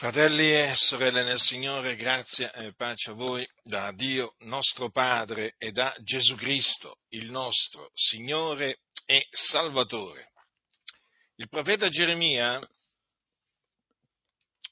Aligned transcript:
Fratelli 0.00 0.50
e 0.50 0.74
sorelle 0.76 1.22
nel 1.24 1.38
Signore, 1.38 1.94
grazia 1.94 2.50
e 2.52 2.72
pace 2.72 3.10
a 3.10 3.12
voi 3.12 3.46
da 3.62 3.92
Dio 3.92 4.34
nostro 4.38 4.90
Padre 4.90 5.56
e 5.58 5.72
da 5.72 5.94
Gesù 6.02 6.36
Cristo, 6.36 7.00
il 7.10 7.30
nostro 7.30 7.90
Signore 7.92 8.78
e 9.04 9.26
Salvatore. 9.28 10.30
Il 11.34 11.50
profeta 11.50 11.90
Geremia 11.90 12.58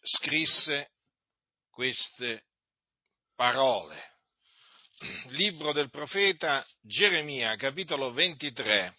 scrisse 0.00 0.92
queste 1.72 2.44
parole. 3.36 4.02
Libro 5.26 5.74
del 5.74 5.90
profeta 5.90 6.66
Geremia, 6.80 7.54
capitolo 7.56 8.12
23. 8.12 8.94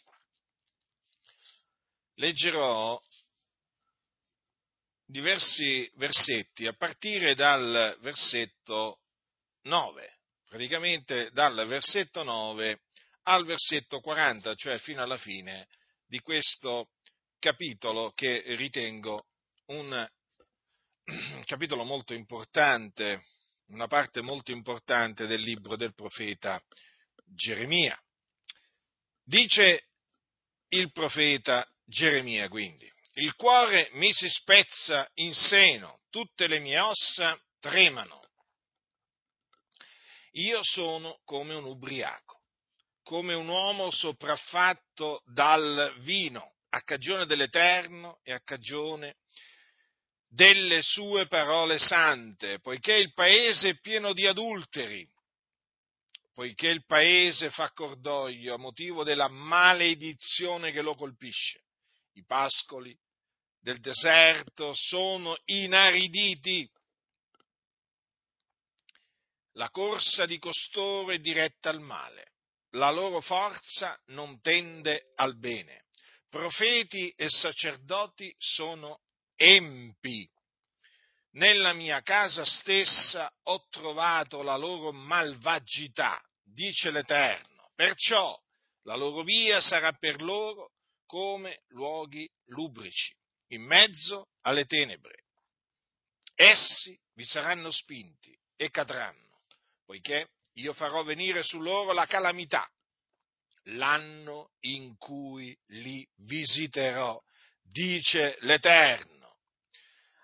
Leggerò 2.18 3.02
diversi 5.10 5.90
versetti 5.96 6.68
a 6.68 6.74
partire 6.74 7.34
dal 7.34 7.98
versetto 8.02 9.00
9, 9.64 10.20
praticamente 10.48 11.32
dal 11.32 11.68
versetto 11.68 12.22
9 12.22 12.82
al 13.24 13.44
versetto 13.44 14.02
40, 14.02 14.54
cioè 14.54 14.78
fino 14.78 15.02
alla 15.02 15.18
fine 15.18 15.68
di 16.06 16.20
questo 16.20 16.92
capitolo 17.40 18.12
che 18.12 18.44
ritengo 18.56 19.26
un 19.68 20.08
capitolo 21.46 21.84
molto 21.84 22.14
importante, 22.14 23.22
una 23.70 23.88
parte 23.88 24.22
molto 24.22 24.52
importante 24.52 25.26
del 25.26 25.42
libro 25.42 25.76
del 25.76 25.96
profeta 25.96 26.62
Geremia. 27.26 28.00
Dice 29.24 29.88
il 30.70 30.92
profeta 30.92 31.68
Geremia 31.84 32.48
quindi, 32.48 32.92
il 33.14 33.36
cuore 33.36 33.90
mi 33.94 34.14
si 34.14 34.30
spezza 34.30 35.10
in 35.16 35.34
seno, 35.34 36.02
tutte 36.10 36.48
le 36.48 36.60
mie 36.60 36.80
ossa 36.80 37.40
tremano. 37.60 38.22
Io 40.34 40.60
sono 40.64 41.20
come 41.26 41.56
un 41.56 41.66
ubriaco, 41.66 42.44
come 43.04 43.34
un 43.34 43.48
uomo 43.48 43.90
sopraffatto 43.90 45.24
dal 45.26 45.96
vino, 46.00 46.54
a 46.70 46.82
cagione 46.82 47.26
dell'Eterno 47.26 48.20
e 48.24 48.32
a 48.32 48.42
cagione 48.42 49.16
delle 50.28 50.84
sue 50.84 51.26
parole 51.26 51.80
sante, 51.80 52.60
poiché 52.60 52.94
il 52.94 53.12
paese 53.14 53.70
è 53.70 53.80
pieno 53.80 54.14
di 54.14 54.28
adulteri, 54.28 55.08
poiché 56.32 56.68
il 56.68 56.86
paese 56.86 57.50
fa 57.50 57.72
cordoglio 57.72 58.54
a 58.54 58.60
motivo 58.60 59.04
della 59.04 59.28
maledizione 59.28 60.72
che 60.72 60.82
lo 60.82 60.96
colpisce. 60.96 61.64
I 62.20 62.26
pascoli 62.26 62.94
del 63.62 63.80
deserto 63.80 64.74
sono 64.74 65.38
inariditi. 65.46 66.70
La 69.54 69.70
corsa 69.70 70.26
di 70.26 70.38
costoro 70.38 71.12
è 71.12 71.20
diretta 71.20 71.70
al 71.70 71.80
male, 71.80 72.34
la 72.72 72.92
loro 72.92 73.22
forza 73.22 73.98
non 74.08 74.42
tende 74.42 75.14
al 75.16 75.38
bene. 75.38 75.86
Profeti 76.30 77.10
e 77.16 77.30
sacerdoti 77.30 78.36
sono 78.38 79.00
empi. 79.36 80.30
Nella 81.32 81.72
mia 81.72 82.02
casa 82.02 82.44
stessa 82.44 83.32
ho 83.44 83.66
trovato 83.70 84.42
la 84.42 84.58
loro 84.58 84.92
malvagità, 84.92 86.22
dice 86.44 86.92
l'Eterno. 86.92 87.72
Perciò 87.76 88.38
la 88.84 88.96
loro 88.96 89.24
via 89.24 89.62
sarà 89.62 89.94
per 89.94 90.22
loro 90.22 90.72
come 91.10 91.64
luoghi 91.70 92.30
lubrici 92.50 93.12
in 93.48 93.64
mezzo 93.64 94.28
alle 94.42 94.66
tenebre. 94.66 95.24
Essi 96.36 96.96
vi 97.16 97.26
saranno 97.26 97.72
spinti 97.72 98.38
e 98.56 98.70
cadranno, 98.70 99.42
poiché 99.86 100.30
io 100.54 100.72
farò 100.74 101.04
venire 101.04 101.42
su 101.42 101.60
loro 101.60 101.94
la 101.94 102.06
calamità, 102.06 102.70
l'anno 103.64 104.52
in 104.66 104.98
cui 104.98 105.58
li 105.70 106.08
visiterò, 106.18 107.20
dice 107.64 108.38
l'Eterno. 108.42 109.40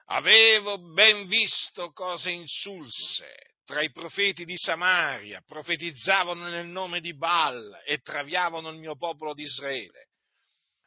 Avevo 0.09 0.77
ben 0.77 1.25
visto 1.25 1.91
cose 1.93 2.29
insulse 2.29 3.55
tra 3.65 3.81
i 3.81 3.91
profeti 3.91 4.45
di 4.45 4.55
Samaria, 4.55 5.41
profetizzavano 5.43 6.47
nel 6.47 6.67
nome 6.67 6.99
di 7.01 7.15
Baal 7.15 7.81
e 7.83 7.97
traviavano 8.01 8.69
il 8.69 8.77
mio 8.77 8.95
popolo 8.95 9.33
di 9.33 9.41
Israele 9.41 10.09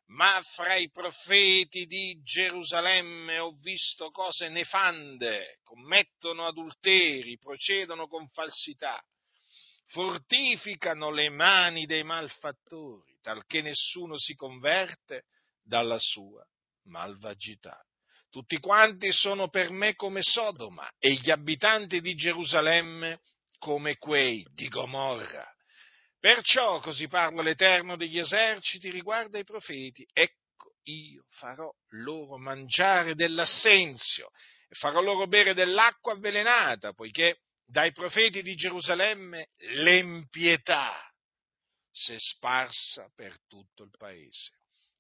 ma 0.08 0.41
fra 0.54 0.76
i 0.76 0.91
profeti 0.91 1.86
di 1.86 2.20
Gerusalemme 2.22 3.38
ho 3.38 3.50
visto 3.62 4.10
cose 4.10 4.48
nefande, 4.48 5.58
commettono 5.62 6.46
adulteri, 6.46 7.38
procedono 7.38 8.06
con 8.06 8.26
falsità, 8.28 9.02
fortificano 9.86 11.10
le 11.10 11.28
mani 11.28 11.84
dei 11.86 12.04
malfattori, 12.04 13.18
talché 13.20 13.60
nessuno 13.60 14.16
si 14.16 14.34
converte 14.34 15.24
dalla 15.62 15.98
sua 15.98 16.42
malvagità. 16.84 17.78
Tutti 18.30 18.58
quanti 18.58 19.12
sono 19.12 19.48
per 19.48 19.70
me 19.70 19.94
come 19.94 20.22
Sodoma 20.22 20.91
e 20.98 21.14
gli 21.14 21.30
abitanti 21.30 22.00
di 22.00 22.14
Gerusalemme 22.14 23.20
come 23.58 23.97
quei 23.97 24.47
di 24.52 24.68
Gomorra. 24.68 25.47
Perciò 26.18 26.80
così 26.80 27.06
parla 27.06 27.42
l'Eterno 27.42 27.96
degli 27.96 28.18
eserciti 28.18 28.90
riguardo 28.90 29.36
ai 29.36 29.44
profeti. 29.44 30.06
Ecco, 30.12 30.74
io 30.84 31.24
farò 31.28 31.70
loro 31.90 32.38
mangiare 32.38 33.14
dell'assenzio 33.14 34.30
e 34.68 34.74
farò 34.74 35.00
loro 35.00 35.26
bere 35.26 35.54
dell'acqua 35.54 36.14
avvelenata, 36.14 36.92
poiché 36.92 37.42
dai 37.64 37.92
profeti 37.92 38.42
di 38.42 38.54
Gerusalemme 38.54 39.50
l'empietà 39.74 40.94
si 41.90 42.14
è 42.14 42.18
sparsa 42.18 43.10
per 43.14 43.36
tutto 43.46 43.84
il 43.84 43.90
paese. 43.96 44.52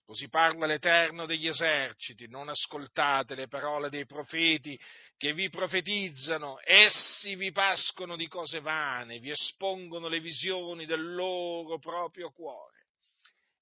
Così 0.08 0.30
parla 0.30 0.64
l'Eterno 0.64 1.26
degli 1.26 1.46
eserciti, 1.46 2.28
non 2.28 2.48
ascoltate 2.48 3.34
le 3.34 3.46
parole 3.46 3.90
dei 3.90 4.06
profeti 4.06 4.80
che 5.18 5.34
vi 5.34 5.50
profetizzano, 5.50 6.58
essi 6.64 7.36
vi 7.36 7.52
pascono 7.52 8.16
di 8.16 8.26
cose 8.26 8.60
vane, 8.60 9.18
vi 9.18 9.28
espongono 9.28 10.08
le 10.08 10.20
visioni 10.20 10.86
del 10.86 11.12
loro 11.12 11.78
proprio 11.78 12.30
cuore. 12.30 12.86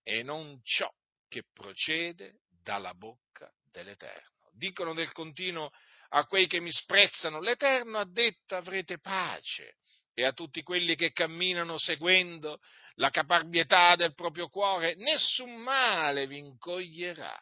E 0.04 0.22
non 0.22 0.60
ciò 0.62 0.88
che 1.26 1.42
procede 1.52 2.42
dalla 2.62 2.94
bocca 2.94 3.52
dell'Eterno. 3.72 4.48
Dicono 4.52 4.94
del 4.94 5.10
continuo 5.10 5.72
a 6.10 6.26
quei 6.26 6.46
che 6.46 6.60
mi 6.60 6.70
sprezzano, 6.70 7.40
l'Eterno 7.40 7.98
ha 7.98 8.08
detto 8.08 8.54
avrete 8.54 9.00
pace 9.00 9.78
e 10.14 10.24
a 10.24 10.30
tutti 10.32 10.62
quelli 10.62 10.94
che 10.94 11.10
camminano 11.10 11.76
seguendo 11.76 12.60
la 12.96 13.10
caparbietà 13.10 13.94
del 13.96 14.14
proprio 14.14 14.48
cuore, 14.48 14.94
nessun 14.94 15.54
male 15.56 16.26
vi 16.26 16.38
incoglierà, 16.38 17.38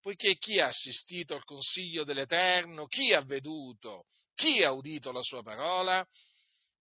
poiché 0.00 0.36
chi 0.36 0.60
ha 0.60 0.66
assistito 0.66 1.34
al 1.34 1.44
consiglio 1.44 2.04
dell'Eterno, 2.04 2.86
chi 2.86 3.12
ha 3.12 3.22
veduto, 3.22 4.06
chi 4.34 4.62
ha 4.62 4.72
udito 4.72 5.12
la 5.12 5.22
sua 5.22 5.42
parola, 5.42 6.06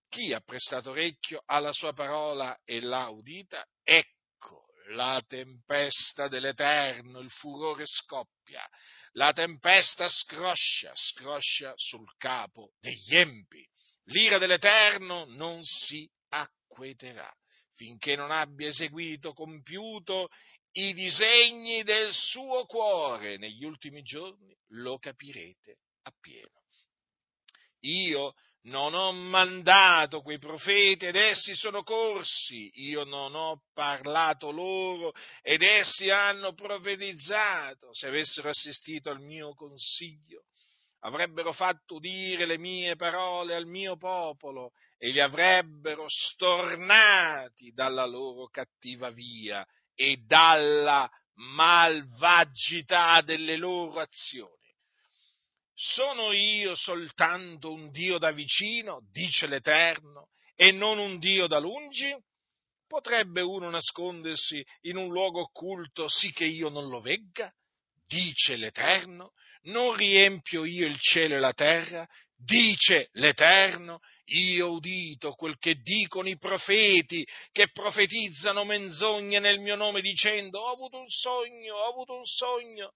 chi 0.09 0.33
ha 0.33 0.41
prestato 0.41 0.91
orecchio 0.91 1.43
alla 1.45 1.71
sua 1.71 1.93
parola 1.93 2.59
e 2.65 2.81
l'ha 2.81 3.07
udita, 3.09 3.65
ecco 3.83 4.65
la 4.89 5.23
tempesta 5.25 6.27
dell'Eterno, 6.27 7.19
il 7.19 7.31
furore 7.31 7.85
scoppia, 7.85 8.67
la 9.13 9.31
tempesta 9.31 10.09
scroscia, 10.09 10.91
scroscia 10.93 11.73
sul 11.77 12.13
capo 12.17 12.73
degli 12.79 13.15
empi. 13.15 13.65
L'ira 14.05 14.37
dell'Eterno 14.37 15.25
non 15.25 15.63
si 15.63 16.09
acqueterà 16.29 17.31
finché 17.81 18.15
non 18.15 18.29
abbia 18.29 18.67
eseguito, 18.67 19.33
compiuto 19.33 20.29
i 20.73 20.93
disegni 20.93 21.81
del 21.81 22.13
suo 22.13 22.65
cuore. 22.65 23.37
Negli 23.37 23.63
ultimi 23.63 24.03
giorni 24.03 24.55
lo 24.73 24.99
capirete 24.99 25.79
appieno. 26.03 26.61
Io 27.85 28.35
non 28.65 28.93
ho 28.93 29.11
mandato 29.11 30.21
quei 30.21 30.37
profeti 30.37 31.07
ed 31.07 31.15
essi 31.15 31.55
sono 31.55 31.81
corsi, 31.81 32.69
io 32.75 33.03
non 33.03 33.33
ho 33.33 33.63
parlato 33.73 34.51
loro 34.51 35.13
ed 35.41 35.63
essi 35.63 36.11
hanno 36.11 36.53
profetizzato. 36.53 37.91
Se 37.93 38.05
avessero 38.05 38.49
assistito 38.49 39.09
al 39.09 39.21
mio 39.21 39.55
consiglio, 39.55 40.43
avrebbero 41.01 41.51
fatto 41.51 41.95
udire 41.95 42.45
le 42.45 42.57
mie 42.57 42.95
parole 42.95 43.55
al 43.55 43.65
mio 43.65 43.97
popolo 43.97 44.71
e 44.97 45.09
li 45.09 45.19
avrebbero 45.19 46.05
stornati 46.07 47.71
dalla 47.71 48.05
loro 48.05 48.47
cattiva 48.47 49.09
via 49.09 49.65
e 49.95 50.17
dalla 50.25 51.09
malvagità 51.35 53.21
delle 53.21 53.57
loro 53.57 53.99
azioni. 53.99 54.59
Sono 55.73 56.31
io 56.31 56.75
soltanto 56.75 57.73
un 57.73 57.89
Dio 57.89 58.19
da 58.19 58.31
vicino, 58.31 59.07
dice 59.11 59.47
l'Eterno, 59.47 60.29
e 60.55 60.71
non 60.71 60.99
un 60.99 61.17
Dio 61.17 61.47
da 61.47 61.57
lungi? 61.57 62.15
Potrebbe 62.85 63.41
uno 63.41 63.69
nascondersi 63.69 64.63
in 64.81 64.97
un 64.97 65.11
luogo 65.11 65.41
occulto 65.41 66.07
sì 66.07 66.31
che 66.31 66.45
io 66.45 66.69
non 66.69 66.89
lo 66.89 67.01
vegga? 67.01 67.51
dice 68.11 68.57
l'Eterno, 68.57 69.31
non 69.63 69.95
riempio 69.95 70.65
io 70.65 70.87
il 70.87 70.97
cielo 70.99 71.35
e 71.35 71.39
la 71.39 71.53
terra, 71.53 72.07
dice 72.35 73.09
l'Eterno, 73.13 73.99
io 74.25 74.67
ho 74.67 74.71
udito 74.73 75.33
quel 75.33 75.57
che 75.57 75.75
dicono 75.75 76.29
i 76.29 76.37
profeti, 76.37 77.25
che 77.51 77.69
profetizzano 77.71 78.63
menzogne 78.63 79.39
nel 79.39 79.59
mio 79.59 79.75
nome 79.75 80.01
dicendo 80.01 80.59
ho 80.59 80.71
avuto 80.71 80.99
un 80.99 81.09
sogno, 81.09 81.75
ho 81.75 81.89
avuto 81.89 82.15
un 82.15 82.25
sogno. 82.25 82.93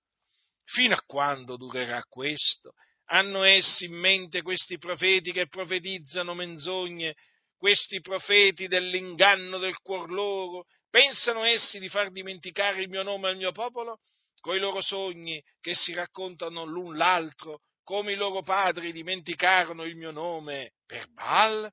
Fino 0.63 0.95
a 0.95 1.03
quando 1.05 1.57
durerà 1.57 2.01
questo? 2.03 2.73
Hanno 3.09 3.43
essi 3.43 3.85
in 3.85 3.93
mente 3.93 4.41
questi 4.41 4.77
profeti 4.77 5.31
che 5.31 5.47
profetizzano 5.47 6.33
menzogne, 6.33 7.13
questi 7.55 8.01
profeti 8.01 8.67
dell'inganno 8.67 9.59
del 9.59 9.77
cuor 9.79 10.09
loro? 10.09 10.65
Pensano 10.89 11.43
essi 11.43 11.77
di 11.79 11.89
far 11.89 12.09
dimenticare 12.09 12.81
il 12.81 12.89
mio 12.89 13.03
nome 13.03 13.29
al 13.29 13.37
mio 13.37 13.51
popolo? 13.51 13.99
Coi 14.45 14.59
loro 14.59 14.79
sogni 14.79 15.43
che 15.59 15.73
si 15.73 15.91
raccontano 15.95 16.65
l'un 16.65 16.95
l'altro, 16.95 17.61
come 17.83 18.11
i 18.11 18.15
loro 18.15 18.43
padri 18.43 18.91
dimenticarono 18.91 19.85
il 19.85 19.95
mio 19.95 20.11
nome 20.11 20.73
per 20.85 21.07
Baal? 21.13 21.67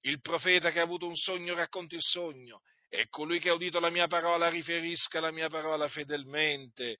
Il 0.00 0.22
profeta 0.22 0.72
che 0.72 0.80
ha 0.80 0.84
avuto 0.84 1.06
un 1.06 1.16
sogno 1.16 1.54
racconta 1.54 1.94
il 1.94 2.00
sogno, 2.00 2.62
e 2.88 3.08
colui 3.10 3.40
che 3.40 3.50
ha 3.50 3.52
udito 3.52 3.78
la 3.78 3.90
mia 3.90 4.06
parola 4.06 4.48
riferisca 4.48 5.20
la 5.20 5.32
mia 5.32 5.50
parola 5.50 5.86
fedelmente. 5.88 6.96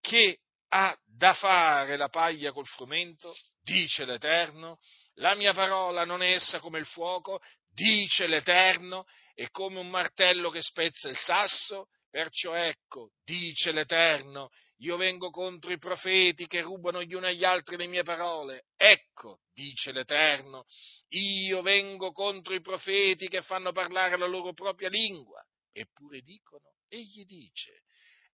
Che 0.00 0.38
ha 0.68 0.96
da 1.04 1.34
fare 1.34 1.96
la 1.96 2.08
paglia 2.08 2.52
col 2.52 2.68
frumento, 2.68 3.34
dice 3.60 4.04
l'Eterno, 4.04 4.78
la 5.14 5.34
mia 5.34 5.52
parola 5.52 6.04
non 6.04 6.22
è 6.22 6.32
essa 6.32 6.60
come 6.60 6.78
il 6.78 6.86
fuoco, 6.86 7.40
dice 7.72 8.28
l'Eterno, 8.28 9.04
è 9.34 9.50
come 9.50 9.80
un 9.80 9.90
martello 9.90 10.50
che 10.50 10.62
spezza 10.62 11.08
il 11.08 11.16
sasso, 11.16 11.88
perciò 12.14 12.54
ecco, 12.54 13.10
dice 13.24 13.72
l'Eterno, 13.72 14.50
io 14.76 14.96
vengo 14.96 15.30
contro 15.30 15.72
i 15.72 15.78
profeti 15.78 16.46
che 16.46 16.60
rubano 16.60 17.02
gli 17.02 17.12
uni 17.12 17.26
agli 17.26 17.42
altri 17.42 17.76
le 17.76 17.88
mie 17.88 18.04
parole. 18.04 18.66
Ecco, 18.76 19.40
dice 19.52 19.90
l'Eterno, 19.90 20.64
io 21.08 21.60
vengo 21.60 22.12
contro 22.12 22.54
i 22.54 22.60
profeti 22.60 23.26
che 23.26 23.42
fanno 23.42 23.72
parlare 23.72 24.16
la 24.16 24.28
loro 24.28 24.52
propria 24.52 24.88
lingua. 24.90 25.44
Eppure 25.72 26.20
dicono, 26.20 26.76
egli 26.86 27.24
dice, 27.24 27.82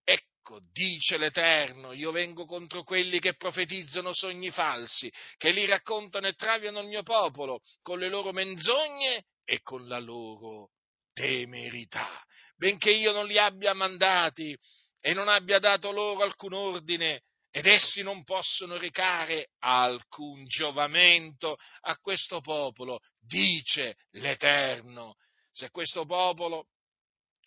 Ecco, 0.03 0.59
dice 0.71 1.17
l'Eterno, 1.17 1.91
io 1.91 2.11
vengo 2.11 2.45
contro 2.45 2.83
quelli 2.83 3.19
che 3.19 3.35
profetizzano 3.35 4.13
sogni 4.13 4.51
falsi, 4.51 5.11
che 5.37 5.49
li 5.49 5.65
raccontano 5.65 6.27
e 6.27 6.33
traviano 6.33 6.81
il 6.81 6.87
mio 6.87 7.01
popolo 7.01 7.61
con 7.81 7.97
le 7.97 8.09
loro 8.09 8.31
menzogne 8.31 9.25
e 9.43 9.61
con 9.63 9.87
la 9.87 9.97
loro 9.97 10.69
temerità. 11.13 12.23
Benché 12.61 12.91
io 12.91 13.11
non 13.11 13.25
li 13.25 13.39
abbia 13.39 13.73
mandati 13.73 14.55
e 14.99 15.13
non 15.15 15.27
abbia 15.27 15.57
dato 15.57 15.91
loro 15.91 16.21
alcun 16.21 16.53
ordine, 16.53 17.23
ed 17.49 17.65
essi 17.65 18.03
non 18.03 18.23
possono 18.23 18.77
recare 18.77 19.49
alcun 19.61 20.45
giovamento 20.45 21.57
a 21.81 21.97
questo 21.97 22.39
popolo, 22.39 22.99
dice 23.19 23.95
l'Eterno. 24.11 25.15
Se 25.51 25.71
questo 25.71 26.05
popolo 26.05 26.67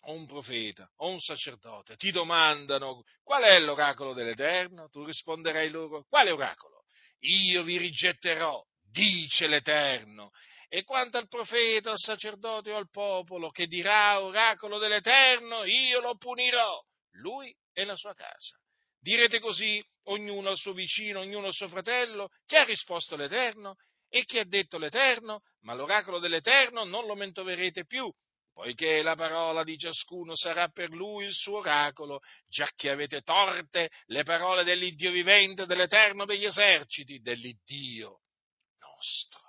o 0.01 0.11
un 0.11 0.25
profeta 0.25 0.85
o 0.97 1.07
un 1.07 1.21
sacerdote 1.21 1.95
ti 1.95 2.11
domandano 2.11 3.01
qual 3.23 3.43
è 3.43 3.57
l'oracolo 3.59 4.11
dell'Eterno, 4.11 4.89
tu 4.89 5.05
risponderai 5.05 5.69
loro 5.69 6.03
quale 6.09 6.31
oracolo? 6.31 6.83
Io 7.19 7.63
vi 7.63 7.77
rigetterò, 7.77 8.61
dice 8.91 9.47
l'Eterno. 9.47 10.31
E 10.75 10.83
quanto 10.83 11.17
al 11.17 11.29
profeta, 11.29 11.91
al 11.91 11.97
sacerdote 11.97 12.73
o 12.73 12.75
al 12.75 12.89
popolo 12.89 13.49
che 13.49 13.65
dirà 13.65 14.21
oracolo 14.21 14.77
dell'Eterno, 14.77 15.63
io 15.63 16.01
lo 16.01 16.17
punirò, 16.17 16.83
lui 17.11 17.55
e 17.71 17.85
la 17.85 17.95
sua 17.95 18.13
casa. 18.13 18.59
Direte 18.99 19.39
così, 19.39 19.81
ognuno 20.07 20.49
al 20.49 20.57
suo 20.57 20.73
vicino, 20.73 21.21
ognuno 21.21 21.47
al 21.47 21.53
suo 21.53 21.69
fratello, 21.69 22.27
che 22.45 22.57
ha 22.57 22.65
risposto 22.65 23.15
l'Eterno 23.15 23.75
e 24.09 24.25
che 24.25 24.41
ha 24.41 24.45
detto 24.45 24.77
l'Eterno, 24.77 25.43
ma 25.61 25.73
l'oracolo 25.73 26.19
dell'Eterno 26.19 26.83
non 26.83 27.05
lo 27.05 27.15
mentoverete 27.15 27.85
più, 27.85 28.13
poiché 28.51 29.01
la 29.01 29.15
parola 29.15 29.63
di 29.63 29.77
ciascuno 29.77 30.35
sarà 30.35 30.67
per 30.67 30.89
lui 30.89 31.23
il 31.23 31.33
suo 31.33 31.59
oracolo, 31.59 32.19
già 32.49 32.69
che 32.75 32.89
avete 32.89 33.21
torte 33.21 33.91
le 34.07 34.23
parole 34.23 34.65
dell'Iddio 34.65 35.11
vivente, 35.11 35.65
dell'Eterno 35.65 36.25
degli 36.25 36.43
eserciti, 36.43 37.21
dell'Iddio 37.21 38.23
nostro. 38.77 39.44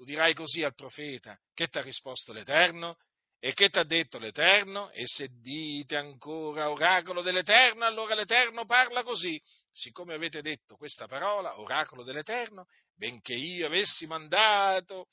Tu 0.00 0.06
dirai 0.06 0.32
così 0.32 0.62
al 0.62 0.74
profeta, 0.74 1.38
che 1.52 1.68
ti 1.68 1.76
ha 1.76 1.82
risposto 1.82 2.32
l'Eterno? 2.32 2.96
E 3.38 3.52
che 3.52 3.68
ti 3.68 3.78
ha 3.78 3.84
detto 3.84 4.18
l'Eterno? 4.18 4.88
E 4.92 5.02
se 5.04 5.28
dite 5.42 5.94
ancora 5.94 6.70
oracolo 6.70 7.20
dell'Eterno, 7.20 7.84
allora 7.84 8.14
l'Eterno 8.14 8.64
parla 8.64 9.02
così. 9.02 9.38
Siccome 9.70 10.14
avete 10.14 10.40
detto 10.40 10.76
questa 10.76 11.06
parola, 11.06 11.60
oracolo 11.60 12.02
dell'Eterno, 12.02 12.64
benché 12.96 13.34
io 13.34 13.66
avessi 13.66 14.06
mandato 14.06 15.08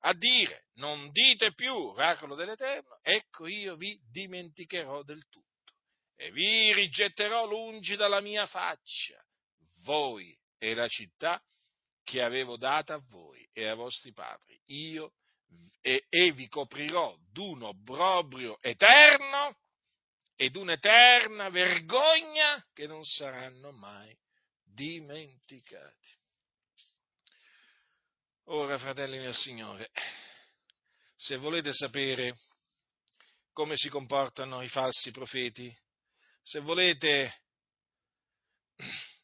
a 0.00 0.12
dire 0.12 0.64
non 0.74 1.12
dite 1.12 1.54
più 1.54 1.72
oracolo 1.72 2.34
dell'Eterno, 2.34 2.98
ecco 3.00 3.46
io 3.46 3.76
vi 3.76 3.96
dimenticherò 4.10 5.04
del 5.04 5.24
tutto 5.28 5.74
e 6.16 6.32
vi 6.32 6.72
rigetterò 6.72 7.46
lungi 7.46 7.94
dalla 7.94 8.20
mia 8.20 8.46
faccia, 8.46 9.24
voi 9.84 10.36
e 10.58 10.74
la 10.74 10.88
città 10.88 11.40
che 12.04 12.22
avevo 12.22 12.56
data 12.56 12.94
a 12.94 13.02
voi 13.08 13.48
e 13.52 13.66
ai 13.66 13.76
vostri 13.76 14.12
padri, 14.12 14.60
io 14.66 15.14
e, 15.80 16.06
e 16.08 16.32
vi 16.32 16.48
coprirò 16.48 17.16
d'un 17.30 17.62
obbrobrio 17.62 18.58
eterno 18.60 19.56
ed 20.36 20.56
un'eterna 20.56 21.50
vergogna 21.50 22.64
che 22.72 22.86
non 22.86 23.04
saranno 23.04 23.70
mai 23.72 24.16
dimenticati. 24.64 26.20
Ora, 28.46 28.78
fratelli 28.78 29.18
nel 29.18 29.34
Signore, 29.34 29.90
se 31.14 31.36
volete 31.36 31.72
sapere 31.72 32.36
come 33.52 33.76
si 33.76 33.88
comportano 33.88 34.62
i 34.62 34.68
falsi 34.68 35.10
profeti, 35.10 35.74
se 36.42 36.58
volete 36.60 37.42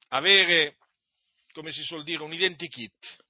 avere, 0.09 0.77
come 1.59 1.73
si 1.73 1.83
suol 1.83 2.05
dire, 2.05 2.23
un 2.23 2.33
identikit 2.33 3.25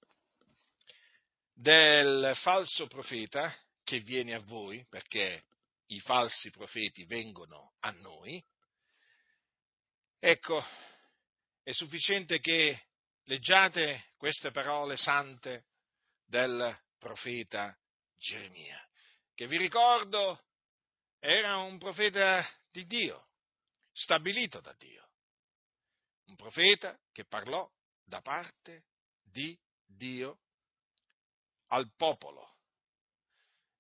del 1.51 2.33
falso 2.43 2.87
profeta 2.87 3.57
che 3.83 4.01
viene 4.01 4.35
a 4.35 4.41
voi, 4.41 4.85
perché 4.87 5.47
i 5.87 6.01
falsi 6.01 6.51
profeti 6.51 7.05
vengono 7.05 7.77
a 7.81 7.91
noi, 7.93 8.45
ecco, 10.19 10.63
è 11.63 11.73
sufficiente 11.73 12.39
che 12.39 12.89
leggiate 13.25 14.11
queste 14.19 14.51
parole 14.51 14.99
sante 14.99 15.69
del 16.27 16.79
profeta 16.99 17.75
Geremia, 18.19 18.79
che 19.35 19.47
vi 19.47 19.57
ricordo 19.57 20.45
era 21.19 21.57
un 21.57 21.79
profeta 21.79 22.47
di 22.71 22.85
Dio, 22.85 23.31
stabilito 23.91 24.61
da 24.61 24.75
Dio, 24.77 25.09
un 26.27 26.37
profeta 26.37 26.95
che 27.11 27.25
parlò 27.25 27.67
da 28.09 28.21
parte 28.23 28.85
di 29.23 29.57
Dio 29.85 30.41
al 31.69 31.93
popolo. 31.97 32.57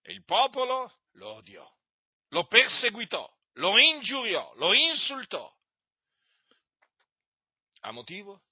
E 0.02 0.12
il 0.12 0.24
popolo 0.24 1.00
lo 1.12 1.34
odiò, 1.34 1.68
lo 2.28 2.46
perseguitò, 2.46 3.28
lo 3.54 3.78
ingiuriò, 3.78 4.52
lo 4.56 4.72
insultò. 4.74 5.52
A 7.80 7.90
motivo 7.90 8.42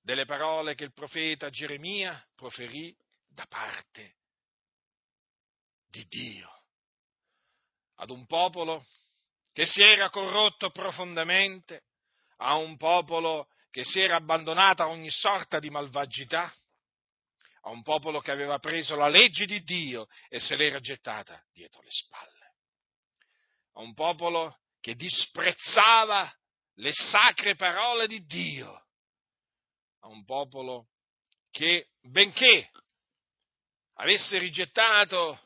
delle 0.00 0.24
parole 0.24 0.74
che 0.74 0.84
il 0.84 0.92
profeta 0.92 1.50
Geremia 1.50 2.24
proferì 2.34 2.96
da 3.26 3.46
parte 3.46 4.16
di 5.86 6.04
Dio 6.06 6.56
ad 7.96 8.10
un 8.10 8.26
popolo 8.26 8.84
che 9.52 9.64
si 9.64 9.80
era 9.80 10.10
corrotto 10.10 10.70
profondamente, 10.70 11.84
a 12.38 12.56
un 12.56 12.76
popolo 12.76 13.48
che 13.76 13.84
si 13.84 14.00
era 14.00 14.16
abbandonato 14.16 14.82
a 14.82 14.88
ogni 14.88 15.10
sorta 15.10 15.58
di 15.58 15.68
malvagità, 15.68 16.50
a 17.64 17.68
un 17.68 17.82
popolo 17.82 18.20
che 18.20 18.30
aveva 18.30 18.58
preso 18.58 18.94
la 18.94 19.08
legge 19.08 19.44
di 19.44 19.62
Dio 19.64 20.06
e 20.30 20.40
se 20.40 20.56
l'era 20.56 20.80
gettata 20.80 21.44
dietro 21.52 21.82
le 21.82 21.90
spalle, 21.90 22.54
a 23.74 23.80
un 23.82 23.92
popolo 23.92 24.60
che 24.80 24.94
disprezzava 24.94 26.34
le 26.76 26.90
sacre 26.94 27.54
parole 27.54 28.06
di 28.06 28.24
Dio, 28.24 28.86
a 30.00 30.08
un 30.08 30.24
popolo 30.24 30.86
che, 31.50 31.88
benché 32.00 32.70
avesse 33.96 34.38
rigettato 34.38 35.38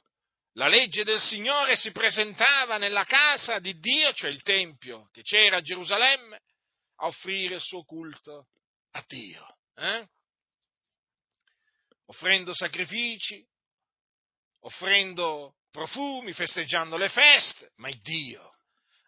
la 0.53 0.69
legge 0.69 1.03
del 1.03 1.21
Signore, 1.21 1.75
si 1.75 1.91
presentava 1.91 2.77
nella 2.77 3.03
casa 3.03 3.59
di 3.59 3.77
Dio, 3.81 4.13
cioè 4.13 4.31
il 4.31 4.43
Tempio 4.43 5.09
che 5.11 5.23
c'era 5.23 5.57
a 5.57 5.63
Gerusalemme, 5.63 6.43
a 7.01 7.07
offrire 7.07 7.57
il 7.57 7.61
suo 7.61 7.85
culto 7.85 8.49
a 8.93 9.05
Dio. 9.07 9.57
Eh? 9.75 10.09
Offrendo 12.07 12.53
sacrifici, 12.55 13.47
offrendo 14.61 15.57
profumi, 15.71 16.33
festeggiando 16.33 16.97
le 16.97 17.09
feste, 17.09 17.73
ma 17.77 17.89
il 17.89 18.01
Dio 18.01 18.57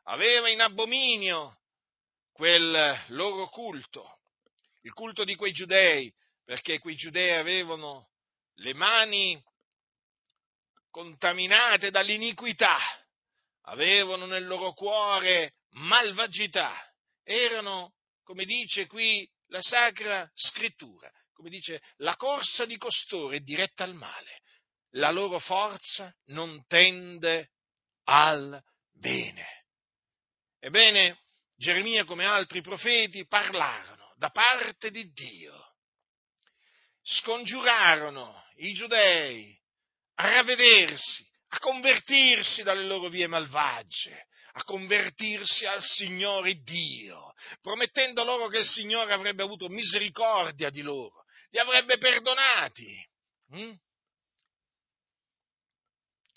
aveva 0.05 0.49
in 0.49 0.61
abominio 0.61 1.59
quel 2.33 3.05
loro 3.09 3.49
culto, 3.49 4.21
il 4.83 4.93
culto 4.93 5.25
di 5.25 5.37
quei 5.37 5.53
giudei, 5.53 6.13
perché 6.45 6.79
quei 6.79 6.97
giudei 6.97 7.33
avevano 7.33 8.11
le 8.55 8.75
mani 8.75 9.43
contaminate 10.91 11.91
dall'iniquità, 11.91 12.79
avevano 13.63 14.27
nel 14.27 14.47
loro 14.47 14.73
cuore 14.73 15.55
malvagità, 15.71 16.75
erano, 17.25 17.95
come 18.23 18.45
dice 18.45 18.87
qui 18.87 19.29
la 19.49 19.63
Sacra 19.63 20.29
Scrittura, 20.35 21.11
come 21.33 21.51
dice, 21.51 21.83
la 21.97 22.17
corsa 22.17 22.65
di 22.65 22.77
costoro 22.77 23.35
è 23.35 23.41
diretta 23.41 23.85
al 23.85 23.95
male, 23.95 24.43
la 24.93 25.11
loro 25.11 25.39
forza 25.39 26.15
non 26.27 26.65
tende 26.67 27.51
al 28.05 28.63
bene. 28.93 29.65
Ebbene, 30.61 31.23
Geremia, 31.57 32.05
come 32.05 32.25
altri 32.25 32.61
profeti, 32.61 33.27
parlarono 33.27 34.15
da 34.17 34.31
parte 34.31 34.91
di 34.91 35.11
Dio, 35.13 35.77
scongiurarono 37.03 38.45
i 38.57 38.73
giudei 38.73 39.59
a 40.15 40.31
ravvedersi, 40.35 41.29
a 41.49 41.59
convertirsi 41.59 42.63
dalle 42.63 42.85
loro 42.85 43.09
vie 43.09 43.27
malvagie, 43.27 44.27
a 44.53 44.65
convertirsi 44.65 45.65
al 45.65 45.83
Signore 45.83 46.63
Dio, 46.63 47.33
promettendo 47.61 48.23
loro 48.25 48.49
che 48.49 48.59
il 48.59 48.67
Signore 48.67 49.13
avrebbe 49.13 49.43
avuto 49.43 49.69
misericordia 49.69 50.71
di 50.71 50.83
loro, 50.83 51.25
li 51.51 51.59
avrebbe 51.59 51.97
perdonati. 51.97 53.09
Hm? 53.51 53.75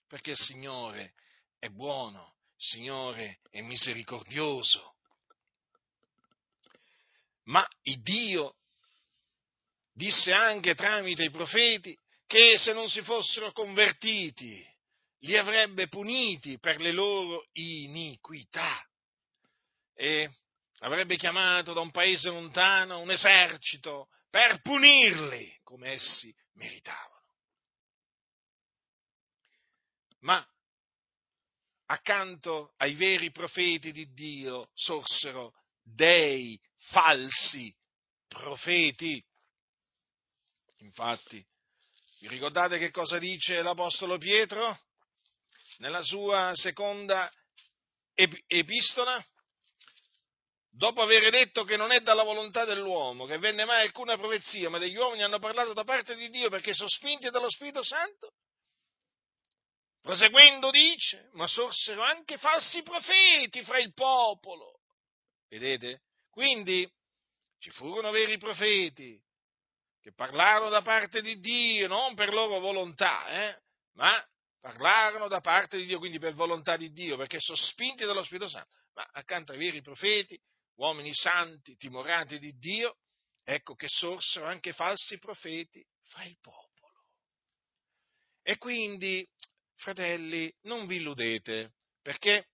Perché 0.08 0.32
il 0.32 0.38
Signore 0.38 1.14
è 1.60 1.68
buono, 1.68 2.36
il 2.58 2.66
Signore 2.66 3.40
è 3.50 3.62
misericordioso. 3.62 4.96
Ma 7.44 7.66
il 7.84 8.02
Dio 8.02 8.56
disse 9.92 10.32
anche 10.32 10.74
tramite 10.74 11.24
i 11.24 11.32
profeti 11.32 11.98
che 12.28 12.58
se 12.58 12.74
non 12.74 12.90
si 12.90 13.02
fossero 13.02 13.52
convertiti 13.52 14.75
li 15.20 15.38
avrebbe 15.38 15.88
puniti 15.88 16.60
per 16.60 16.80
le 16.80 16.92
loro 16.92 17.48
iniquità 17.54 18.86
e 19.94 20.30
avrebbe 20.80 21.16
chiamato 21.16 21.74
da 21.74 21.80
un 21.80 21.92
paese 21.92 22.30
lontano 22.30 23.00
un 23.00 23.12
esercito 23.12 24.10
per 24.30 24.62
punirli 24.62 25.60
come 25.64 25.92
essi 25.92 26.34
meritavano. 26.54 27.24
Ma 30.20 30.46
accanto 31.88 32.74
ai 32.78 32.96
veri 32.96 33.32
profeti 33.32 33.92
di 33.92 34.12
Dio 34.12 34.70
sorsero 34.74 35.54
dei 35.82 36.60
falsi 36.90 37.74
profeti. 38.28 39.24
Infatti, 40.78 41.46
vi 42.20 42.28
ricordate 42.28 42.78
che 42.78 42.92
cosa 42.92 43.20
dice 43.20 43.62
l'Apostolo 43.62 44.18
Pietro 44.18 44.85
nella 45.78 46.02
sua 46.02 46.52
seconda 46.54 47.32
epistola? 48.14 49.24
Dopo 50.70 51.02
aver 51.02 51.30
detto 51.32 51.64
che 51.64 51.78
non 51.78 51.92
è 51.92 52.02
dalla 52.02 52.24
volontà 52.24 52.66
dell'uomo 52.66 53.26
che 53.26 53.38
venne 53.38 53.64
mai 53.64 53.82
alcuna 53.82 54.18
profezia, 54.18 54.70
ma 54.70 54.78
degli 54.78 54.98
uomini 54.98 55.24
hanno 55.24 55.40
parlato 55.40 55.72
da 55.72 55.86
parte 55.86 56.16
di 56.16 56.30
Dio 56.30 56.50
perché 56.50 56.74
sono 56.74 56.90
spinti 56.90 57.30
dallo 57.30 57.50
Spirito 57.50 57.82
Santo, 57.82 58.34
proseguendo 60.02 60.72
dice, 60.72 61.30
ma 61.34 61.48
sorsero 61.48 62.04
anche 62.04 62.38
falsi 62.38 62.84
profeti 62.84 63.64
fra 63.64 63.80
il 63.80 63.94
popolo. 63.94 64.82
Vedete? 65.48 66.02
Quindi 66.30 66.90
ci 67.60 67.70
furono 67.70 68.12
veri 68.12 68.38
profeti 68.38 69.18
che 70.02 70.14
parlarono 70.14 70.70
da 70.70 70.82
parte 70.82 71.22
di 71.22 71.40
Dio, 71.40 71.88
non 71.88 72.14
per 72.16 72.34
loro 72.34 72.60
volontà, 72.60 73.28
eh, 73.30 73.62
ma 73.94 74.22
parlarono 74.66 75.28
da 75.28 75.42
parte 75.42 75.78
di 75.78 75.86
Dio, 75.86 76.00
quindi 76.00 76.18
per 76.18 76.34
volontà 76.34 76.76
di 76.76 76.92
Dio, 76.92 77.18
perché 77.18 77.40
sono 77.40 77.56
spinti 77.56 78.04
dallo 78.04 78.24
Spirito 78.24 78.50
Santo. 78.50 78.76
Ma 78.96 79.08
accanto 79.12 79.52
ai 79.52 79.60
veri 79.60 79.80
profeti, 79.82 80.36
uomini 80.78 81.14
santi, 81.14 81.76
timorati 81.76 82.40
di 82.40 82.52
Dio, 82.58 82.98
ecco 83.44 83.76
che 83.76 83.88
sorsero 83.88 84.48
anche 84.48 84.74
falsi 84.74 85.20
profeti 85.20 85.86
fra 86.06 86.24
il 86.24 86.36
popolo. 86.42 87.06
E 88.42 88.58
quindi, 88.58 89.24
fratelli, 89.76 90.52
non 90.62 90.88
vi 90.88 90.96
illudete, 90.96 91.76
perché 92.02 92.48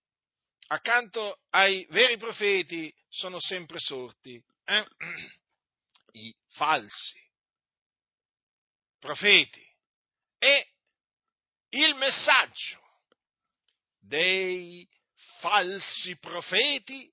accanto 0.68 1.40
ai 1.52 1.88
veri 1.92 2.18
profeti 2.18 2.94
sono 3.08 3.40
sempre 3.40 3.80
sorti 3.80 4.42
eh? 4.66 4.86
i 6.14 6.36
falsi 6.50 7.20
profeti 9.00 9.66
e 10.38 10.72
il 11.72 11.96
messaggio 11.96 12.80
dei 14.00 14.88
falsi 15.40 16.18
profeti 16.18 17.12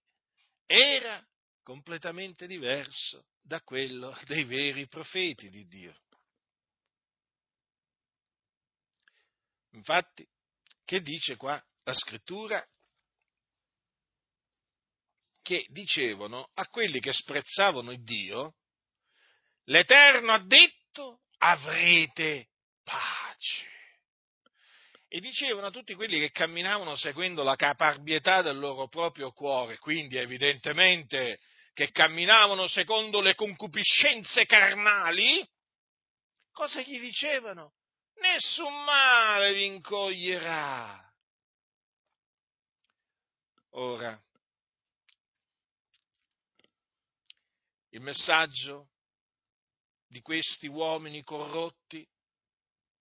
era 0.66 1.24
completamente 1.62 2.46
diverso 2.46 3.26
da 3.40 3.60
quello 3.62 4.16
dei 4.26 4.44
veri 4.44 4.88
profeti 4.88 5.48
di 5.48 5.66
Dio. 5.66 5.94
Infatti, 9.72 10.26
che 10.84 11.02
dice 11.02 11.36
qua 11.36 11.62
la 11.84 11.94
scrittura? 11.94 12.66
Che 15.40 15.66
dicevano 15.70 16.48
a 16.54 16.66
quelli 16.66 17.00
che 17.00 17.12
sprezzavano 17.12 17.94
Dio, 17.96 18.56
l'Eterno 19.64 20.32
ha 20.32 20.44
detto 20.44 21.22
avrete 21.38 22.48
pace. 22.82 23.77
E 25.10 25.20
dicevano 25.20 25.68
a 25.68 25.70
tutti 25.70 25.94
quelli 25.94 26.18
che 26.18 26.30
camminavano 26.30 26.94
seguendo 26.94 27.42
la 27.42 27.56
caparbietà 27.56 28.42
del 28.42 28.58
loro 28.58 28.88
proprio 28.88 29.32
cuore, 29.32 29.78
quindi 29.78 30.18
evidentemente 30.18 31.40
che 31.72 31.90
camminavano 31.90 32.66
secondo 32.66 33.22
le 33.22 33.34
concupiscenze 33.34 34.44
carnali, 34.44 35.48
cosa 36.52 36.82
gli 36.82 37.00
dicevano? 37.00 37.72
Nessun 38.16 38.84
male 38.84 39.54
vi 39.54 39.64
incoglierà. 39.64 41.02
Ora, 43.70 44.20
il 47.90 48.00
messaggio 48.00 48.90
di 50.06 50.20
questi 50.20 50.66
uomini 50.66 51.22
corrotti, 51.22 52.06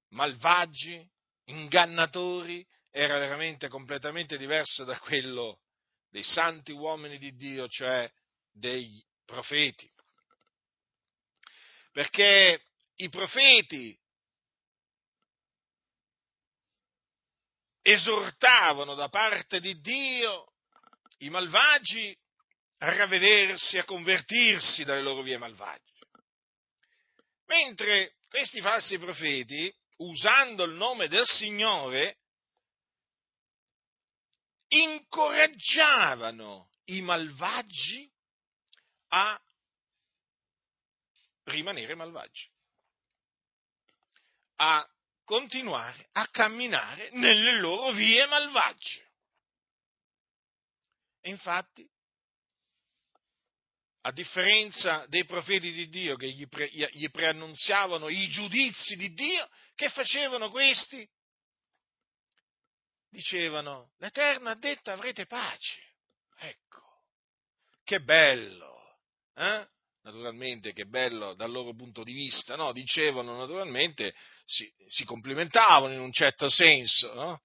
malvagi, 0.09 1.09
ingannatori, 1.47 2.65
era 2.91 3.19
veramente 3.19 3.67
completamente 3.67 4.37
diverso 4.37 4.83
da 4.83 4.97
quello 4.99 5.59
dei 6.09 6.23
santi 6.23 6.71
uomini 6.71 7.17
di 7.17 7.35
Dio, 7.35 7.67
cioè 7.67 8.11
dei 8.51 9.03
profeti. 9.25 9.91
Perché 11.91 12.63
i 12.95 13.09
profeti 13.09 13.97
esortavano 17.81 18.95
da 18.95 19.09
parte 19.09 19.59
di 19.59 19.79
Dio 19.79 20.53
i 21.19 21.29
malvagi 21.29 22.15
a 22.79 22.93
ravvedersi, 22.93 23.77
a 23.77 23.85
convertirsi 23.85 24.83
dalle 24.83 25.01
loro 25.01 25.21
vie 25.21 25.37
malvagie. 25.37 25.83
Mentre 27.45 28.17
questi 28.29 28.59
falsi 28.61 28.99
profeti, 28.99 29.73
usando 29.97 30.63
il 30.63 30.73
nome 30.73 31.07
del 31.07 31.25
Signore, 31.25 32.17
incoraggiavano 34.67 36.69
i 36.85 37.01
malvagi 37.01 38.11
a 39.09 39.41
rimanere 41.43 41.95
malvagi, 41.95 42.49
a 44.57 44.87
continuare 45.23 46.09
a 46.13 46.27
camminare 46.29 47.09
nelle 47.11 47.59
loro 47.59 47.91
vie 47.91 48.25
malvagie. 48.27 49.05
E 51.21 51.29
infatti 51.29 51.87
a 54.01 54.11
differenza 54.11 55.05
dei 55.07 55.25
profeti 55.25 55.71
di 55.73 55.89
Dio 55.89 56.15
che 56.15 56.29
gli, 56.29 56.47
pre, 56.47 56.69
gli 56.69 57.09
preannunziavano 57.09 58.07
i 58.07 58.29
giudizi 58.29 58.95
di 58.95 59.13
Dio, 59.13 59.49
che 59.77 59.89
facevano 59.89 60.49
questi? 60.49 61.07
Dicevano, 63.09 63.91
l'Eterno 63.99 64.49
ha 64.49 64.55
detto 64.55 64.89
avrete 64.89 65.27
pace. 65.27 65.93
Ecco, 66.39 67.03
che 67.83 68.01
bello, 68.01 68.99
eh? 69.35 69.67
Naturalmente, 70.01 70.73
che 70.73 70.85
bello 70.85 71.35
dal 71.35 71.51
loro 71.51 71.75
punto 71.75 72.03
di 72.03 72.13
vista, 72.13 72.55
no? 72.55 72.71
Dicevano 72.71 73.37
naturalmente, 73.37 74.15
si, 74.45 74.71
si 74.87 75.05
complimentavano 75.05 75.93
in 75.93 75.99
un 75.99 76.11
certo 76.11 76.49
senso, 76.49 77.13
no? 77.13 77.41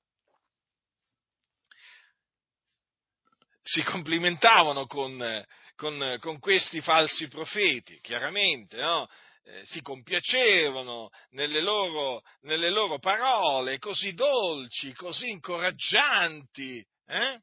Si 3.63 3.83
complimentavano 3.83 4.87
con, 4.87 5.47
con, 5.77 6.17
con 6.19 6.39
questi 6.39 6.81
falsi 6.81 7.29
profeti, 7.29 8.01
chiaramente, 8.01 8.81
no? 8.81 9.07
Eh, 9.45 9.65
si 9.65 9.83
compiacevano 9.83 11.11
nelle 11.31 11.61
loro, 11.61 12.23
nelle 12.43 12.71
loro, 12.71 12.99
parole 12.99 13.79
così 13.79 14.13
dolci, 14.15 14.93
così 14.95 15.31
incoraggianti, 15.31 16.87
eh? 17.07 17.41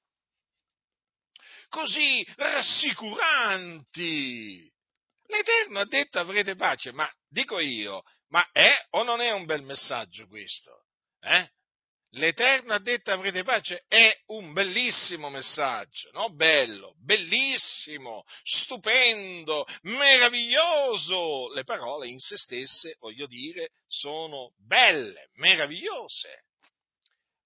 così 1.68 2.26
rassicuranti. 2.36 4.72
L'Eterno 5.28 5.80
ha 5.80 5.86
detto 5.86 6.20
avrete 6.20 6.56
pace, 6.56 6.92
ma 6.92 7.10
dico 7.28 7.60
io, 7.60 8.04
ma 8.30 8.48
è 8.52 8.72
o 8.92 9.04
non 9.04 9.20
è 9.22 9.32
un 9.32 9.46
bel 9.46 9.64
messaggio 9.64 10.26
questo? 10.28 10.86
Eh? 11.20 11.52
L'Eterno 12.14 12.74
ha 12.74 12.80
detto 12.80 13.12
avrete 13.12 13.44
pace, 13.44 13.84
è 13.88 14.24
un 14.28 14.52
bellissimo 14.52 15.30
messaggio, 15.30 16.10
no? 16.12 16.34
Bello, 16.34 16.96
bellissimo, 17.04 18.24
stupendo, 18.42 19.68
meraviglioso. 19.84 21.54
Le 21.54 21.64
parole 21.64 22.08
in 22.08 22.18
se 22.18 22.36
stesse, 22.36 22.96
voglio 23.00 23.28
dire, 23.28 23.70
sono 23.86 24.54
belle, 24.58 25.30
meravigliose. 25.34 26.46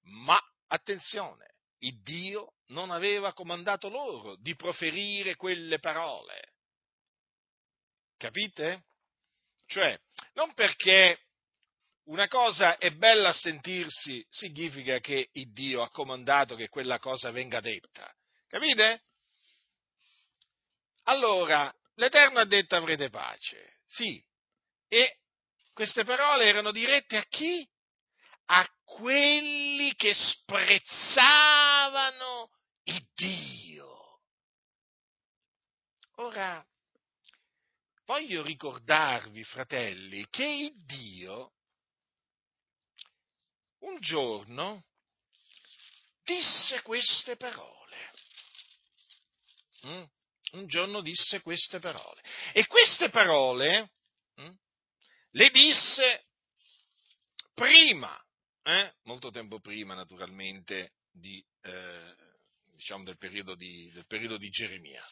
Ma 0.03 0.39
attenzione, 0.67 1.55
il 1.79 2.01
Dio 2.01 2.53
non 2.67 2.89
aveva 2.89 3.33
comandato 3.33 3.89
loro 3.89 4.37
di 4.37 4.55
proferire 4.55 5.35
quelle 5.35 5.79
parole. 5.79 6.53
Capite? 8.15 8.85
Cioè, 9.65 9.99
non 10.33 10.53
perché 10.53 11.19
una 12.05 12.27
cosa 12.27 12.77
è 12.77 12.91
bella 12.91 13.29
a 13.29 13.33
sentirsi, 13.33 14.23
significa 14.29 14.99
che 14.99 15.29
il 15.33 15.51
Dio 15.53 15.81
ha 15.81 15.89
comandato 15.89 16.55
che 16.55 16.69
quella 16.69 16.99
cosa 16.99 17.31
venga 17.31 17.59
detta. 17.61 18.13
Capite? 18.47 19.05
Allora, 21.03 21.73
l'Eterno 21.95 22.39
ha 22.39 22.45
detto 22.45 22.75
avrete 22.75 23.09
pace. 23.09 23.79
Sì. 23.85 24.23
E 24.87 25.17
queste 25.73 26.03
parole 26.03 26.45
erano 26.45 26.71
dirette 26.71 27.17
a 27.17 27.25
chi? 27.25 27.67
A 28.45 28.67
quelli 28.83 29.95
che 29.95 30.13
sprezzavano 30.13 32.51
il 32.83 33.03
Dio. 33.15 34.19
Ora, 36.17 36.63
voglio 38.05 38.43
ricordarvi, 38.43 39.43
fratelli, 39.43 40.27
che 40.29 40.45
il 40.45 40.85
Dio 40.85 41.53
un 43.83 43.99
giorno 43.99 44.85
disse 46.23 46.81
queste 46.81 47.35
parole. 47.35 48.11
Mm? 49.87 50.03
Un 50.51 50.67
giorno 50.67 51.01
disse 51.01 51.41
queste 51.41 51.79
parole. 51.79 52.21
E 52.53 52.65
queste 52.67 53.09
parole 53.09 53.91
mm, 54.39 54.53
le 55.31 55.49
disse 55.49 56.25
prima, 57.53 58.19
eh? 58.63 58.93
molto 59.03 59.31
tempo 59.31 59.59
prima 59.59 59.95
naturalmente 59.95 60.93
di, 61.11 61.43
eh, 61.61 62.15
diciamo 62.75 63.03
del 63.03 63.17
periodo 63.17 63.55
di, 63.55 63.89
del 63.91 64.05
periodo 64.05 64.37
di 64.37 64.49
Geremia. 64.49 65.03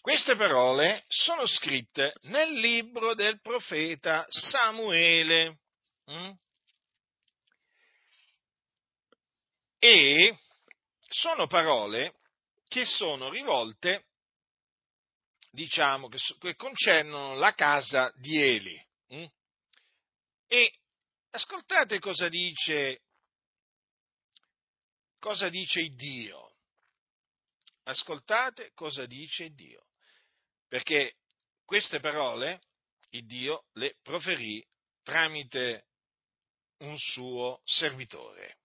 Queste 0.00 0.34
parole 0.34 1.04
sono 1.08 1.46
scritte 1.46 2.12
nel 2.22 2.52
libro 2.58 3.14
del 3.14 3.38
profeta 3.40 4.24
Samuele. 4.28 5.58
Mm? 6.10 6.32
E 9.78 10.36
sono 11.08 11.46
parole 11.46 12.18
che 12.66 12.84
sono 12.84 13.30
rivolte, 13.30 14.06
diciamo, 15.50 16.08
che, 16.08 16.18
che 16.38 16.54
concernono 16.56 17.34
la 17.34 17.54
casa 17.54 18.12
di 18.16 18.40
Eli. 18.40 18.86
Mm? 19.14 19.24
E 20.48 20.78
ascoltate 21.30 21.98
cosa 22.00 22.28
dice, 22.28 23.02
cosa 25.18 25.48
dice 25.48 25.88
Dio. 25.90 26.54
Ascoltate 27.84 28.72
cosa 28.74 29.06
dice 29.06 29.50
Dio. 29.50 29.86
Perché 30.68 31.16
queste 31.64 32.00
parole 32.00 32.60
il 33.10 33.26
Dio 33.26 33.66
le 33.72 33.96
proferì 34.02 34.64
tramite 35.02 35.89
un 36.80 36.98
suo 36.98 37.60
servitore. 37.64 38.58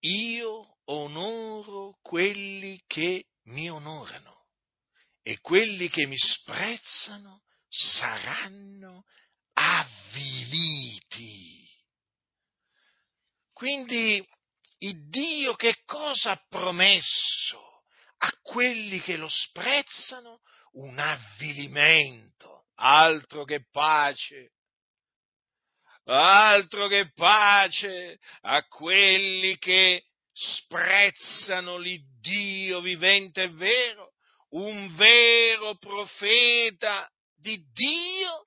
Io 0.00 0.78
onoro 0.84 1.98
quelli 2.00 2.82
che 2.86 3.26
mi 3.44 3.70
onorano 3.70 4.46
e 5.22 5.40
quelli 5.40 5.88
che 5.88 6.06
mi 6.06 6.16
sprezzano 6.16 7.42
saranno 7.68 9.04
avviliti. 9.54 11.68
Quindi 13.52 14.24
il 14.78 15.08
Dio 15.08 15.54
che 15.54 15.82
cosa 15.84 16.32
ha 16.32 16.44
promesso 16.48 17.82
a 18.18 18.30
quelli 18.42 19.00
che 19.00 19.16
lo 19.16 19.28
sprezzano? 19.28 20.40
Un 20.72 20.98
avvilimento 20.98 22.55
altro 22.76 23.44
che 23.44 23.66
pace, 23.70 24.52
altro 26.04 26.88
che 26.88 27.10
pace 27.12 28.18
a 28.42 28.64
quelli 28.66 29.56
che 29.58 30.04
sprezzano 30.32 31.76
l'Iddio 31.78 32.80
vivente 32.80 33.44
e 33.44 33.50
vero, 33.50 34.12
un 34.50 34.94
vero 34.94 35.76
profeta 35.76 37.10
di 37.34 37.62
Dio 37.72 38.46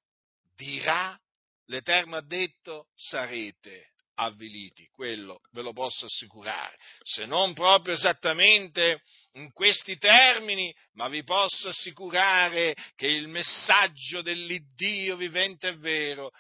dirà, 0.55 1.19
l'Eterno 1.65 2.15
ha 2.15 2.21
detto, 2.21 2.87
sarete 2.95 3.91
avviliti, 4.19 4.88
quello 4.88 5.39
ve 5.51 5.62
lo 5.62 5.71
posso 5.71 6.05
assicurare, 6.05 6.77
se 7.01 7.25
non 7.25 7.53
proprio 7.53 7.93
esattamente 7.93 9.01
in 9.34 9.51
questi 9.53 9.97
termini, 9.97 10.73
ma 10.93 11.08
vi 11.08 11.23
posso 11.23 11.69
assicurare 11.69 12.75
che 12.95 13.08
il 13.08 13.27
messaggio 13.27 14.21
dell'Iddio 14.21 15.15
vivente 15.15 15.69
e 15.69 15.75
vero 15.77 16.32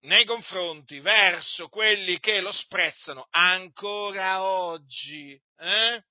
nei 0.00 0.24
confronti 0.24 1.00
verso 1.00 1.68
quelli 1.68 2.18
che 2.18 2.40
lo 2.40 2.52
sprezzano 2.52 3.26
ancora 3.30 4.42
oggi, 4.42 5.40
eh? 5.58 6.02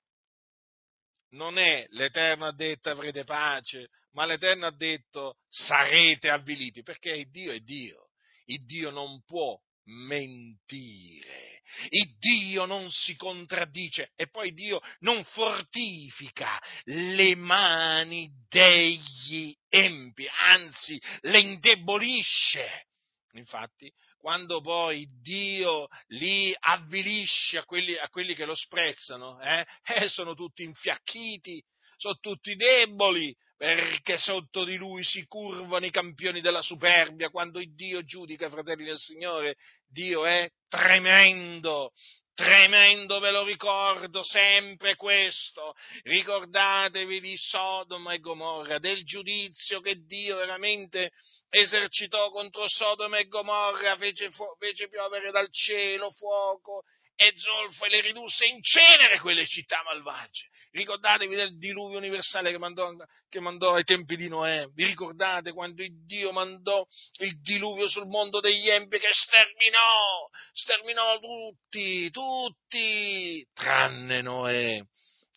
non 1.30 1.58
è 1.58 1.86
l'Eterno 1.90 2.46
ha 2.46 2.54
detto 2.54 2.90
avrete 2.90 3.24
pace, 3.24 3.90
ma 4.12 4.26
l'Eterno 4.26 4.66
ha 4.66 4.76
detto 4.76 5.38
sarete 5.50 6.30
avviliti, 6.30 6.84
perché 6.84 7.26
Dio 7.30 7.52
è 7.52 7.60
Dio, 7.60 8.10
il 8.46 8.66
Dio 8.66 8.90
non 8.90 9.22
può 9.26 9.58
mentire. 9.86 11.62
Il 11.90 12.16
Dio 12.18 12.66
non 12.66 12.90
si 12.92 13.16
contraddice 13.16 14.12
e 14.16 14.28
poi 14.28 14.54
Dio 14.54 14.80
non 15.00 15.24
fortifica 15.24 16.62
le 16.86 17.36
mani 17.36 18.30
degli 18.48 19.54
empi, 19.68 20.28
anzi 20.30 21.02
le 21.22 21.40
indebolisce. 21.40 22.88
Infatti, 23.34 23.92
quando 24.18 24.62
poi 24.62 25.08
Dio 25.22 25.88
li 26.08 26.56
avvilisce 26.58 27.58
a 27.58 27.66
quelli, 27.66 27.96
a 27.98 28.10
quelli 28.10 28.34
che 28.34 28.46
lo 28.46 28.56
sprezzano, 28.56 29.42
eh, 29.42 29.66
eh, 30.04 30.10
sono 30.10 30.34
tutti 30.34 30.64
infiacchiti, 30.64 31.62
sono 31.98 32.18
tutti 32.20 32.56
deboli, 32.56 33.36
perché 33.58 34.18
sotto 34.18 34.64
di 34.64 34.76
lui 34.76 35.04
si 35.04 35.26
curvano 35.26 35.86
i 35.86 35.92
campioni 35.92 36.42
della 36.42 36.62
superbia. 36.62 37.30
Quando 37.30 37.60
il 37.60 37.74
Dio 37.74 38.04
giudica, 38.04 38.50
fratelli 38.50 38.86
del 38.86 38.98
Signore, 38.98 39.56
Dio 39.88 40.26
è 40.26 40.50
tremendo, 40.68 41.92
Tremendo, 42.36 43.20
ve 43.20 43.32
lo 43.32 43.46
ricordo 43.46 44.22
sempre 44.22 44.98
questo. 44.98 45.74
Ricordatevi 46.04 47.22
di 47.22 47.38
Sodoma 47.38 48.12
e 48.12 48.20
Gomorra, 48.20 48.78
del 48.78 49.06
giudizio 49.06 49.80
che 49.80 50.04
Dio 50.06 50.36
veramente 50.36 51.12
esercitò 51.50 52.30
contro 52.32 52.68
Sodoma 52.68 53.20
e 53.20 53.28
Gomorra, 53.28 53.96
fece, 53.96 54.32
fece 54.60 54.90
piovere 54.90 55.32
dal 55.32 55.48
cielo 55.50 56.12
fuoco 56.12 56.84
e 57.16 57.34
zolfo 57.36 57.86
e 57.86 57.90
le 57.90 58.02
ridusse 58.02 58.46
in 58.46 58.62
cenere 58.62 59.20
quelle 59.20 59.46
città 59.46 59.82
malvagie. 59.86 60.50
Ricordatevi 60.72 61.36
del 61.36 61.58
diluvio 61.58 61.98
universale 61.98 62.52
che 62.52 62.58
mandò, 62.58 62.92
che 63.30 63.40
mandò 63.40 63.76
ai 63.76 63.84
tempi 63.84 64.18
di 64.18 64.28
Noè. 64.28 64.68
Vi 64.74 64.86
ricordate 64.86 65.54
quando 65.54 65.84
Dio 66.06 66.32
mandò 66.32 66.86
il 67.20 67.40
diluvio 67.42 67.88
sul 67.88 68.08
mondo 68.08 68.40
degli 68.42 68.70
empi 68.70 69.00
che 69.00 69.10
sterminò, 69.12 70.30
sterminò 70.52 71.20
tutti, 71.20 72.10
tutti, 72.12 73.48
tranne 73.54 74.22
Noè 74.22 74.82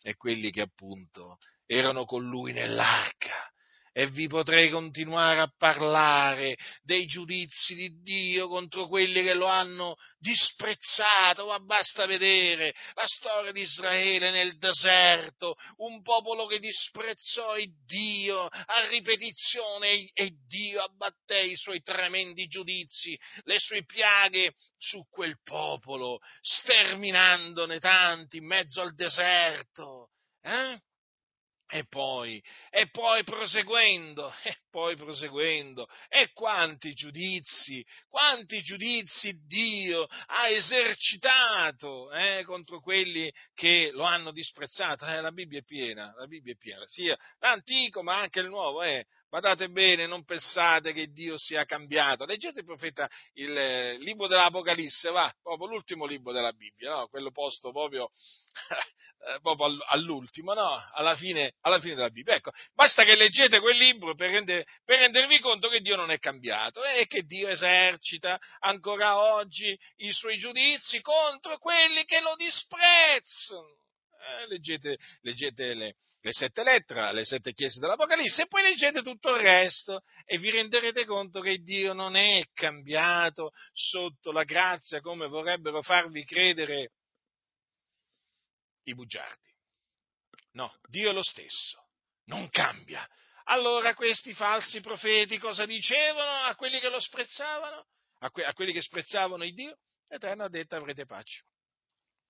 e 0.01 0.15
quelli 0.15 0.51
che 0.51 0.61
appunto 0.61 1.37
erano 1.65 2.05
con 2.05 2.23
lui 2.23 2.51
nell'arca 2.51 3.49
e 3.99 4.07
vi 4.07 4.27
potrei 4.27 4.69
continuare 4.69 5.41
a 5.41 5.51
parlare 5.57 6.55
dei 6.83 7.05
giudizi 7.05 7.75
di 7.75 8.01
Dio 8.01 8.47
contro 8.47 8.87
quelli 8.87 9.21
che 9.23 9.33
lo 9.33 9.47
hanno 9.47 9.97
disprezzato, 10.17 11.47
ma 11.47 11.59
basta 11.59 12.05
vedere 12.05 12.73
la 12.93 13.05
storia 13.05 13.51
di 13.51 13.59
Israele 13.59 14.31
nel 14.31 14.57
deserto, 14.57 15.57
un 15.79 16.01
popolo 16.01 16.45
che 16.45 16.59
disprezzò 16.59 17.57
Dio 17.85 18.45
a 18.45 18.87
ripetizione 18.87 20.09
e 20.13 20.31
Dio 20.47 20.81
abbatté 20.81 21.41
i 21.41 21.57
suoi 21.57 21.81
tremendi 21.81 22.47
giudizi, 22.47 23.19
le 23.43 23.59
sue 23.59 23.83
piaghe 23.83 24.53
su 24.77 25.05
quel 25.09 25.41
popolo, 25.43 26.19
sterminandone 26.39 27.79
tanti 27.79 28.37
in 28.37 28.45
mezzo 28.45 28.79
al 28.79 28.95
deserto. 28.95 30.11
Eh? 30.41 30.79
E 31.71 31.85
poi, 31.87 32.43
e 32.71 32.89
poi 32.89 33.23
proseguendo, 33.23 34.33
e 34.43 34.57
poi 34.71 34.95
proseguendo, 34.95 35.87
e 36.07 36.31
quanti 36.33 36.93
giudizi, 36.93 37.85
quanti 38.07 38.59
giudizi 38.63 39.35
Dio 39.45 40.07
ha 40.07 40.49
esercitato 40.49 42.11
eh, 42.11 42.41
contro 42.43 42.79
quelli 42.79 43.31
che 43.53 43.91
lo 43.93 44.03
hanno 44.03 44.31
disprezzato. 44.31 45.05
Eh, 45.05 45.21
la 45.21 45.31
Bibbia 45.31 45.59
è 45.59 45.63
piena, 45.63 46.11
la 46.17 46.25
Bibbia 46.25 46.53
è 46.53 46.57
piena, 46.57 46.87
sia 46.87 47.15
l'antico 47.37 48.01
ma 48.01 48.19
anche 48.19 48.39
il 48.39 48.47
nuovo. 48.47 48.81
Eh. 48.81 49.05
Badate 49.29 49.69
bene, 49.69 50.07
non 50.07 50.25
pensate 50.25 50.91
che 50.91 51.11
Dio 51.11 51.37
sia 51.37 51.63
cambiato. 51.63 52.25
Leggete 52.25 52.61
il 52.61 52.65
profeta, 52.65 53.07
il, 53.33 53.49
il 53.49 53.99
libro 53.99 54.25
dell'Apocalisse, 54.25 55.11
va, 55.11 55.31
proprio 55.39 55.67
l'ultimo 55.67 56.07
libro 56.07 56.31
della 56.31 56.51
Bibbia, 56.51 56.89
no? 56.89 57.07
quello 57.09 57.29
posto 57.29 57.71
proprio, 57.71 58.09
eh, 59.27 59.39
proprio 59.41 59.77
all'ultimo, 59.85 60.53
no? 60.55 60.81
alla, 60.93 61.15
fine, 61.15 61.53
alla 61.61 61.79
fine 61.79 61.93
della 61.93 62.09
Bibbia. 62.09 62.33
Ecco, 62.33 62.51
basta 62.73 63.03
che 63.03 63.15
leggete 63.15 63.59
quel 63.59 63.77
libro 63.77 64.15
per, 64.15 64.31
render, 64.31 64.65
per 64.83 64.97
rendervi 64.97 65.39
conto 65.39 65.69
che 65.69 65.81
Dio 65.81 65.95
non 65.95 66.09
è 66.09 66.17
cambiato 66.17 66.83
e 66.83 67.05
che 67.05 67.21
Dio 67.21 67.49
esercita 67.49 68.39
ancora 68.61 69.19
oggi 69.35 69.77
i 69.97 70.11
suoi 70.11 70.39
giudizi 70.39 71.01
contro 71.01 71.59
quelli 71.59 72.03
che 72.05 72.19
lo 72.19 72.33
disprezzano 72.35 73.77
eh, 74.19 74.47
leggete, 74.47 74.97
leggete 75.21 75.73
le, 75.73 75.95
le, 76.21 76.31
sette 76.33 76.63
lettere, 76.63 77.13
le 77.13 77.23
sette 77.23 77.53
chiese 77.53 77.79
dell'Apocalisse 77.79 78.43
e 78.43 78.47
poi 78.47 78.63
leggete 78.63 79.01
tutto 79.01 79.33
il 79.33 79.41
resto 79.41 80.01
e 80.25 80.37
vi 80.37 80.49
renderete 80.49 81.05
conto 81.05 81.39
che 81.39 81.59
Dio 81.59 81.93
non 81.93 82.15
è 82.15 82.43
cambiato 82.53 83.51
sotto 83.71 84.31
la 84.31 84.43
grazia 84.43 84.99
come 84.99 85.27
vorrebbero 85.27 85.81
farvi 85.81 86.25
credere 86.25 86.91
i 88.83 88.93
bugiardi. 88.93 89.47
No, 90.51 90.77
Dio 90.89 91.11
è 91.11 91.13
lo 91.13 91.23
stesso, 91.23 91.89
non 92.25 92.49
cambia. 92.49 93.07
Allora 93.45 93.93
questi 93.93 94.33
falsi 94.33 94.81
profeti 94.81 95.37
cosa 95.37 95.65
dicevano 95.65 96.45
a 96.45 96.55
quelli 96.55 96.79
che 96.79 96.89
lo 96.89 96.99
sprezzavano? 96.99 97.87
A, 98.19 98.29
que- 98.31 98.45
a 98.45 98.53
quelli 98.53 98.73
che 98.73 98.81
sprezzavano 98.81 99.43
il 99.43 99.53
Dio? 99.53 99.77
Eterno 100.07 100.43
ha 100.43 100.49
detto 100.49 100.75
avrete 100.75 101.05
pace. 101.05 101.45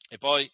E 0.07 0.17
poi 0.17 0.49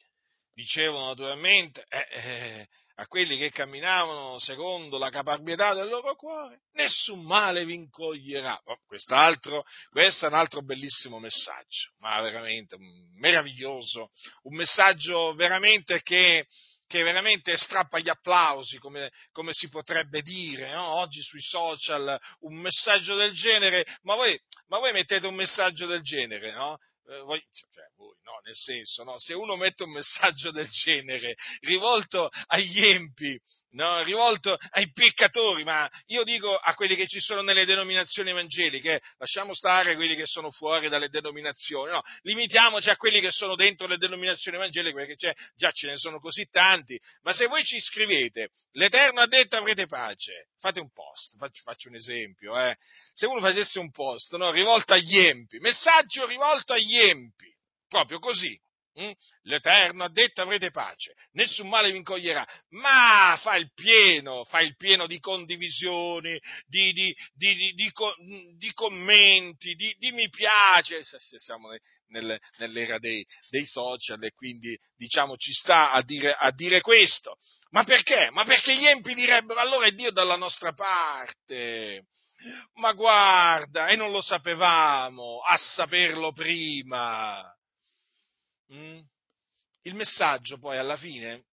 dicevano 0.56 1.08
naturalmente 1.08 1.86
eh, 1.90 2.08
eh, 2.12 2.68
a 2.96 3.08
quelli 3.08 3.38
che 3.38 3.52
camminavano 3.52 4.40
secondo 4.40 4.98
la 4.98 5.10
caparbietà 5.10 5.74
del 5.74 5.90
loro 5.90 6.16
cuore, 6.16 6.62
nessun 6.72 7.24
male 7.24 7.66
vi 7.66 7.74
incoglierà. 7.74 8.60
Oh, 8.64 8.80
quest'altro, 8.86 9.66
questo 9.90 10.26
è 10.26 10.30
un 10.30 10.36
altro 10.36 10.64
bellissimo 10.64 11.20
messaggio, 11.20 11.92
ma 12.00 12.22
veramente 12.22 12.78
meraviglioso, 13.18 14.12
un 14.44 14.56
messaggio 14.56 15.34
veramente 15.34 16.02
che, 16.02 16.46
che 16.88 17.04
veramente 17.04 17.58
strappa 17.58 18.00
gli 18.00 18.08
applausi, 18.08 18.78
come, 18.78 19.12
come 19.34 19.52
si 19.52 19.68
potrebbe 19.68 20.22
dire, 20.22 20.72
no? 20.72 20.88
oggi 20.96 21.22
sui 21.22 21.42
social 21.42 22.18
un 22.42 22.56
messaggio 22.56 23.16
del 23.16 23.34
genere, 23.34 23.86
ma 24.04 24.16
voi, 24.16 24.40
ma 24.68 24.80
voi 24.80 24.94
mettete 24.94 25.28
un 25.28 25.36
messaggio 25.36 25.86
del 25.86 26.02
genere, 26.02 26.54
no? 26.54 26.78
eh, 27.08 27.20
voi, 27.20 27.44
cioè 27.52 27.86
voi, 27.98 28.16
no, 28.26 28.40
nel 28.44 28.56
senso, 28.56 29.04
no, 29.04 29.20
se 29.20 29.34
uno 29.34 29.56
mette 29.56 29.84
un 29.84 29.92
messaggio 29.92 30.52
del 30.52 30.68
genere 30.68 31.36
rivolto 31.62 32.30
agli 32.48 32.84
empi, 32.84 33.40
no, 33.72 34.02
rivolto 34.02 34.58
ai 34.72 34.92
peccatori, 34.92 35.64
ma 35.64 35.90
io 36.08 36.24
dico 36.24 36.56
a 36.56 36.74
quelli 36.74 36.96
che 36.96 37.08
ci 37.08 37.20
sono 37.20 37.42
nelle 37.42 37.66
denominazioni 37.66 38.32
evangeliche, 38.32 39.00
lasciamo 39.20 39.54
stare 39.54 39.96
quelli 39.96 40.16
che 40.16 40.26
sono 40.26 40.50
fuori 40.50 40.90
dalle 40.90 41.10
denominazioni, 41.10 41.92
no, 41.92 42.02
limitiamoci 42.22 42.90
a 42.90 42.98
quelli 42.98 43.20
che 43.20 43.30
sono 43.30 43.56
dentro 43.56 43.86
le 43.86 43.98
denominazioni 43.98 44.58
evangeliche, 44.58 44.96
perché 44.96 45.36
già 45.56 45.72
ce 45.72 45.88
ne 45.88 45.98
sono 45.98 46.20
così 46.20 46.48
tanti, 46.50 47.00
ma 47.22 47.32
se 47.32 47.46
voi 47.46 47.64
ci 47.64 47.80
scrivete, 47.80 48.50
l'Eterno 48.72 49.22
ha 49.22 49.28
detto 49.28 49.56
avrete 49.56 49.86
pace, 49.86 50.48
fate 50.58 50.80
un 50.80 50.92
post, 50.92 51.38
faccio, 51.38 51.62
faccio 51.62 51.90
un 51.90 51.96
esempio, 51.96 52.58
eh. 52.60 52.76
se 53.14 53.28
uno 53.28 53.40
facesse 53.40 53.78
un 53.78 53.92
post 53.92 54.36
no, 54.36 54.50
rivolto 54.50 54.94
agli 54.94 55.18
empi, 55.18 55.60
messaggio 55.60 56.26
rivolto 56.26 56.74
agli 56.74 56.98
empi, 56.98 57.55
proprio 57.96 58.20
così, 58.20 58.60
Mm? 58.98 59.12
L'Eterno 59.42 60.06
ha 60.06 60.10
detto 60.10 60.42
avrete 60.42 60.72
pace, 60.72 61.16
nessun 61.34 61.68
male 61.68 61.92
vi 61.92 61.98
incoglierà, 61.98 62.48
ma 62.70 63.38
fa 63.42 63.58
il 63.58 63.70
pieno, 63.74 64.46
fa 64.46 64.62
il 64.62 64.78
pieno 64.78 65.06
di 65.06 65.20
condivisioni, 65.20 66.40
di, 66.66 66.94
di, 66.94 67.14
di, 67.34 67.74
di 68.56 68.72
commenti, 68.72 69.74
di, 69.74 70.12
mi 70.14 70.30
piace, 70.30 71.02
siamo 71.04 71.72
nel, 72.08 72.40
nell'era 72.60 72.98
dei, 72.98 73.26
dei, 73.50 73.66
social 73.66 74.24
e 74.24 74.32
quindi 74.32 74.78
diciamo 74.96 75.36
ci 75.36 75.52
sta 75.52 75.92
a 75.92 76.02
dire, 76.02 76.32
a 76.32 76.52
dire 76.52 76.80
questo. 76.80 77.36
Ma 77.72 77.84
perché? 77.84 78.30
Ma 78.32 78.46
perché 78.46 78.78
gli 78.78 78.86
empi 78.86 79.14
direbbero 79.14 79.60
allora 79.60 79.88
è 79.88 79.92
Dio 79.92 80.12
dalla 80.12 80.38
nostra 80.38 80.72
parte. 80.72 82.06
Ma 82.76 82.94
guarda, 82.94 83.88
e 83.88 83.98
non 83.98 84.12
lo 84.12 84.22
sapevamo, 84.22 85.40
a 85.40 85.58
saperlo 85.58 86.32
prima. 86.32 87.55
Mm? 88.74 89.00
Il 89.84 89.96
messaggio 89.96 90.58
poi 90.58 90.78
alla 90.78 90.98
fine 90.98 91.46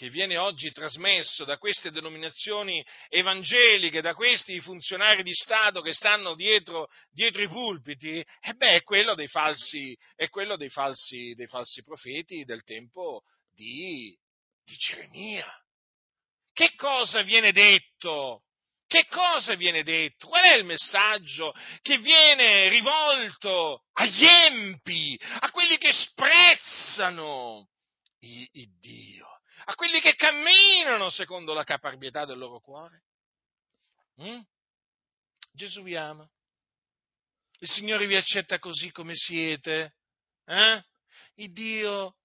che 0.00 0.08
viene 0.08 0.38
oggi 0.38 0.72
trasmesso 0.72 1.44
da 1.44 1.58
queste 1.58 1.90
denominazioni 1.90 2.82
evangeliche, 3.10 4.00
da 4.00 4.14
questi 4.14 4.58
funzionari 4.60 5.22
di 5.22 5.34
Stato 5.34 5.82
che 5.82 5.92
stanno 5.92 6.34
dietro, 6.34 6.88
dietro 7.10 7.42
i 7.42 7.48
pulpiti, 7.48 8.18
eh 8.40 8.54
beh, 8.54 8.76
è 8.76 8.82
quello, 8.82 9.14
dei 9.14 9.28
falsi, 9.28 9.94
è 10.14 10.30
quello 10.30 10.56
dei, 10.56 10.70
falsi, 10.70 11.34
dei 11.34 11.46
falsi 11.46 11.82
profeti 11.82 12.44
del 12.44 12.64
tempo 12.64 13.24
di, 13.50 14.18
di 14.64 14.74
Geremia. 14.76 15.46
Che 16.50 16.74
cosa 16.76 17.20
viene 17.20 17.52
detto 17.52 18.44
che 18.90 19.06
cosa 19.06 19.54
viene 19.54 19.84
detto? 19.84 20.26
Qual 20.26 20.42
è 20.42 20.56
il 20.56 20.64
messaggio 20.64 21.54
che 21.80 21.98
viene 21.98 22.68
rivolto 22.68 23.84
agli 23.92 24.24
empi, 24.24 25.16
a 25.38 25.48
quelli 25.52 25.78
che 25.78 25.92
sprezzano 25.92 27.68
il, 28.18 28.78
Dio, 28.80 29.28
a 29.66 29.76
quelli 29.76 30.00
che 30.00 30.16
camminano 30.16 31.08
secondo 31.08 31.52
la 31.52 31.62
caparbietà 31.62 32.24
del 32.24 32.38
loro 32.38 32.58
cuore? 32.58 33.04
Mm? 34.22 34.40
Gesù 35.52 35.84
vi 35.84 35.94
ama. 35.94 36.28
Il 37.60 37.68
Signore 37.68 38.08
vi 38.08 38.16
accetta 38.16 38.58
così 38.58 38.90
come 38.90 39.14
siete. 39.14 39.94
Eh? 40.46 40.84
Il 41.34 41.52
Dio 41.52 42.16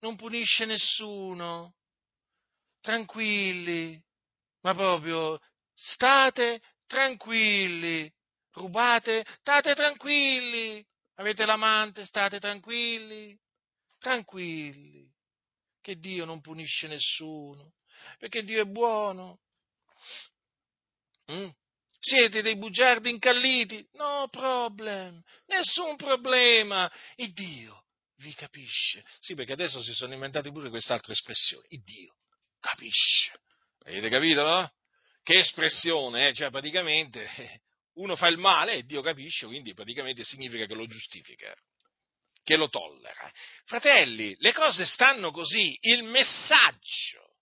non 0.00 0.16
punisce 0.16 0.64
nessuno. 0.64 1.76
Tranquilli, 2.80 4.02
ma 4.62 4.74
proprio 4.74 5.38
state 5.80 6.60
tranquilli, 6.86 8.12
rubate, 8.52 9.24
state 9.38 9.74
tranquilli, 9.74 10.84
avete 11.14 11.46
l'amante, 11.46 12.04
state 12.04 12.38
tranquilli, 12.38 13.38
tranquilli, 13.98 15.10
che 15.80 15.98
Dio 15.98 16.24
non 16.24 16.40
punisce 16.40 16.86
nessuno, 16.86 17.72
perché 18.18 18.44
Dio 18.44 18.62
è 18.62 18.66
buono. 18.66 19.40
Mm? 21.32 21.48
Siete 21.98 22.42
dei 22.42 22.56
bugiardi 22.56 23.10
incalliti? 23.10 23.86
No 23.92 24.28
problem, 24.30 25.22
nessun 25.46 25.96
problema. 25.96 26.90
Il 27.16 27.32
Dio 27.32 27.84
vi 28.16 28.34
capisce. 28.34 29.04
Sì, 29.20 29.34
perché 29.34 29.52
adesso 29.52 29.82
si 29.82 29.92
sono 29.92 30.14
inventati 30.14 30.50
pure 30.50 30.70
quest'altra 30.70 31.12
espressione. 31.12 31.66
Il 31.68 31.82
Dio 31.82 32.16
capisce. 32.58 33.32
Avete 33.84 34.08
capito, 34.08 34.42
no? 34.42 34.72
Che 35.22 35.38
espressione, 35.38 36.28
eh? 36.28 36.34
cioè 36.34 36.50
praticamente 36.50 37.28
uno 37.94 38.16
fa 38.16 38.28
il 38.28 38.38
male 38.38 38.74
e 38.74 38.82
Dio 38.84 39.02
capisce, 39.02 39.46
quindi 39.46 39.74
praticamente 39.74 40.24
significa 40.24 40.66
che 40.66 40.74
lo 40.74 40.86
giustifica, 40.86 41.54
che 42.42 42.56
lo 42.56 42.68
tollera. 42.68 43.30
Fratelli, 43.64 44.34
le 44.38 44.52
cose 44.52 44.84
stanno 44.84 45.30
così, 45.30 45.76
il 45.82 46.02
messaggio, 46.04 47.36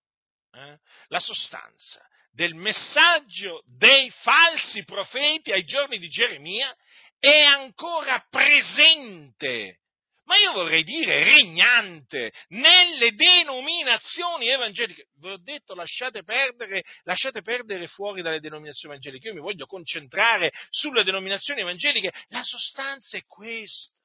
eh? 0.53 0.79
la 1.09 1.21
sostanza 1.21 2.07
del 2.39 2.55
messaggio 2.55 3.63
dei 3.67 4.09
falsi 4.11 4.85
profeti 4.85 5.51
ai 5.51 5.65
giorni 5.65 5.99
di 5.99 6.09
Geremia 6.09 6.73
è 7.19 7.41
ancora 7.41 8.25
presente 8.31 9.81
ma 10.29 10.37
io 10.37 10.53
vorrei 10.53 10.83
dire 10.83 11.25
regnante 11.25 12.33
nelle 12.49 13.15
denominazioni 13.15 14.49
evangeliche. 14.49 15.09
Vi 15.17 15.29
ho 15.29 15.39
detto 15.39 15.75
lasciate 15.75 16.23
perdere, 16.23 16.85
lasciate 17.05 17.41
perdere 17.41 17.87
fuori 17.87 18.21
dalle 18.21 18.39
denominazioni 18.39 18.95
evangeliche, 18.95 19.29
io 19.29 19.35
mi 19.35 19.41
voglio 19.41 19.65
concentrare 19.65 20.53
sulle 20.69 21.03
denominazioni 21.03 21.63
evangeliche, 21.63 22.13
la 22.29 22.43
sostanza 22.43 23.17
è 23.17 23.25
questa. 23.25 23.97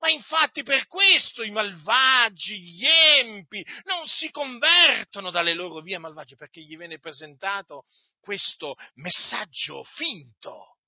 Ma 0.00 0.08
infatti 0.08 0.62
per 0.62 0.86
questo 0.86 1.42
i 1.42 1.50
malvagi, 1.50 2.58
gli 2.58 2.86
empi, 2.86 3.64
non 3.84 4.06
si 4.06 4.30
convertono 4.30 5.30
dalle 5.30 5.54
loro 5.54 5.82
vie 5.82 5.98
malvagie, 5.98 6.36
perché 6.36 6.62
gli 6.62 6.76
viene 6.76 6.98
presentato 6.98 7.84
questo 8.18 8.76
messaggio 8.94 9.84
finto. 9.84 10.78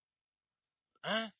Eh? 1.02 1.30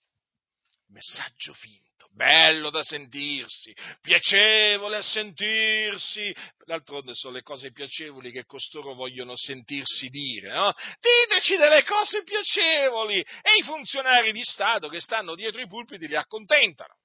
Messaggio 0.89 1.55
finto, 1.55 1.92
bello 2.15 2.71
da 2.71 2.83
sentirsi, 2.83 3.75
piacevole 4.01 4.99
a 4.99 5.03
sentirsi. 5.03 6.35
D'altronde 6.65 7.15
sono 7.15 7.35
le 7.35 7.43
cose 7.43 7.73
piacevoli 7.73 8.31
che 8.31 8.45
costoro 8.45 8.95
vogliono 8.95 9.37
sentirsi 9.37 10.09
dire, 10.09 10.53
no? 10.53 10.73
Diteci 11.01 11.57
delle 11.57 11.85
cose 11.85 12.23
piacevoli! 12.23 13.19
E 13.19 13.57
i 13.59 13.63
funzionari 13.63 14.33
di 14.33 14.43
Stato 14.43 14.89
che 14.89 15.01
stanno 15.01 15.35
dietro 15.35 15.61
i 15.61 15.67
pulpiti 15.67 16.07
li 16.07 16.17
accontentano 16.17 16.97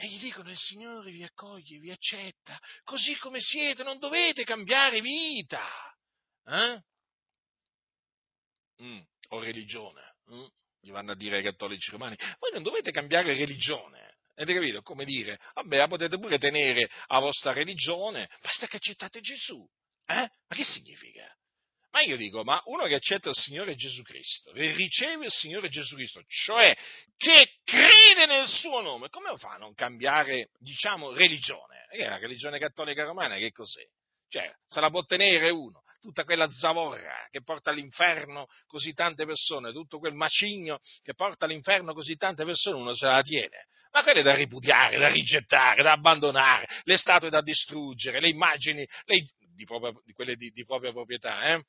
e 0.00 0.06
gli 0.06 0.20
dicono 0.20 0.48
il 0.48 0.56
Signore 0.56 1.10
vi 1.10 1.24
accoglie, 1.24 1.78
vi 1.78 1.90
accetta, 1.90 2.56
così 2.84 3.16
come 3.16 3.40
siete, 3.40 3.82
non 3.82 3.98
dovete 3.98 4.44
cambiare 4.44 5.00
vita. 5.00 5.60
Eh? 6.46 6.82
Mm, 8.80 9.00
o 9.30 9.40
religione. 9.40 10.14
Mm? 10.30 10.46
Gli 10.80 10.90
vanno 10.90 11.12
a 11.12 11.16
dire 11.16 11.36
ai 11.36 11.42
cattolici 11.42 11.90
romani, 11.90 12.16
voi 12.38 12.50
non 12.52 12.62
dovete 12.62 12.90
cambiare 12.90 13.34
religione. 13.34 14.16
Avete 14.34 14.54
capito? 14.54 14.82
Come 14.82 15.04
dire, 15.04 15.38
vabbè, 15.54 15.88
potete 15.88 16.18
pure 16.18 16.38
tenere 16.38 16.88
la 17.08 17.18
vostra 17.18 17.52
religione, 17.52 18.28
basta 18.40 18.66
che 18.68 18.76
accettate 18.76 19.20
Gesù. 19.20 19.66
Eh? 20.06 20.14
Ma 20.14 20.56
che 20.56 20.62
significa? 20.62 21.28
Ma 21.90 22.02
io 22.02 22.16
dico, 22.16 22.44
ma 22.44 22.60
uno 22.66 22.84
che 22.84 22.94
accetta 22.94 23.30
il 23.30 23.34
Signore 23.34 23.74
Gesù 23.74 24.02
Cristo, 24.02 24.52
che 24.52 24.72
riceve 24.72 25.24
il 25.24 25.32
Signore 25.32 25.68
Gesù 25.68 25.96
Cristo, 25.96 26.22
cioè 26.28 26.76
che 27.16 27.54
crede 27.64 28.26
nel 28.26 28.46
suo 28.46 28.80
nome, 28.80 29.08
come 29.08 29.36
fa 29.38 29.54
a 29.54 29.56
non 29.56 29.74
cambiare, 29.74 30.50
diciamo, 30.58 31.12
religione? 31.12 31.86
E 31.90 32.06
la 32.06 32.18
religione 32.18 32.58
cattolica 32.58 33.04
romana 33.04 33.36
che 33.36 33.50
cos'è? 33.50 33.82
Cioè, 34.28 34.54
se 34.66 34.80
la 34.80 34.90
può 34.90 35.04
tenere 35.04 35.48
uno, 35.50 35.82
tutta 36.00 36.24
quella 36.24 36.48
zavorra 36.50 37.26
che 37.30 37.42
porta 37.42 37.70
all'inferno 37.70 38.46
così 38.66 38.92
tante 38.92 39.26
persone, 39.26 39.72
tutto 39.72 39.98
quel 39.98 40.14
macigno 40.14 40.78
che 41.02 41.14
porta 41.14 41.44
all'inferno 41.44 41.92
così 41.92 42.16
tante 42.16 42.44
persone, 42.44 42.76
uno 42.80 42.94
se 42.94 43.06
la 43.06 43.22
tiene. 43.22 43.66
Ma 43.92 44.02
quelle 44.02 44.22
da 44.22 44.34
ripudiare, 44.34 44.98
da 44.98 45.08
rigettare, 45.08 45.82
da 45.82 45.92
abbandonare, 45.92 46.68
le 46.84 46.96
statue 46.96 47.30
da 47.30 47.40
distruggere, 47.40 48.20
le 48.20 48.28
immagini, 48.28 48.86
le, 49.04 49.26
di, 49.54 49.64
propria, 49.64 49.92
di 50.04 50.12
quelle 50.12 50.36
di, 50.36 50.50
di 50.50 50.64
propria 50.64 50.92
proprietà, 50.92 51.54
eh? 51.54 51.62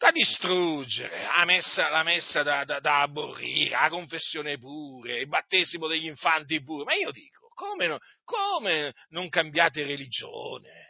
da 0.00 0.10
distruggere, 0.12 1.24
la 1.24 1.44
messa, 1.44 1.90
la 1.90 2.02
messa 2.02 2.42
da, 2.42 2.64
da, 2.64 2.80
da, 2.80 3.02
aborrire, 3.02 3.78
la 3.78 3.90
confessione 3.90 4.56
pure, 4.56 5.20
il 5.20 5.28
battesimo 5.28 5.86
degli 5.88 6.06
infanti 6.06 6.62
pure. 6.62 6.84
Ma 6.84 6.94
io 6.94 7.10
dico, 7.10 7.48
come, 7.54 7.98
come 8.24 8.94
non 9.10 9.28
cambiate 9.28 9.84
religione? 9.84 10.89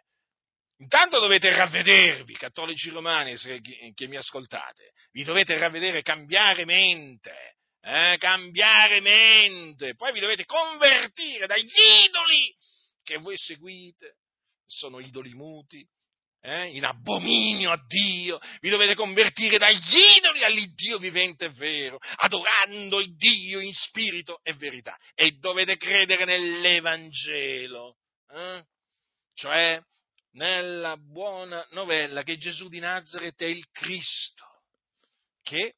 Intanto 0.80 1.20
dovete 1.20 1.54
ravvedervi, 1.54 2.34
cattolici 2.34 2.88
romani 2.88 3.36
che 3.36 4.06
mi 4.06 4.16
ascoltate, 4.16 4.92
vi 5.12 5.24
dovete 5.24 5.58
ravvedere, 5.58 6.00
cambiare 6.00 6.64
mente, 6.64 7.56
eh, 7.82 8.16
cambiare 8.18 9.00
mente, 9.00 9.94
poi 9.94 10.12
vi 10.12 10.20
dovete 10.20 10.46
convertire 10.46 11.46
dagli 11.46 11.70
idoli 12.06 12.54
che 13.02 13.18
voi 13.18 13.36
seguite, 13.36 14.16
sono 14.66 15.00
idoli 15.00 15.34
muti, 15.34 15.86
eh, 16.42 16.68
in 16.68 16.86
abominio 16.86 17.72
a 17.72 17.84
Dio, 17.86 18.40
vi 18.60 18.70
dovete 18.70 18.94
convertire 18.94 19.58
dagli 19.58 20.16
idoli 20.16 20.44
all'Iddio 20.44 20.96
vivente 20.96 21.46
e 21.46 21.50
vero, 21.50 21.98
adorando 22.16 23.00
il 23.00 23.14
Dio 23.16 23.60
in 23.60 23.74
spirito 23.74 24.40
e 24.42 24.54
verità, 24.54 24.96
e 25.14 25.32
dovete 25.32 25.76
credere 25.76 26.24
nell'Evangelo, 26.24 27.98
eh? 28.30 28.64
cioè 29.34 29.78
nella 30.32 30.96
buona 30.96 31.66
novella 31.70 32.22
che 32.22 32.36
Gesù 32.36 32.68
di 32.68 32.78
Nazareth 32.78 33.42
è 33.42 33.46
il 33.46 33.68
Cristo, 33.70 34.64
che 35.42 35.76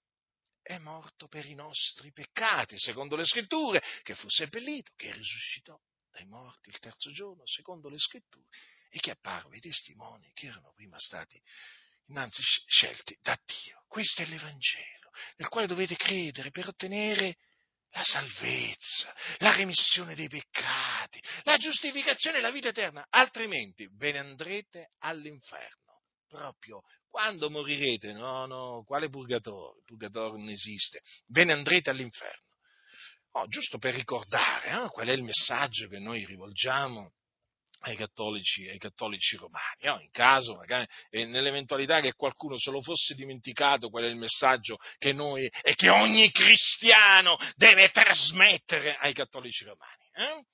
è 0.60 0.78
morto 0.78 1.26
per 1.28 1.46
i 1.46 1.54
nostri 1.54 2.12
peccati, 2.12 2.78
secondo 2.78 3.16
le 3.16 3.24
scritture, 3.24 3.82
che 4.02 4.14
fu 4.14 4.28
seppellito, 4.28 4.92
che 4.96 5.12
risuscitò 5.12 5.78
dai 6.10 6.26
morti 6.26 6.68
il 6.68 6.78
terzo 6.78 7.10
giorno, 7.10 7.42
secondo 7.46 7.88
le 7.88 7.98
scritture, 7.98 8.46
e 8.90 9.00
che 9.00 9.10
apparve 9.10 9.54
ai 9.54 9.60
testimoni 9.60 10.30
che 10.34 10.46
erano 10.46 10.72
prima 10.74 10.98
stati 10.98 11.40
innanzi 12.06 12.42
scelti 12.42 13.16
da 13.22 13.38
Dio. 13.44 13.84
Questo 13.88 14.22
è 14.22 14.26
l'Evangelo, 14.26 15.10
nel 15.36 15.48
quale 15.48 15.66
dovete 15.66 15.96
credere 15.96 16.50
per 16.50 16.68
ottenere 16.68 17.38
la 17.92 18.02
salvezza, 18.02 19.14
la 19.38 19.54
remissione 19.54 20.14
dei 20.14 20.28
peccati, 20.28 21.22
la 21.42 21.56
giustificazione 21.58 22.38
e 22.38 22.40
la 22.40 22.50
vita 22.50 22.68
eterna, 22.68 23.06
altrimenti 23.10 23.88
ve 23.96 24.12
ne 24.12 24.18
andrete 24.18 24.88
all'inferno, 25.00 26.00
proprio 26.26 26.82
quando 27.08 27.50
morirete, 27.50 28.12
no, 28.12 28.46
no, 28.46 28.84
quale 28.86 29.10
purgatorio? 29.10 29.76
Il 29.80 29.84
purgatorio 29.84 30.38
non 30.38 30.48
esiste, 30.48 31.02
ve 31.26 31.44
ne 31.44 31.52
andrete 31.52 31.90
all'inferno. 31.90 32.50
Oh, 33.32 33.46
giusto 33.48 33.78
per 33.78 33.94
ricordare 33.94 34.70
eh, 34.70 34.88
qual 34.88 35.08
è 35.08 35.12
il 35.12 35.22
messaggio 35.22 35.88
che 35.88 35.98
noi 35.98 36.24
rivolgiamo 36.24 37.12
ai 37.82 37.96
cattolici, 37.96 38.68
ai 38.68 38.78
cattolici 38.78 39.36
romani, 39.36 39.82
no? 39.82 40.00
in 40.00 40.10
caso, 40.10 40.54
magari, 40.54 40.86
nell'eventualità 41.10 42.00
che 42.00 42.14
qualcuno 42.14 42.58
se 42.58 42.70
lo 42.70 42.80
fosse 42.80 43.14
dimenticato, 43.14 43.88
qual 43.88 44.04
è 44.04 44.08
il 44.08 44.16
messaggio 44.16 44.78
che 44.98 45.12
noi 45.12 45.48
e 45.62 45.74
che 45.74 45.88
ogni 45.88 46.30
cristiano 46.30 47.36
deve 47.54 47.90
trasmettere 47.90 48.96
ai 48.96 49.12
cattolici 49.12 49.64
romani. 49.64 50.10
Eh? 50.14 50.44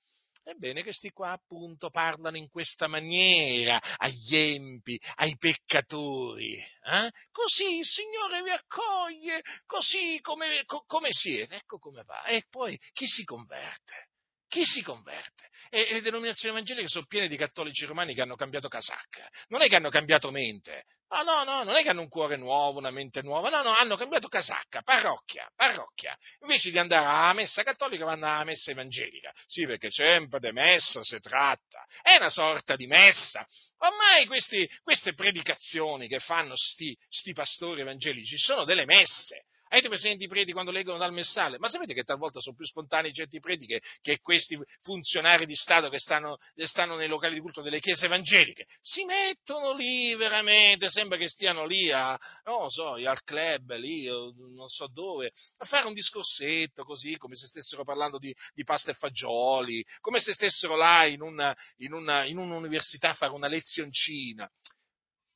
Ebbene, 0.49 0.81
questi 0.81 1.11
qua 1.11 1.31
appunto 1.31 1.91
parlano 1.91 2.37
in 2.37 2.49
questa 2.49 2.87
maniera 2.87 3.79
agli 3.97 4.35
empi, 4.35 4.99
ai 5.15 5.37
peccatori. 5.37 6.55
Eh? 6.55 7.11
Così 7.31 7.77
il 7.77 7.85
Signore 7.85 8.41
vi 8.41 8.49
accoglie, 8.49 9.41
così 9.67 10.19
come, 10.21 10.63
co- 10.65 10.83
come 10.87 11.09
siete. 11.11 11.57
Ecco 11.57 11.77
come 11.77 12.01
va. 12.03 12.23
E 12.23 12.45
poi 12.49 12.75
chi 12.93 13.05
si 13.05 13.23
converte? 13.25 14.08
Chi 14.49 14.65
si 14.65 14.81
converte? 14.81 15.47
E 15.69 15.93
le 15.93 16.01
denominazioni 16.01 16.55
evangeliche 16.55 16.87
sono 16.87 17.05
piene 17.05 17.27
di 17.27 17.37
cattolici 17.37 17.85
romani 17.85 18.15
che 18.15 18.21
hanno 18.21 18.35
cambiato 18.35 18.67
casacca, 18.67 19.29
non 19.49 19.61
è 19.61 19.67
che 19.67 19.75
hanno 19.75 19.89
cambiato 19.89 20.31
mente, 20.31 20.85
no, 21.09 21.23
no, 21.23 21.43
no, 21.43 21.63
non 21.63 21.75
è 21.75 21.81
che 21.81 21.89
hanno 21.89 22.01
un 22.01 22.09
cuore 22.09 22.37
nuovo, 22.37 22.79
una 22.79 22.91
mente 22.91 23.21
nuova, 23.21 23.49
no, 23.49 23.61
no, 23.61 23.75
hanno 23.75 23.95
cambiato 23.95 24.27
casacca, 24.27 24.81
parrocchia, 24.81 25.47
parrocchia. 25.55 26.17
Invece 26.41 26.71
di 26.71 26.77
andare 26.77 27.05
alla 27.05 27.33
messa 27.33 27.63
cattolica 27.63 28.05
vanno 28.05 28.25
alla 28.25 28.43
messa 28.43 28.71
evangelica, 28.71 29.31
sì, 29.45 29.65
perché 29.65 29.89
sempre 29.91 30.39
di 30.39 30.51
messa 30.51 31.03
si 31.03 31.19
tratta, 31.19 31.85
è 32.01 32.15
una 32.15 32.29
sorta 32.29 32.75
di 32.75 32.87
messa. 32.87 33.45
Ormai 33.77 34.25
questi, 34.25 34.69
queste 34.83 35.13
predicazioni 35.13 36.07
che 36.07 36.19
fanno 36.19 36.55
sti, 36.55 36.97
sti 37.07 37.33
pastori 37.33 37.81
evangelici 37.81 38.37
sono 38.37 38.65
delle 38.65 38.85
messe, 38.85 39.45
Avete 39.71 39.87
presente 39.87 40.23
i 40.23 40.27
preti 40.27 40.51
quando 40.51 40.71
leggono 40.71 40.97
dal 40.97 41.13
messale? 41.13 41.59
Ma 41.59 41.69
sapete 41.69 41.93
che 41.93 42.01
talvolta 42.03 42.39
sono 42.39 42.55
più 42.55 42.65
spontanei 42.65 43.13
certi 43.13 43.39
preti 43.39 43.67
che, 43.67 43.81
che 44.01 44.19
questi 44.19 44.57
funzionari 44.81 45.45
di 45.45 45.53
Stato 45.53 45.89
che 45.89 45.99
stanno, 45.99 46.37
stanno, 46.55 46.95
nei 46.95 47.07
locali 47.07 47.35
di 47.35 47.39
culto 47.39 47.61
delle 47.61 47.79
chiese 47.79 48.05
evangeliche? 48.05 48.65
Si 48.81 49.05
mettono 49.05 49.73
lì 49.73 50.15
veramente, 50.15 50.89
sembra 50.89 51.19
che 51.19 51.29
stiano 51.29 51.67
lì 51.67 51.91
a, 51.91 52.19
so, 52.67 52.93
al 52.93 53.23
club, 53.23 53.75
lì, 53.75 54.05
non 54.05 54.67
so 54.67 54.87
dove, 54.91 55.31
a 55.57 55.65
fare 55.65 55.85
un 55.85 55.93
discorsetto 55.93 56.83
così, 56.83 57.15
come 57.17 57.35
se 57.35 57.45
stessero 57.45 57.83
parlando 57.83 58.17
di, 58.17 58.35
di 58.55 58.63
pasta 58.63 58.89
e 58.89 58.95
fagioli, 58.95 59.85
come 59.99 60.19
se 60.19 60.33
stessero 60.33 60.75
là 60.75 61.05
in, 61.05 61.21
una, 61.21 61.55
in, 61.77 61.93
una, 61.93 62.25
in 62.25 62.37
un'università 62.37 63.09
a 63.09 63.13
fare 63.13 63.33
una 63.33 63.47
lezioncina. 63.47 64.49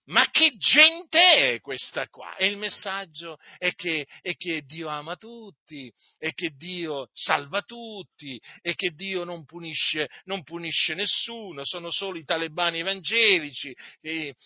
Ma 0.06 0.30
che 0.30 0.56
gente 0.58 1.54
è 1.54 1.62
questa 1.62 2.10
qua? 2.10 2.36
E 2.36 2.48
il 2.48 2.58
messaggio 2.58 3.38
è 3.58 3.74
che, 3.74 4.06
è 4.22 4.36
che, 4.36 4.64
Dio 4.66 4.90
ama 4.90 5.16
tutti, 5.16 5.90
e 6.20 6.34
che 6.34 6.52
Dio 6.58 7.08
salva 7.14 7.62
tutti, 7.62 8.40
e 8.62 8.76
che 8.76 8.90
Dio 8.90 9.24
non 9.24 9.46
punisce, 9.46 10.10
non 10.26 10.44
punisce 10.44 10.94
nessuno, 10.94 11.64
sono 11.64 11.90
solo 11.90 12.18
i 12.18 12.26
talebani 12.26 12.80
evangelici, 12.80 13.74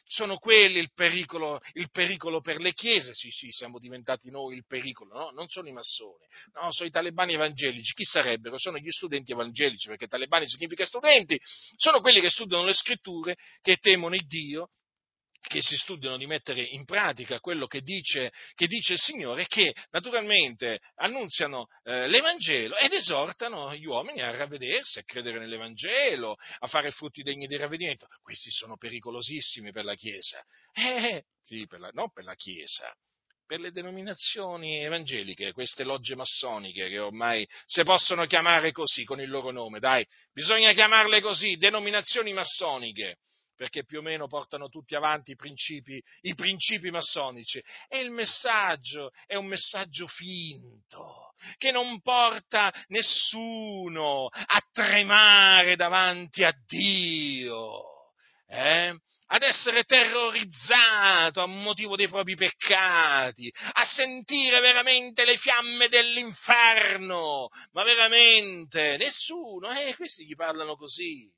sono 0.05 0.37
quelli 0.37 0.77
il 0.77 0.91
pericolo, 0.93 1.59
il 1.73 1.89
pericolo, 1.89 2.39
per 2.39 2.59
le 2.59 2.73
chiese. 2.73 3.15
Sì, 3.15 3.31
sì, 3.31 3.49
siamo 3.49 3.79
diventati 3.79 4.29
noi 4.29 4.57
il 4.57 4.65
pericolo, 4.67 5.17
no? 5.17 5.29
Non 5.31 5.47
sono 5.47 5.67
i 5.67 5.73
massoni, 5.73 6.25
no, 6.53 6.71
sono 6.71 6.87
i 6.87 6.91
talebani 6.91 7.33
evangelici. 7.33 7.93
Chi 7.93 8.03
sarebbero? 8.03 8.59
Sono 8.59 8.77
gli 8.77 8.91
studenti 8.91 9.31
evangelici, 9.31 9.87
perché 9.87 10.05
talebani 10.05 10.47
significa 10.47 10.85
studenti, 10.85 11.39
sono 11.75 11.99
quelli 11.99 12.21
che 12.21 12.29
studiano 12.29 12.63
le 12.63 12.73
scritture, 12.73 13.35
che 13.61 13.77
temono 13.77 14.13
il 14.13 14.27
Dio 14.27 14.69
che 15.47 15.62
si 15.62 15.75
studiano 15.75 16.17
di 16.17 16.27
mettere 16.27 16.62
in 16.62 16.86
pratica 16.86 17.39
quello 17.39 17.67
che 17.67 17.81
dice, 17.81 18.31
che 18.53 18.67
dice 18.67 18.93
il 18.93 18.99
Signore, 18.99 19.47
che 19.47 19.73
naturalmente 19.91 20.79
annunziano 20.95 21.67
eh, 21.83 22.07
l'Evangelo 22.07 22.75
ed 22.75 22.93
esortano 22.93 23.73
gli 23.73 23.86
uomini 23.86 24.21
a 24.21 24.36
ravvedersi, 24.36 24.99
a 24.99 25.03
credere 25.03 25.39
nell'Evangelo, 25.39 26.36
a 26.60 26.67
fare 26.67 26.91
frutti 26.91 27.23
degni 27.23 27.47
di 27.47 27.55
ravvedimento. 27.55 28.07
Questi 28.21 28.51
sono 28.51 28.77
pericolosissimi 28.77 29.71
per 29.71 29.86
la 29.86 29.95
Chiesa. 29.95 30.43
Eh, 30.73 31.23
sì, 31.43 31.65
per 31.65 31.79
la, 31.79 31.89
non 31.93 32.12
per 32.12 32.25
la 32.25 32.36
Chiesa, 32.36 32.93
per 33.45 33.62
le 33.62 33.71
denominazioni 33.71 34.83
evangeliche, 34.83 35.53
queste 35.53 35.86
logge 35.86 36.15
massoniche 36.15 36.89
che 36.89 36.99
ormai 36.99 37.47
si 37.65 37.81
possono 37.83 38.25
chiamare 38.25 38.73
così 38.73 39.05
con 39.05 39.21
il 39.21 39.29
loro 39.29 39.51
nome, 39.51 39.79
dai, 39.79 40.05
bisogna 40.33 40.73
chiamarle 40.73 41.21
così, 41.21 41.55
denominazioni 41.55 42.33
massoniche 42.33 43.19
perché 43.57 43.83
più 43.83 43.99
o 43.99 44.01
meno 44.01 44.27
portano 44.27 44.69
tutti 44.69 44.95
avanti 44.95 45.31
i 45.31 45.35
principi, 45.35 46.01
i 46.21 46.35
principi 46.35 46.91
massonici. 46.91 47.61
E 47.89 47.99
il 47.99 48.11
messaggio 48.11 49.11
è 49.25 49.35
un 49.35 49.47
messaggio 49.47 50.07
finto, 50.07 51.33
che 51.57 51.71
non 51.71 51.99
porta 52.01 52.71
nessuno 52.87 54.27
a 54.27 54.61
tremare 54.71 55.75
davanti 55.75 56.43
a 56.43 56.53
Dio. 56.65 57.95
Eh? 58.49 58.95
ad 59.29 59.41
essere 59.41 59.83
terrorizzato 59.83 61.41
a 61.41 61.47
motivo 61.47 61.97
dei 61.97 62.07
propri 62.07 62.35
peccati, 62.35 63.51
a 63.73 63.83
sentire 63.83 64.61
veramente 64.61 65.25
le 65.25 65.35
fiamme 65.35 65.89
dell'inferno, 65.89 67.49
ma 67.73 67.83
veramente 67.83 68.95
nessuno, 68.97 69.69
eh, 69.71 69.93
questi 69.95 70.25
gli 70.25 70.35
parlano 70.35 70.77
così, 70.77 71.29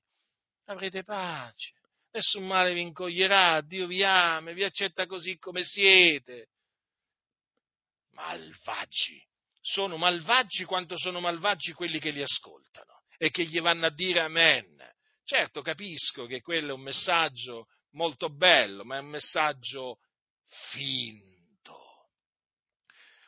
avrete 0.65 1.03
pace, 1.03 1.73
nessun 2.12 2.45
male 2.45 2.74
vi 2.74 2.82
incoglierà, 2.82 3.62
Dio 3.62 3.88
vi 3.88 4.04
ama, 4.04 4.52
vi 4.52 4.63
accetta 4.63 5.06
così 5.06 5.38
come 5.38 5.63
siete. 5.63 6.50
Malvagi, 8.12 9.26
sono 9.62 9.98
malvagi 9.98 10.65
quanto 10.65 10.98
sono 10.98 11.19
malvagi 11.19 11.74
quelli 11.74 12.00
che 12.00 12.12
li 12.12 12.22
ascoltano 12.22 13.04
e 13.17 13.30
che 13.30 13.45
gli 13.45 13.60
vanno 13.62 13.86
a 13.86 13.91
dire 13.91 14.22
amen. 14.22 14.78
Certo, 15.24 15.62
capisco 15.62 16.26
che 16.26 16.41
quello 16.41 16.72
è 16.72 16.74
un 16.74 16.82
messaggio 16.82 17.67
molto 17.91 18.30
bello, 18.30 18.84
ma 18.84 18.98
è 18.98 19.00
un 19.00 19.10
messaggio 19.10 20.00
finto. 20.72 22.10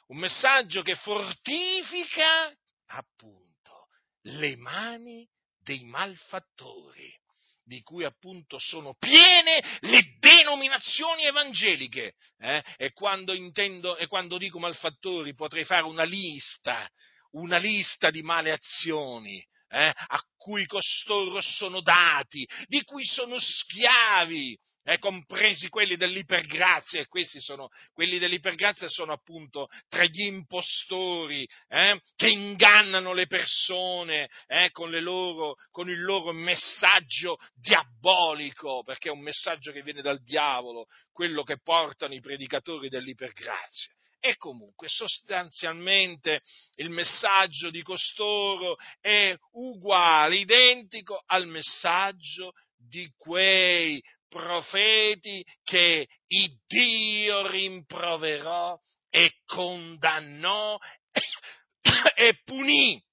Un 0.08 0.17
messaggio 0.17 0.82
che 0.82 0.96
fortifica 0.96 2.54
appunto 2.88 3.88
le 4.24 4.56
mani 4.58 5.30
dei 5.58 5.84
malfattori 5.84 7.21
di 7.63 7.82
cui 7.82 8.04
appunto 8.04 8.60
sono 8.60 8.95
piene 8.97 9.62
le 9.82 10.15
denominazioni 10.19 11.26
evangeliche. 11.26 12.13
Eh? 12.39 12.63
E, 12.78 12.91
quando 12.91 13.34
intendo, 13.34 13.97
e 13.97 14.08
quando 14.08 14.38
dico 14.38 14.60
malfattori 14.60 15.34
potrei 15.34 15.65
fare 15.65 15.84
una 15.84 16.04
lista, 16.04 16.89
una 17.32 17.58
lista 17.58 18.10
di 18.10 18.21
male 18.21 18.52
azioni 18.52 19.43
eh? 19.71 19.93
a 19.95 20.21
cui 20.38 20.65
costoro 20.65 21.39
sono 21.41 21.82
dati, 21.82 22.47
di 22.67 22.84
cui 22.84 23.06
sono 23.06 23.38
schiavi, 23.39 24.58
eh, 24.84 24.98
compresi 24.98 25.70
quelli 25.70 25.96
dell'ipergrazia, 25.96 27.02
e 27.02 27.08
questi 27.08 27.39
sono, 27.39 27.70
quelli 27.94 28.17
dell'ipergrazia 28.17 28.88
sono 28.88 29.13
appunto 29.13 29.67
tra 29.88 30.04
gli 30.06 30.24
impostori 30.24 31.48
eh, 31.67 32.02
che 32.15 32.30
ingannano 32.30 33.13
le 33.13 33.28
persone 33.28 34.30
eh, 34.48 34.72
con, 34.72 34.89
le 34.89 35.02
loro, 35.02 35.56
con, 35.70 35.89
il 35.89 36.02
loro 36.02 36.32
messaggio 36.32 37.38
diabolico, 37.54 38.84
perché 38.84 39.10
è 39.10 39.12
un 39.12 39.22
messaggio 39.22 39.72
che 39.72 39.84
viene 39.84 40.02
dal 40.02 40.22
diavolo, 40.24 40.86
quello 41.12 41.44
che 41.44 41.60
portano 41.62 42.13
i 42.13 42.22
predicatori 42.22 42.89
dell'ipergrazia. 42.89 43.94
E 44.24 44.38
comunque 44.38 44.88
sostanzialmente 44.88 46.41
il 46.76 46.91
messaggio 46.91 47.72
di 47.72 47.82
costoro 47.82 48.78
è 49.00 49.36
uguale, 49.54 50.36
identico 50.36 51.24
al 51.26 51.48
messaggio 51.48 52.52
di 52.78 53.12
quei 53.17 54.00
profeti 54.32 55.46
che 55.62 56.08
il 56.28 56.58
Dio 56.65 57.46
rimproverò 57.48 58.80
e 59.10 59.34
condannò 59.46 60.78
e 62.15 62.39
punì, 62.46 63.04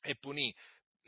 e 0.00 0.16
punì 0.16 0.52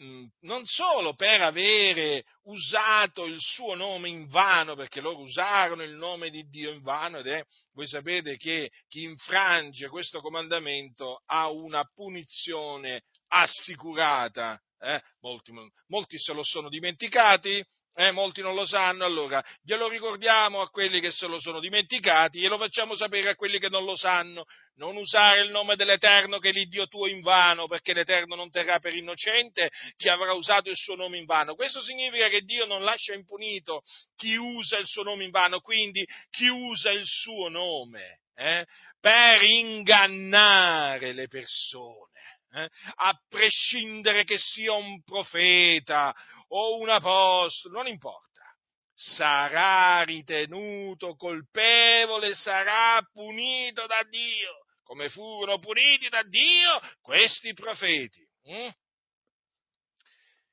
mm, 0.02 0.26
non 0.40 0.66
solo 0.66 1.14
per 1.14 1.40
avere 1.40 2.24
usato 2.42 3.24
il 3.24 3.40
suo 3.40 3.74
nome 3.74 4.11
in 4.11 4.28
vano, 4.28 4.76
perché 4.76 5.00
loro 5.00 5.20
usarono 5.20 5.82
il 5.82 5.94
nome 5.94 6.28
di 6.28 6.46
Dio 6.50 6.70
in 6.70 6.82
vano 6.82 7.18
ed 7.18 7.28
è, 7.28 7.42
voi 7.72 7.87
sapete 7.87 8.37
che 8.37 8.70
chi 8.87 9.04
infrange 9.04 9.88
questo 9.88 10.20
comandamento 10.20 11.22
ha 11.24 11.48
una 11.48 11.84
punizione 11.94 13.04
assicurata. 13.28 14.61
Eh? 14.80 15.02
Molti, 15.20 15.52
molti 15.88 16.18
se 16.18 16.32
lo 16.34 16.44
sono 16.44 16.68
dimenticati, 16.68 17.64
eh, 17.98 18.12
molti 18.12 18.42
non 18.42 18.54
lo 18.54 18.64
sanno, 18.64 19.04
allora 19.04 19.44
glielo 19.61 19.88
ricordiamo 19.88 20.61
a 20.61 20.70
quelli 20.70 21.00
che 21.00 21.11
se 21.11 21.26
lo 21.26 21.40
sono 21.40 21.58
dimenticati 21.58 22.44
e 22.44 22.48
lo 22.48 22.56
facciamo 22.56 22.94
sapere 22.94 23.30
a 23.30 23.34
quelli 23.34 23.58
che 23.58 23.68
non 23.68 23.84
lo 23.84 23.96
sanno. 23.96 24.44
Non 24.76 24.94
usare 24.94 25.42
il 25.42 25.50
nome 25.50 25.74
dell'Eterno 25.74 26.38
che 26.38 26.50
è 26.50 26.52
l'Iddio 26.52 26.87
tuo 26.87 27.08
in 27.08 27.20
vano, 27.20 27.66
perché 27.66 27.92
l'Eterno 27.92 28.37
non 28.37 28.52
terrà 28.52 28.78
per 28.78 28.94
innocente 28.94 29.72
chi 29.96 30.08
avrà 30.08 30.32
usato 30.32 30.70
il 30.70 30.76
suo 30.76 30.94
nome 30.94 31.18
in 31.18 31.24
vano. 31.24 31.56
Questo 31.56 31.80
significa 31.80 32.28
che 32.28 32.42
Dio 32.42 32.66
non 32.66 32.84
lascia 32.84 33.14
impunito 33.14 33.82
chi 34.14 34.37
usa 34.37 34.78
il 34.78 34.87
suo 34.87 35.02
nome 35.02 35.24
in 35.24 35.30
vano, 35.30 35.58
quindi 35.58 36.06
chi 36.30 36.46
usa 36.46 36.92
il 36.92 37.04
suo 37.04 37.48
nome 37.48 38.20
eh, 38.37 38.64
per 39.00 39.42
ingannare 39.42 41.12
le 41.12 41.26
persone. 41.26 42.06
Eh, 42.50 42.68
a 42.94 43.18
prescindere 43.28 44.24
che 44.24 44.38
sia 44.38 44.72
un 44.72 45.02
profeta 45.02 46.14
o 46.48 46.78
un 46.78 46.88
apostolo, 46.88 47.78
non 47.78 47.87
importa, 47.87 48.42
sarà 48.94 50.02
ritenuto 50.02 51.14
colpevole, 51.14 52.34
sarà 52.34 53.00
punito 53.12 53.87
da 53.87 54.02
Dio, 54.08 54.64
come 54.82 55.08
furono 55.08 55.58
puniti 55.58 56.08
da 56.08 56.22
Dio 56.22 56.80
questi 57.00 57.52
profeti. 57.52 58.26
Hm? 58.44 58.70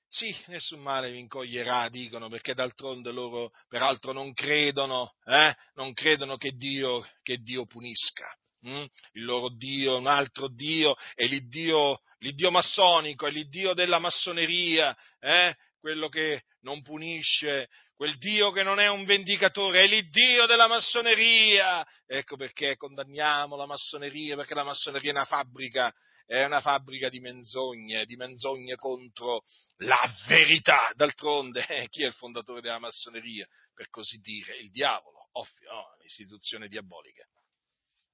Sì, 0.07 0.33
nessun 0.47 0.79
male 0.79 1.11
vi 1.11 1.19
incoglierà, 1.19 1.89
dicono, 1.89 2.29
perché 2.29 2.53
d'altronde 2.53 3.11
loro 3.11 3.51
peraltro 3.67 4.13
non 4.13 4.31
credono, 4.33 5.15
eh? 5.25 5.53
non 5.73 5.93
credono 5.93 6.37
che 6.37 6.51
Dio, 6.51 7.05
che 7.21 7.37
Dio 7.39 7.65
punisca. 7.65 8.25
Hm? 8.61 8.85
Il 9.13 9.25
loro 9.25 9.49
Dio, 9.49 9.97
un 9.97 10.07
altro 10.07 10.47
Dio, 10.47 10.95
è 11.15 11.25
l'Iddio, 11.25 11.99
l'Iddio 12.19 12.49
massonico, 12.49 13.27
è 13.27 13.29
l'Iddio 13.29 13.73
della 13.73 13.99
massoneria, 13.99 14.95
eh? 15.19 15.53
Quello 15.85 16.09
che 16.09 16.45
non 16.61 16.81
punisce, 16.81 17.69
quel 17.95 18.17
Dio 18.17 18.49
che 18.49 18.63
non 18.63 18.79
è 18.79 18.87
un 18.87 19.05
vendicatore, 19.05 19.83
è 19.83 19.87
l'Iddio 19.87 20.47
della 20.47 20.67
massoneria. 20.67 21.85
Ecco 22.07 22.37
perché 22.37 22.75
condanniamo 22.75 23.55
la 23.55 23.67
massoneria, 23.67 24.35
perché 24.35 24.55
la 24.55 24.63
massoneria 24.63 25.11
è 25.11 25.13
una 25.13 25.25
fabbrica, 25.25 25.93
è 26.25 26.43
una 26.43 26.59
fabbrica 26.59 27.07
di 27.07 27.19
menzogne, 27.19 28.03
di 28.05 28.15
menzogne 28.15 28.73
contro 28.77 29.43
la 29.77 30.11
verità. 30.27 30.91
D'altronde, 30.95 31.63
eh, 31.69 31.87
chi 31.87 32.01
è 32.01 32.07
il 32.07 32.13
fondatore 32.13 32.61
della 32.61 32.79
massoneria? 32.79 33.47
Per 33.71 33.87
così 33.89 34.17
dire, 34.17 34.57
il 34.57 34.71
diavolo, 34.71 35.29
ovvio, 35.33 35.71
no? 35.71 35.93
un'istituzione 35.99 36.67
diabolica. 36.67 37.23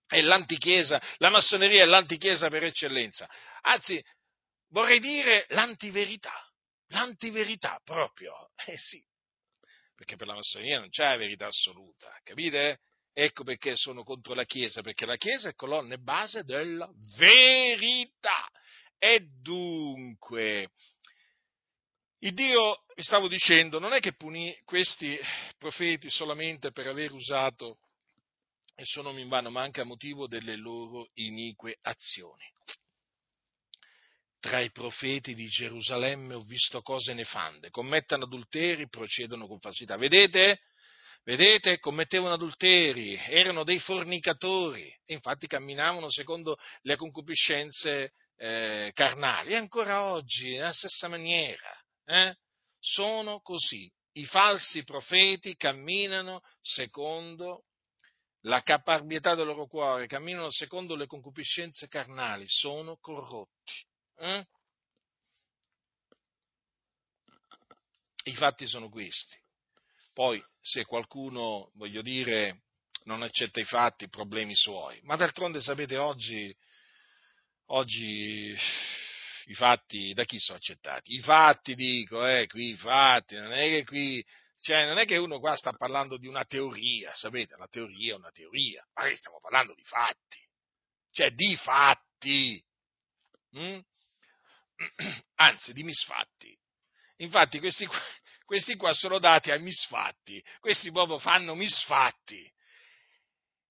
È 0.07 0.19
l'antichiesa, 0.19 1.01
la 1.19 1.29
massoneria 1.29 1.83
è 1.83 1.85
l'antichiesa 1.85 2.49
per 2.49 2.65
eccellenza. 2.65 3.29
Anzi, 3.61 4.03
vorrei 4.71 4.99
dire 4.99 5.45
l'antiverità 5.51 6.50
l'antiverità 6.91 7.79
proprio. 7.83 8.51
Eh 8.65 8.77
sì, 8.77 9.03
perché 9.95 10.15
per 10.15 10.27
la 10.27 10.35
massoneria 10.35 10.79
non 10.79 10.89
c'è 10.89 11.17
verità 11.17 11.47
assoluta, 11.47 12.15
capite? 12.23 12.79
Ecco 13.13 13.43
perché 13.43 13.75
sono 13.75 14.03
contro 14.03 14.33
la 14.33 14.45
Chiesa, 14.45 14.81
perché 14.81 15.05
la 15.05 15.17
Chiesa 15.17 15.49
è 15.49 15.55
colonna 15.55 15.95
e 15.95 15.99
base 15.99 16.43
della 16.43 16.89
verità. 17.17 18.49
E 18.97 19.27
dunque, 19.41 20.71
il 22.19 22.33
Dio, 22.33 22.85
vi 22.95 23.03
stavo 23.03 23.27
dicendo, 23.27 23.79
non 23.79 23.93
è 23.93 23.99
che 23.99 24.13
punì 24.13 24.55
questi 24.63 25.19
profeti 25.57 26.09
solamente 26.09 26.71
per 26.71 26.87
aver 26.87 27.11
usato 27.11 27.79
il 28.77 28.85
suo 28.85 29.01
nome 29.01 29.21
in 29.21 29.27
vano, 29.27 29.49
ma 29.49 29.61
anche 29.61 29.81
a 29.81 29.85
motivo 29.85 30.27
delle 30.27 30.55
loro 30.55 31.09
inique 31.15 31.77
azioni 31.81 32.49
tra 34.41 34.59
i 34.59 34.71
profeti 34.71 35.35
di 35.35 35.45
Gerusalemme 35.45 36.33
ho 36.33 36.41
visto 36.41 36.81
cose 36.81 37.13
nefande, 37.13 37.69
commettono 37.69 38.23
adulteri, 38.23 38.89
procedono 38.89 39.47
con 39.47 39.59
falsità. 39.59 39.97
Vedete? 39.97 40.61
Vedete? 41.23 41.77
Commettevano 41.77 42.33
adulteri, 42.33 43.15
erano 43.27 43.63
dei 43.63 43.77
fornicatori, 43.79 44.91
e 45.05 45.13
infatti 45.13 45.45
camminavano 45.45 46.09
secondo 46.09 46.57
le 46.81 46.95
concupiscenze 46.95 48.13
eh, 48.37 48.89
carnali. 48.95 49.51
E 49.51 49.57
ancora 49.57 50.05
oggi, 50.05 50.55
nella 50.55 50.73
stessa 50.73 51.07
maniera, 51.07 51.79
eh? 52.05 52.35
sono 52.79 53.41
così. 53.41 53.87
i 54.13 54.25
falsi 54.25 54.83
profeti 54.83 55.55
camminano 55.55 56.41
secondo 56.59 57.65
la 58.45 58.63
caparbietà 58.63 59.35
del 59.35 59.45
loro 59.45 59.67
cuore, 59.67 60.07
camminano 60.07 60.49
secondo 60.49 60.95
le 60.95 61.05
concupiscenze 61.05 61.87
carnali, 61.87 62.45
sono 62.47 62.97
corrotti. 62.99 63.89
Eh? 64.21 64.45
I 68.25 68.35
fatti 68.35 68.67
sono 68.67 68.87
questi. 68.89 69.35
Poi, 70.13 70.43
se 70.61 70.85
qualcuno, 70.85 71.71
voglio 71.73 72.03
dire, 72.03 72.65
non 73.05 73.23
accetta 73.23 73.59
i 73.59 73.65
fatti, 73.65 74.09
problemi 74.09 74.55
suoi. 74.55 74.99
Ma 75.03 75.15
d'altronde, 75.15 75.59
sapete, 75.59 75.97
oggi, 75.97 76.55
oggi 77.67 78.55
i 79.45 79.53
fatti 79.55 80.13
da 80.13 80.23
chi 80.23 80.37
sono 80.37 80.59
accettati? 80.59 81.15
I 81.15 81.21
fatti, 81.21 81.73
dico, 81.73 82.23
eh, 82.23 82.45
qui 82.45 82.69
i 82.73 82.77
fatti, 82.77 83.35
non 83.37 83.53
è 83.53 83.69
che 83.69 83.85
qui, 83.85 84.23
cioè, 84.59 84.85
non 84.85 84.99
è 84.99 85.05
che 85.05 85.17
uno 85.17 85.39
qua 85.39 85.55
sta 85.55 85.73
parlando 85.73 86.17
di 86.17 86.27
una 86.27 86.45
teoria, 86.45 87.11
sapete, 87.15 87.55
la 87.57 87.67
teoria 87.67 88.13
è 88.13 88.17
una 88.17 88.31
teoria, 88.31 88.85
ma 88.93 89.05
qui 89.05 89.15
stiamo 89.15 89.39
parlando 89.39 89.73
di 89.73 89.83
fatti, 89.83 90.47
cioè 91.09 91.31
di 91.31 91.55
fatti, 91.55 92.63
mm? 93.57 93.79
anzi 95.35 95.73
di 95.73 95.83
misfatti. 95.83 96.57
Infatti 97.17 97.59
questi 97.59 97.85
qua, 97.85 97.99
questi 98.45 98.75
qua 98.75 98.93
sono 98.93 99.19
dati 99.19 99.51
ai 99.51 99.61
misfatti, 99.61 100.43
questi 100.59 100.91
proprio 100.91 101.19
fanno 101.19 101.55
misfatti. 101.55 102.51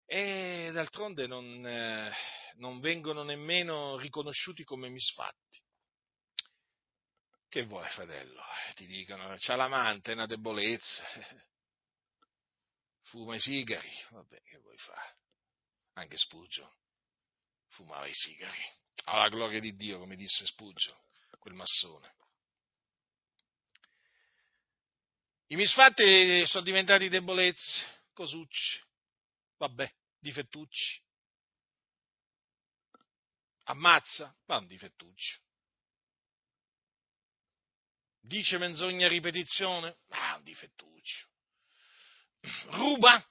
E 0.07 0.71
d'altronde 0.73 1.27
non, 1.27 1.65
eh, 1.67 2.13
non 2.57 2.81
vengono 2.81 3.23
nemmeno 3.23 3.97
riconosciuti 3.97 4.65
come 4.65 4.89
misfatti. 4.89 5.63
Che 7.49 7.65
vuoi, 7.65 7.89
fratello? 7.91 8.43
Ti 8.75 8.87
dicono, 8.87 9.35
c'ha 9.39 9.57
l'amante, 9.57 10.13
è 10.13 10.15
una 10.15 10.27
debolezza, 10.27 11.05
fuma 13.03 13.35
i 13.35 13.41
sigari, 13.41 13.91
vabbè, 14.11 14.41
che 14.43 14.59
vuoi 14.59 14.79
fare? 14.79 15.17
Anche 15.95 16.17
Spugio 16.17 16.77
fumava 17.71 18.07
i 18.07 18.15
sigari. 18.15 18.63
Alla 19.05 19.29
gloria 19.29 19.61
di 19.61 19.75
Dio, 19.75 19.99
come 19.99 20.17
disse 20.17 20.47
Spugio, 20.47 21.05
quel 21.39 21.55
massone. 21.55 22.15
I 25.47 25.57
misfatti 25.57 26.47
sono 26.47 26.63
diventati 26.63 27.09
debolezze, 27.09 28.05
cosucci, 28.13 28.81
vabbè, 29.57 29.93
difettucci. 30.19 31.03
Ammazza, 33.65 34.35
ma 34.47 34.59
un 34.59 34.67
difettuccio. 34.67 35.41
Dice 38.21 38.59
menzogna 38.59 39.07
a 39.07 39.09
ripetizione, 39.09 39.99
ma 40.09 40.37
un 40.37 40.45
difettuccio. 40.45 41.27
Ruba 42.67 43.25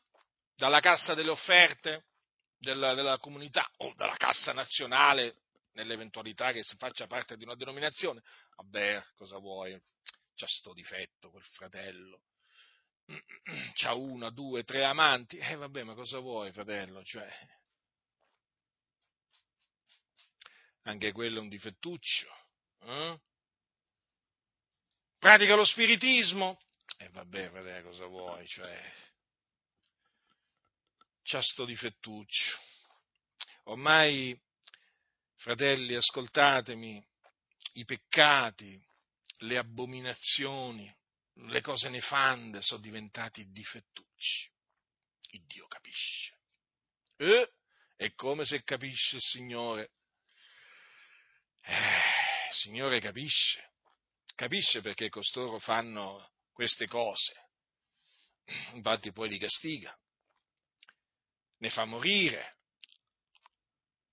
dalla 0.55 0.81
cassa 0.81 1.13
delle 1.13 1.29
offerte 1.29 2.08
della, 2.59 2.93
della 2.93 3.17
comunità 3.17 3.67
o 3.77 3.93
dalla 3.95 4.17
cassa 4.17 4.53
nazionale 4.53 5.37
nell'eventualità 5.73 6.51
che 6.51 6.63
si 6.63 6.75
faccia 6.77 7.07
parte 7.07 7.37
di 7.37 7.43
una 7.43 7.55
denominazione. 7.55 8.21
Vabbè, 8.55 9.03
cosa 9.15 9.37
vuoi? 9.39 9.79
c'ha 10.39 10.47
sto 10.47 10.73
difetto 10.73 11.29
quel 11.31 11.43
fratello, 11.43 12.21
c'ha 13.75 13.93
una, 13.93 14.29
due, 14.29 14.63
tre 14.63 14.85
amanti, 14.85 15.37
e 15.37 15.51
eh, 15.51 15.55
vabbè, 15.55 15.83
ma 15.83 15.93
cosa 15.95 16.19
vuoi, 16.19 16.53
fratello? 16.53 17.03
Cioè, 17.03 17.29
anche 20.83 21.11
quello 21.11 21.39
è 21.39 21.41
un 21.41 21.49
difettuccio. 21.49 22.27
Eh? 22.83 23.19
Pratica 25.17 25.55
lo 25.55 25.65
spiritismo, 25.65 26.57
e 26.97 27.05
eh, 27.05 27.09
vabbè, 27.09 27.49
fratello, 27.49 27.89
cosa 27.89 28.05
vuoi? 28.05 28.47
Cioè, 28.47 28.93
c'ha 31.29 31.43
sto 31.43 31.63
difettuccio. 31.63 32.57
Ormai, 33.65 34.35
fratelli, 35.35 35.93
ascoltatemi, 35.93 37.05
i 37.73 37.85
peccati, 37.85 38.83
le 39.41 39.57
abominazioni, 39.57 40.91
le 41.33 41.61
cose 41.61 41.89
nefande 41.89 42.63
sono 42.63 42.81
diventati 42.81 43.47
difettucci. 43.51 44.51
Il 45.33 45.45
Dio 45.45 45.67
capisce. 45.67 46.39
E 47.17 47.51
è 47.95 48.11
come 48.15 48.43
se 48.43 48.63
capisce 48.63 49.17
il 49.17 49.21
Signore. 49.21 49.91
Eh, 51.61 52.47
il 52.49 52.53
Signore 52.55 52.99
capisce. 52.99 53.73
Capisce 54.33 54.81
perché 54.81 55.09
costoro 55.09 55.59
fanno 55.59 56.31
queste 56.51 56.87
cose. 56.87 57.35
Infatti 58.73 59.11
poi 59.11 59.29
li 59.29 59.37
castiga. 59.37 59.95
Ne 61.59 61.69
fa 61.69 61.85
morire. 61.85 62.57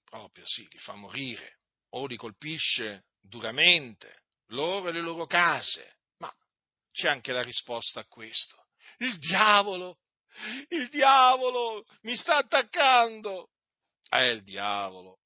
Proprio 0.05 0.47
sì, 0.47 0.67
li 0.71 0.79
fa 0.79 0.95
morire. 0.95 1.59
O 1.91 2.07
li 2.07 2.17
colpisce 2.17 3.07
duramente 3.21 4.25
loro 4.51 4.89
e 4.89 4.93
le 4.93 5.01
loro 5.01 5.27
case. 5.27 5.99
Ma 6.19 6.33
c'è 6.93 7.09
anche 7.09 7.33
la 7.33 7.43
risposta 7.43 8.01
a 8.01 8.07
questo. 8.07 8.67
Il 8.99 9.19
diavolo, 9.19 9.99
il 10.69 10.89
diavolo 10.89 11.85
mi 12.03 12.17
sta 12.17 12.37
attaccando. 12.37 13.51
È 14.09 14.21
il 14.23 14.43
diavolo. 14.43 15.19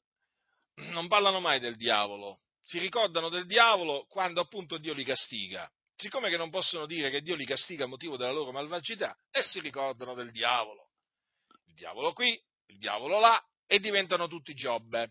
Non 0.75 1.09
parlano 1.09 1.41
mai 1.41 1.61
del 1.61 1.77
diavolo, 1.77 2.41
si 2.63 2.79
ricordano 2.79 3.29
del 3.29 3.47
diavolo 3.47 4.07
quando 4.07 4.41
appunto 4.41 4.79
Dio 4.79 4.95
li 4.95 5.05
castiga. 5.05 5.71
Siccome 5.97 6.31
che 6.31 6.39
non 6.39 6.49
possono 6.49 6.87
dire 6.87 7.11
che 7.11 7.21
Dio 7.21 7.35
li 7.35 7.45
castiga 7.45 7.85
a 7.85 7.89
motivo 7.89 8.17
della 8.17 8.33
loro 8.33 8.53
malvagità, 8.53 9.15
e 9.31 9.43
si 9.43 9.61
ricordano 9.61 10.15
del 10.15 10.31
diavolo. 10.31 10.90
Il 11.81 11.87
diavolo 11.87 12.13
qui, 12.13 12.39
il 12.67 12.79
diavolo 12.79 13.19
là, 13.21 13.43
e 13.67 13.81
diventano 13.81 14.29
tutti 14.29 14.53
Giobbe. 14.53 15.11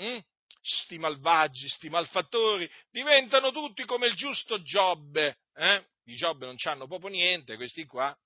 Mm? 0.00 0.18
sti 0.66 0.98
malvagi, 0.98 1.68
sti 1.68 1.90
malfattori, 1.90 2.68
diventano 2.90 3.52
tutti 3.52 3.84
come 3.84 4.06
il 4.06 4.14
giusto 4.14 4.62
Giobbe. 4.62 5.40
Eh? 5.54 5.84
Di 6.02 6.16
Giobbe 6.16 6.46
non 6.46 6.56
c'hanno 6.56 6.86
proprio 6.86 7.10
niente, 7.10 7.56
questi 7.56 7.84
qua. 7.84 8.16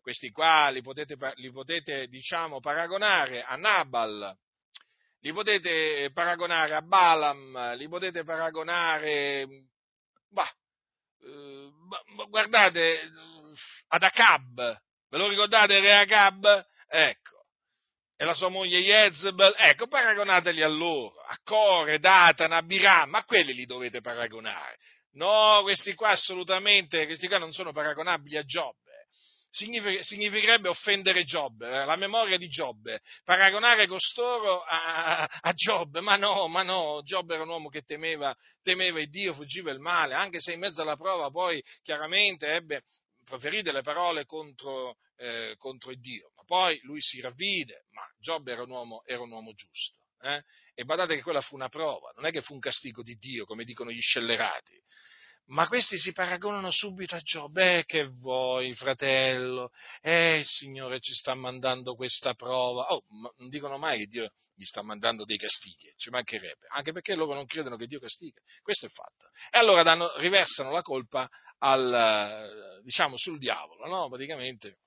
Questi 0.00 0.30
qua 0.30 0.68
li 0.68 0.82
potete, 0.82 1.16
li 1.36 1.50
potete 1.50 2.06
diciamo, 2.08 2.60
paragonare 2.60 3.42
a 3.42 3.56
Nabal, 3.56 4.36
li 5.20 5.32
potete 5.32 6.10
paragonare 6.12 6.74
a 6.74 6.82
Balaam, 6.82 7.76
li 7.76 7.88
potete 7.88 8.24
paragonare, 8.24 9.46
bah, 10.28 10.54
eh, 11.22 11.70
guardate, 12.28 13.10
ad 13.88 14.02
Acab, 14.02 14.82
ve 15.08 15.18
lo 15.18 15.28
ricordate 15.28 15.80
re 15.80 15.96
Acab? 15.96 16.70
Ecco, 16.94 17.46
e 18.18 18.24
la 18.26 18.34
sua 18.34 18.50
moglie 18.50 18.80
Jezebel, 18.80 19.54
ecco, 19.56 19.86
paragonateli 19.86 20.62
a 20.62 20.68
loro, 20.68 21.22
a 21.22 21.38
Core, 21.42 21.98
Datan, 21.98 22.52
Abiram, 22.52 23.08
ma 23.08 23.24
quelli 23.24 23.54
li 23.54 23.64
dovete 23.64 24.02
paragonare. 24.02 24.76
No, 25.12 25.60
questi 25.62 25.94
qua 25.94 26.10
assolutamente, 26.10 27.06
questi 27.06 27.28
qua 27.28 27.38
non 27.38 27.52
sono 27.52 27.72
paragonabili 27.72 28.36
a 28.36 28.44
Giobbe. 28.44 29.06
significherebbe 29.48 30.68
offendere 30.68 31.24
Giobbe, 31.24 31.66
eh, 31.66 31.84
la 31.86 31.96
memoria 31.96 32.36
di 32.36 32.48
Giobbe, 32.48 33.00
paragonare 33.24 33.86
costoro 33.86 34.60
a, 34.62 35.24
a 35.24 35.52
Giobbe, 35.54 36.00
ma 36.00 36.16
no, 36.16 36.46
ma 36.48 36.62
no, 36.62 37.00
Giobbe 37.04 37.34
era 37.34 37.42
un 37.44 37.48
uomo 37.48 37.70
che 37.70 37.82
temeva, 37.82 38.34
temeva 38.62 39.00
il 39.00 39.08
Dio, 39.08 39.32
fuggiva 39.32 39.70
il 39.70 39.80
male, 39.80 40.12
anche 40.12 40.40
se 40.40 40.52
in 40.52 40.60
mezzo 40.60 40.82
alla 40.82 40.96
prova 40.96 41.30
poi 41.30 41.62
chiaramente 41.82 42.46
ebbe 42.48 42.82
proferì 43.24 43.62
delle 43.62 43.82
parole 43.82 44.24
contro, 44.26 44.96
eh, 45.16 45.54
contro 45.58 45.90
il 45.90 46.00
Dio, 46.00 46.31
poi 46.52 46.78
lui 46.82 47.00
si 47.00 47.18
ravvide, 47.22 47.86
ma 47.92 48.02
Giobbe 48.20 48.52
era 48.52 48.62
un 48.64 48.68
uomo, 48.68 49.02
era 49.06 49.22
un 49.22 49.30
uomo 49.30 49.54
giusto. 49.54 50.00
Eh? 50.20 50.44
E 50.74 50.84
badate 50.84 51.16
che 51.16 51.22
quella 51.22 51.40
fu 51.40 51.54
una 51.54 51.70
prova, 51.70 52.12
non 52.14 52.26
è 52.26 52.30
che 52.30 52.42
fu 52.42 52.52
un 52.52 52.60
castigo 52.60 53.02
di 53.02 53.14
Dio, 53.14 53.46
come 53.46 53.64
dicono 53.64 53.90
gli 53.90 54.02
scellerati. 54.02 54.78
Ma 55.46 55.66
questi 55.66 55.96
si 55.96 56.12
paragonano 56.12 56.70
subito 56.70 57.14
a 57.14 57.20
Giobbe, 57.20 57.78
eh, 57.78 57.84
che 57.86 58.04
vuoi, 58.04 58.74
fratello? 58.74 59.70
Eh, 60.02 60.40
il 60.40 60.44
Signore 60.44 61.00
ci 61.00 61.14
sta 61.14 61.34
mandando 61.34 61.94
questa 61.94 62.34
prova. 62.34 62.84
Oh, 62.92 63.02
non 63.38 63.48
dicono 63.48 63.78
mai 63.78 64.00
che 64.00 64.06
Dio 64.08 64.30
gli 64.54 64.64
sta 64.64 64.82
mandando 64.82 65.24
dei 65.24 65.38
castighi, 65.38 65.90
ci 65.96 66.10
mancherebbe, 66.10 66.66
anche 66.68 66.92
perché 66.92 67.14
loro 67.14 67.32
non 67.32 67.46
credono 67.46 67.76
che 67.76 67.86
Dio 67.86 67.98
castiga. 67.98 68.42
Questo 68.60 68.84
è 68.84 68.90
fatto. 68.90 69.30
E 69.50 69.58
allora 69.58 69.82
danno, 69.82 70.14
riversano 70.18 70.70
la 70.70 70.82
colpa 70.82 71.26
al, 71.60 72.82
diciamo, 72.84 73.16
sul 73.16 73.38
diavolo, 73.38 73.86
no? 73.86 74.10
Praticamente 74.10 74.80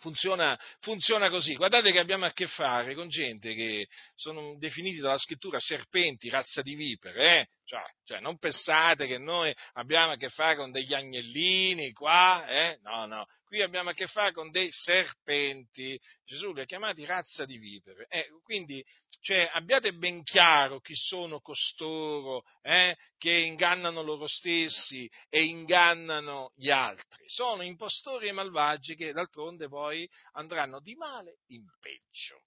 Funziona, 0.00 0.58
funziona, 0.78 1.28
così. 1.28 1.54
Guardate 1.56 1.92
che 1.92 1.98
abbiamo 1.98 2.24
a 2.24 2.32
che 2.32 2.46
fare 2.46 2.94
con 2.94 3.08
gente 3.08 3.54
che 3.54 3.86
sono 4.14 4.56
definiti 4.58 4.96
dalla 4.98 5.18
scrittura 5.18 5.58
serpenti, 5.60 6.30
razza 6.30 6.62
di 6.62 6.74
vipere, 6.74 7.40
eh? 7.40 7.46
Cioè, 7.66 7.82
cioè, 8.04 8.20
non 8.20 8.38
pensate 8.38 9.06
che 9.06 9.18
noi 9.18 9.54
abbiamo 9.74 10.12
a 10.12 10.16
che 10.16 10.30
fare 10.30 10.56
con 10.56 10.70
degli 10.70 10.94
agnellini 10.94 11.92
qua, 11.92 12.46
eh? 12.48 12.78
No, 12.80 13.04
no, 13.04 13.26
qui 13.44 13.60
abbiamo 13.60 13.90
a 13.90 13.92
che 13.92 14.06
fare 14.06 14.32
con 14.32 14.50
dei 14.50 14.68
serpenti. 14.70 16.00
Gesù 16.24 16.52
li 16.54 16.62
ha 16.62 16.64
chiamati 16.64 17.04
razza 17.04 17.44
di 17.44 17.58
vipere. 17.58 18.06
Eh, 18.08 18.26
quindi 18.42 18.82
cioè, 19.20 19.50
abbiate 19.52 19.92
ben 19.92 20.22
chiaro 20.22 20.80
chi 20.80 20.94
sono 20.94 21.40
costoro 21.40 22.42
eh, 22.62 22.96
che 23.20 23.32
ingannano 23.32 24.00
loro 24.00 24.26
stessi 24.26 25.06
e 25.28 25.44
ingannano 25.44 26.52
gli 26.56 26.70
altri. 26.70 27.28
Sono 27.28 27.62
impostori 27.62 28.28
e 28.28 28.32
malvagi 28.32 28.96
che 28.96 29.12
d'altronde 29.12 29.68
poi 29.68 30.08
andranno 30.32 30.80
di 30.80 30.94
male 30.94 31.40
in 31.48 31.66
peggio. 31.78 32.44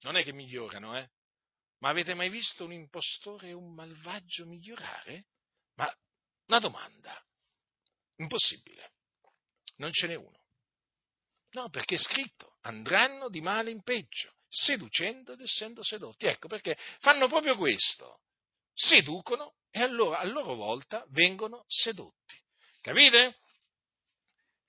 Non 0.00 0.16
è 0.16 0.22
che 0.22 0.34
migliorano, 0.34 0.94
eh? 0.94 1.08
Ma 1.78 1.88
avete 1.88 2.12
mai 2.12 2.28
visto 2.28 2.64
un 2.64 2.74
impostore 2.74 3.48
e 3.48 3.52
un 3.54 3.72
malvagio 3.72 4.44
migliorare? 4.44 5.28
Ma 5.76 5.90
una 6.48 6.58
domanda. 6.58 7.18
Impossibile. 8.16 8.92
Non 9.76 9.90
ce 9.90 10.06
n'è 10.06 10.16
uno. 10.16 10.38
No, 11.52 11.70
perché 11.70 11.94
è 11.94 11.98
scritto, 11.98 12.58
andranno 12.60 13.30
di 13.30 13.40
male 13.40 13.70
in 13.70 13.82
peggio, 13.82 14.34
seducendo 14.48 15.32
ed 15.32 15.40
essendo 15.40 15.82
sedotti. 15.82 16.26
Ecco 16.26 16.46
perché 16.46 16.76
fanno 16.98 17.26
proprio 17.26 17.56
questo. 17.56 18.20
Seducono 18.80 19.56
e 19.70 19.82
allora 19.82 20.20
a 20.20 20.24
loro 20.24 20.54
volta 20.54 21.04
vengono 21.10 21.64
sedotti. 21.68 22.34
Capite? 22.80 23.40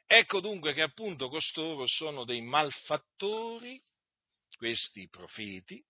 Ecco 0.05 0.41
dunque 0.41 0.73
che 0.73 0.81
appunto 0.81 1.29
costoro 1.29 1.87
sono 1.87 2.25
dei 2.25 2.41
malfattori, 2.41 3.81
questi 4.57 5.07
profeti, 5.07 5.81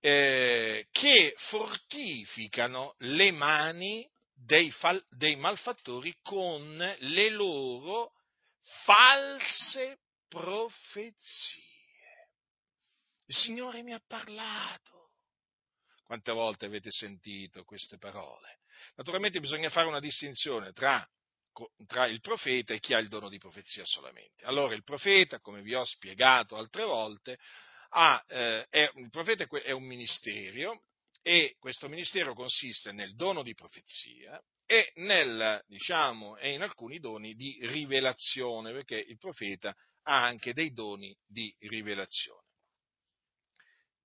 eh, 0.00 0.88
che 0.90 1.34
fortificano 1.36 2.96
le 2.98 3.30
mani 3.30 4.10
dei, 4.32 4.72
fal- 4.72 5.06
dei 5.10 5.36
malfattori 5.36 6.12
con 6.22 6.76
le 6.76 7.28
loro 7.28 8.14
false 8.82 10.00
profezie. 10.26 11.62
Il 13.26 13.36
Signore 13.36 13.84
mi 13.84 13.92
ha 13.92 14.02
parlato. 14.04 15.01
Quante 16.12 16.32
volte 16.32 16.66
avete 16.66 16.90
sentito 16.90 17.64
queste 17.64 17.96
parole? 17.96 18.58
Naturalmente 18.96 19.40
bisogna 19.40 19.70
fare 19.70 19.88
una 19.88 19.98
distinzione 19.98 20.70
tra, 20.72 21.02
tra, 21.86 22.06
il 22.06 22.20
profeta 22.20 22.74
e 22.74 22.80
chi 22.80 22.92
ha 22.92 22.98
il 22.98 23.08
dono 23.08 23.30
di 23.30 23.38
profezia 23.38 23.82
solamente. 23.86 24.44
Allora 24.44 24.74
il 24.74 24.82
profeta, 24.82 25.40
come 25.40 25.62
vi 25.62 25.74
ho 25.74 25.86
spiegato 25.86 26.56
altre 26.56 26.84
volte, 26.84 27.38
ha, 27.92 28.22
eh, 28.28 28.66
è, 28.68 28.90
il 28.96 29.08
profeta 29.08 29.46
è 29.62 29.70
un 29.70 29.84
ministero 29.84 30.84
e 31.22 31.56
questo 31.58 31.88
ministero 31.88 32.34
consiste 32.34 32.92
nel 32.92 33.14
dono 33.14 33.42
di 33.42 33.54
profezia 33.54 34.38
e, 34.66 34.92
nel, 34.96 35.64
diciamo, 35.66 36.36
e 36.36 36.52
in 36.52 36.60
alcuni 36.60 36.98
doni 36.98 37.32
di 37.32 37.56
rivelazione, 37.62 38.70
perché 38.72 38.98
il 38.98 39.16
profeta 39.16 39.74
ha 40.02 40.24
anche 40.24 40.52
dei 40.52 40.72
doni 40.72 41.16
di 41.26 41.56
rivelazione. 41.60 42.48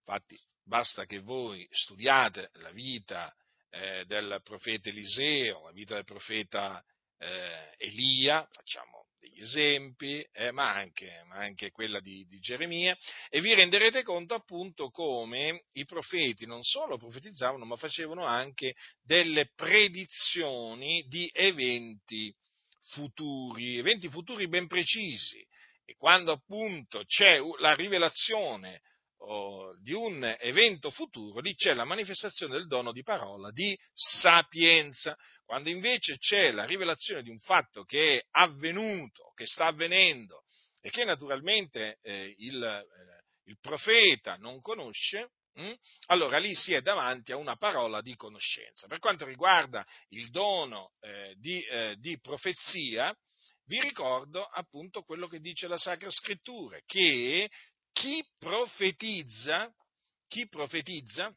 Infatti, 0.06 0.40
basta 0.68 1.06
che 1.06 1.20
voi 1.20 1.68
studiate 1.72 2.52
la 2.56 2.72
vita 2.72 3.34
eh, 3.70 4.04
del 4.06 4.42
profeta 4.44 4.90
Eliseo, 4.90 5.64
la 5.64 5.72
vita 5.72 5.96
del 5.96 6.04
profeta 6.04 6.84
eh, 7.18 7.74
Elia, 7.78 8.48
facciamo 8.52 9.08
degli 9.18 9.40
esempi, 9.42 10.22
eh, 10.34 10.52
ma, 10.52 10.74
anche, 10.74 11.24
ma, 11.28 11.36
anche, 11.38 11.72
quella 11.72 12.00
di, 12.02 12.26
di, 12.28 12.40
Geremia, 12.40 12.96
e 13.30 13.42
vi 13.42 13.54
renderete 13.54 14.04
conto 14.04 14.34
appunto 14.36 14.90
come 14.90 15.64
i 15.74 15.86
profeti 15.86 16.46
non 16.46 16.64
solo 16.64 16.98
profetizzavano, 16.98 17.66
ma 17.66 17.76
facevano 17.78 18.26
anche 18.26 18.76
delle 19.02 19.52
predizioni 19.56 21.06
di 21.08 21.30
eventi 21.34 22.34
futuri, 22.92 23.78
eventi 23.78 24.10
futuri 24.10 24.48
ben 24.48 24.68
precisi. 24.68 25.46
E 25.86 25.96
quando 25.96 26.34
appunto 26.34 27.04
c'è 27.06 27.40
la 27.60 27.74
rivelazione 27.74 28.82
oh, 29.20 29.76
di 29.82 29.94
un 29.94 30.36
evento 30.40 30.90
futuro, 30.90 31.40
lì 31.40 31.56
c'è 31.56 31.74
la 31.74 31.86
manifestazione 31.86 32.54
del 32.56 32.68
dono 32.68 32.92
di 32.92 33.04
parola, 33.04 33.52
di 33.52 33.78
sapienza. 33.94 35.16
Quando 35.46 35.70
invece 35.70 36.18
c'è 36.18 36.52
la 36.52 36.66
rivelazione 36.66 37.24
di 37.24 37.30
un 37.30 37.40
fatto 37.40 37.84
che 37.84 38.18
è 38.18 38.26
avvenuto, 38.32 39.32
che 39.34 39.46
sta 39.46 39.68
avvenendo 39.68 40.44
e 40.82 40.90
che 40.90 41.06
naturalmente 41.06 42.00
eh, 42.02 42.34
il, 42.38 42.64
eh, 42.64 43.24
il, 43.46 43.58
profeta 43.60 44.36
non 44.36 44.62
conosce, 44.62 45.32
hm? 45.54 45.74
allora 46.08 46.38
lì 46.38 46.54
si 46.54 46.74
è 46.74 46.82
davanti 46.82 47.32
a 47.32 47.38
una 47.38 47.56
parola 47.56 48.02
di 48.02 48.16
conoscenza. 48.16 48.88
Per 48.88 49.00
quanto 49.00 49.26
riguarda 49.26 49.86
il 50.10 50.30
dono 50.30 50.92
eh, 51.00 51.34
di, 51.38 51.62
eh, 51.62 51.96
di 51.98 52.20
profezia, 52.20 53.16
vi 53.66 53.80
ricordo 53.82 54.44
appunto 54.46 55.04
quello 55.04 55.28
che 55.28 55.40
dice 55.40 55.68
la 55.68 55.78
Sacra 55.78 56.10
Scrittura, 56.10 56.78
che 56.86 57.50
chi 57.98 58.24
profetizza, 58.38 59.74
chi 60.28 60.48
profetizza 60.48 61.34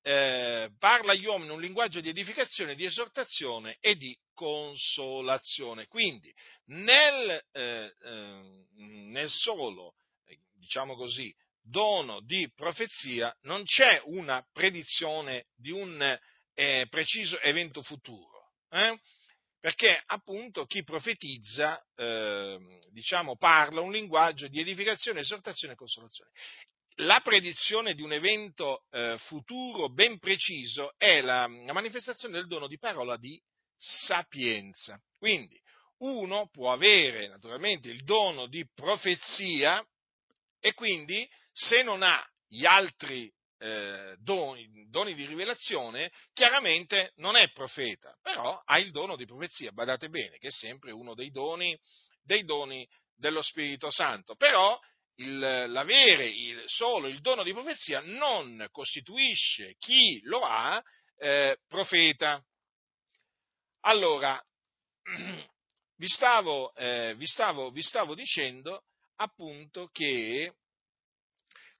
eh, 0.00 0.70
parla 0.78 1.12
agli 1.12 1.26
uomini 1.26 1.50
un 1.50 1.60
linguaggio 1.60 2.00
di 2.00 2.08
edificazione, 2.08 2.74
di 2.74 2.86
esortazione 2.86 3.76
e 3.80 3.96
di 3.96 4.16
consolazione. 4.32 5.86
Quindi 5.86 6.32
nel, 6.66 7.44
eh, 7.52 7.94
eh, 8.02 8.64
nel 8.76 9.28
solo, 9.28 9.94
diciamo 10.54 10.94
così, 10.94 11.32
dono 11.60 12.20
di 12.22 12.50
profezia 12.54 13.36
non 13.42 13.64
c'è 13.64 14.00
una 14.06 14.44
predizione 14.50 15.46
di 15.54 15.70
un 15.70 16.18
eh, 16.54 16.86
preciso 16.88 17.38
evento 17.40 17.82
futuro. 17.82 18.52
Perché 19.62 20.02
appunto 20.06 20.66
chi 20.66 20.82
profetizza, 20.82 21.80
eh, 21.94 22.58
diciamo, 22.90 23.36
parla 23.36 23.80
un 23.80 23.92
linguaggio 23.92 24.48
di 24.48 24.58
edificazione, 24.58 25.20
esortazione 25.20 25.74
e 25.74 25.76
consolazione. 25.76 26.32
La 26.96 27.20
predizione 27.20 27.94
di 27.94 28.02
un 28.02 28.12
evento 28.12 28.86
eh, 28.90 29.16
futuro 29.18 29.88
ben 29.88 30.18
preciso 30.18 30.94
è 30.96 31.20
la, 31.20 31.46
la 31.46 31.72
manifestazione 31.72 32.34
del 32.34 32.48
dono 32.48 32.66
di 32.66 32.76
parola 32.76 33.16
di 33.16 33.40
sapienza. 33.76 35.00
Quindi 35.16 35.56
uno 35.98 36.48
può 36.50 36.72
avere 36.72 37.28
naturalmente 37.28 37.88
il 37.88 38.02
dono 38.02 38.48
di 38.48 38.68
profezia 38.74 39.80
e 40.58 40.74
quindi 40.74 41.24
se 41.52 41.84
non 41.84 42.02
ha 42.02 42.20
gli 42.48 42.66
altri 42.66 43.32
eh, 43.62 44.16
doni, 44.18 44.88
doni, 44.88 45.14
di 45.14 45.24
rivelazione, 45.24 46.10
chiaramente 46.32 47.12
non 47.16 47.36
è 47.36 47.52
profeta, 47.52 48.16
però 48.20 48.60
ha 48.64 48.78
il 48.80 48.90
dono 48.90 49.14
di 49.14 49.24
profezia, 49.24 49.70
badate 49.70 50.08
bene, 50.08 50.38
che 50.38 50.48
è 50.48 50.50
sempre 50.50 50.90
uno 50.90 51.14
dei 51.14 51.30
doni, 51.30 51.78
dei 52.24 52.44
doni 52.44 52.84
dello 53.14 53.40
Spirito 53.40 53.88
Santo. 53.88 54.34
Però 54.34 54.76
il, 55.16 55.38
l'avere 55.38 56.26
il, 56.26 56.64
solo 56.66 57.06
il 57.06 57.20
dono 57.20 57.44
di 57.44 57.52
profezia 57.52 58.00
non 58.00 58.66
costituisce 58.72 59.76
chi 59.78 60.20
lo 60.24 60.40
ha 60.40 60.82
eh, 61.18 61.56
profeta. 61.68 62.44
Allora, 63.82 64.42
vi 65.96 66.08
stavo, 66.08 66.74
eh, 66.74 67.14
vi, 67.16 67.26
stavo, 67.26 67.70
vi 67.70 67.82
stavo 67.82 68.16
dicendo 68.16 68.86
appunto 69.16 69.86
che 69.92 70.52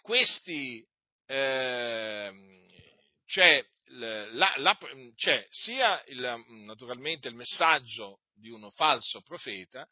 questi 0.00 0.86
Ehm, 1.34 2.68
c'è, 3.24 3.64
la, 3.92 4.52
la, 4.56 4.78
c'è, 5.14 5.46
sia 5.48 6.02
il, 6.08 6.44
naturalmente 6.66 7.28
il 7.28 7.34
messaggio 7.34 8.20
di 8.34 8.50
uno 8.50 8.68
falso 8.68 9.22
profeta, 9.22 9.88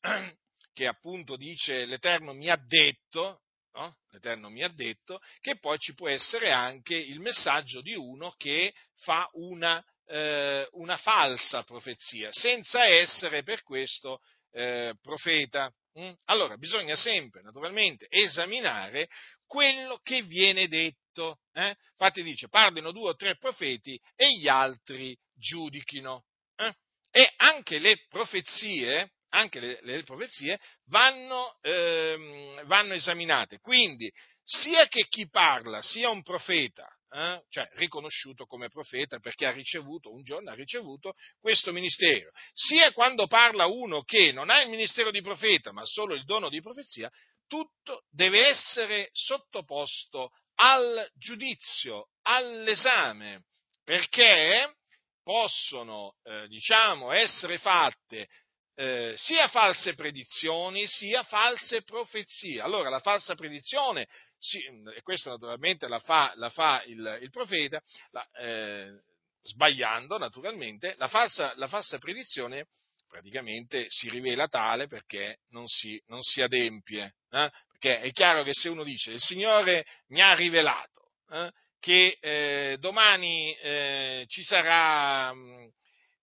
che 0.72 0.86
appunto 0.86 1.34
dice 1.34 1.84
l'Eterno 1.86 2.32
mi 2.32 2.48
ha 2.48 2.56
detto, 2.56 3.42
no? 3.72 3.96
l'Eterno 4.10 4.50
mi 4.50 4.62
ha 4.62 4.68
detto, 4.68 5.20
che 5.40 5.58
poi 5.58 5.78
ci 5.78 5.94
può 5.94 6.08
essere 6.08 6.52
anche 6.52 6.94
il 6.94 7.18
messaggio 7.18 7.80
di 7.80 7.94
uno 7.94 8.32
che 8.36 8.72
fa 8.98 9.28
una, 9.32 9.84
eh, 10.06 10.68
una 10.74 10.96
falsa 10.96 11.64
profezia, 11.64 12.28
senza 12.30 12.84
essere 12.86 13.42
per 13.42 13.64
questo 13.64 14.20
eh, 14.52 14.94
profeta. 15.02 15.72
Mm? 15.98 16.12
Allora, 16.26 16.56
bisogna 16.56 16.96
sempre, 16.96 17.42
naturalmente, 17.42 18.06
esaminare 18.08 19.08
quello 19.54 20.00
che 20.02 20.22
viene 20.22 20.66
detto. 20.66 21.38
Eh? 21.52 21.76
Infatti 21.92 22.24
dice, 22.24 22.48
parlino 22.48 22.90
due 22.90 23.10
o 23.10 23.14
tre 23.14 23.36
profeti 23.36 23.96
e 24.16 24.32
gli 24.36 24.48
altri 24.48 25.16
giudichino. 25.32 26.24
Eh? 26.56 26.74
E 27.12 27.32
anche 27.36 27.78
le 27.78 28.04
profezie, 28.08 29.12
anche 29.28 29.60
le, 29.60 29.78
le 29.82 30.02
profezie 30.02 30.58
vanno, 30.86 31.56
ehm, 31.60 32.66
vanno, 32.66 32.94
esaminate. 32.94 33.60
Quindi, 33.60 34.12
sia 34.42 34.88
che 34.88 35.06
chi 35.06 35.28
parla 35.28 35.80
sia 35.82 36.10
un 36.10 36.24
profeta, 36.24 36.88
eh? 37.10 37.44
cioè 37.48 37.70
riconosciuto 37.74 38.46
come 38.46 38.68
profeta 38.68 39.20
perché 39.20 39.46
ha 39.46 39.52
ricevuto, 39.52 40.12
un 40.12 40.24
giorno 40.24 40.50
ha 40.50 40.54
ricevuto 40.54 41.14
questo 41.38 41.72
ministero, 41.72 42.32
sia 42.52 42.92
quando 42.92 43.28
parla 43.28 43.66
uno 43.66 44.02
che 44.02 44.32
non 44.32 44.50
ha 44.50 44.60
il 44.62 44.68
ministero 44.68 45.12
di 45.12 45.22
profeta 45.22 45.70
ma 45.70 45.84
solo 45.84 46.14
il 46.14 46.24
dono 46.24 46.48
di 46.48 46.60
profezia, 46.60 47.08
tutto 47.46 48.04
deve 48.10 48.46
essere 48.48 49.10
sottoposto 49.12 50.30
al 50.56 51.08
giudizio, 51.14 52.08
all'esame, 52.22 53.44
perché 53.82 54.76
possono, 55.22 56.16
eh, 56.22 56.46
diciamo, 56.48 57.12
essere 57.12 57.58
fatte 57.58 58.28
eh, 58.76 59.14
sia 59.16 59.46
false 59.48 59.94
predizioni 59.94 60.86
sia 60.86 61.22
false 61.22 61.82
profezie. 61.82 62.60
Allora, 62.60 62.88
la 62.88 63.00
falsa 63.00 63.34
predizione, 63.34 64.08
sì, 64.38 64.58
e 64.94 65.02
questa 65.02 65.30
naturalmente 65.30 65.88
la 65.88 66.00
fa, 66.00 66.32
la 66.36 66.50
fa 66.50 66.82
il, 66.84 67.18
il, 67.22 67.30
profeta, 67.30 67.80
la, 68.10 68.28
eh, 68.32 69.00
sbagliando 69.42 70.18
naturalmente, 70.18 70.94
la 70.96 71.08
falsa, 71.08 71.52
la 71.56 71.68
falsa, 71.68 71.98
predizione 71.98 72.66
praticamente 73.14 73.84
si 73.86 74.10
rivela 74.10 74.48
tale 74.48 74.88
perché 74.88 75.38
non 75.50 75.68
si, 75.68 76.02
non 76.06 76.20
si 76.22 76.42
adempie. 76.42 77.14
Eh? 77.30 77.48
Perché 77.70 78.00
è 78.00 78.10
chiaro 78.10 78.42
che 78.42 78.52
se 78.52 78.68
uno 78.68 78.82
dice 78.82 79.12
il 79.12 79.20
Signore 79.20 79.86
mi 80.08 80.20
ha 80.20 80.34
rivelato 80.34 81.12
eh, 81.30 81.52
che 81.78 82.18
eh, 82.18 82.76
domani 82.80 83.54
eh, 83.54 84.24
ci 84.26 84.42
sarà 84.42 85.32
mh, 85.32 85.38
mm, 85.38 85.66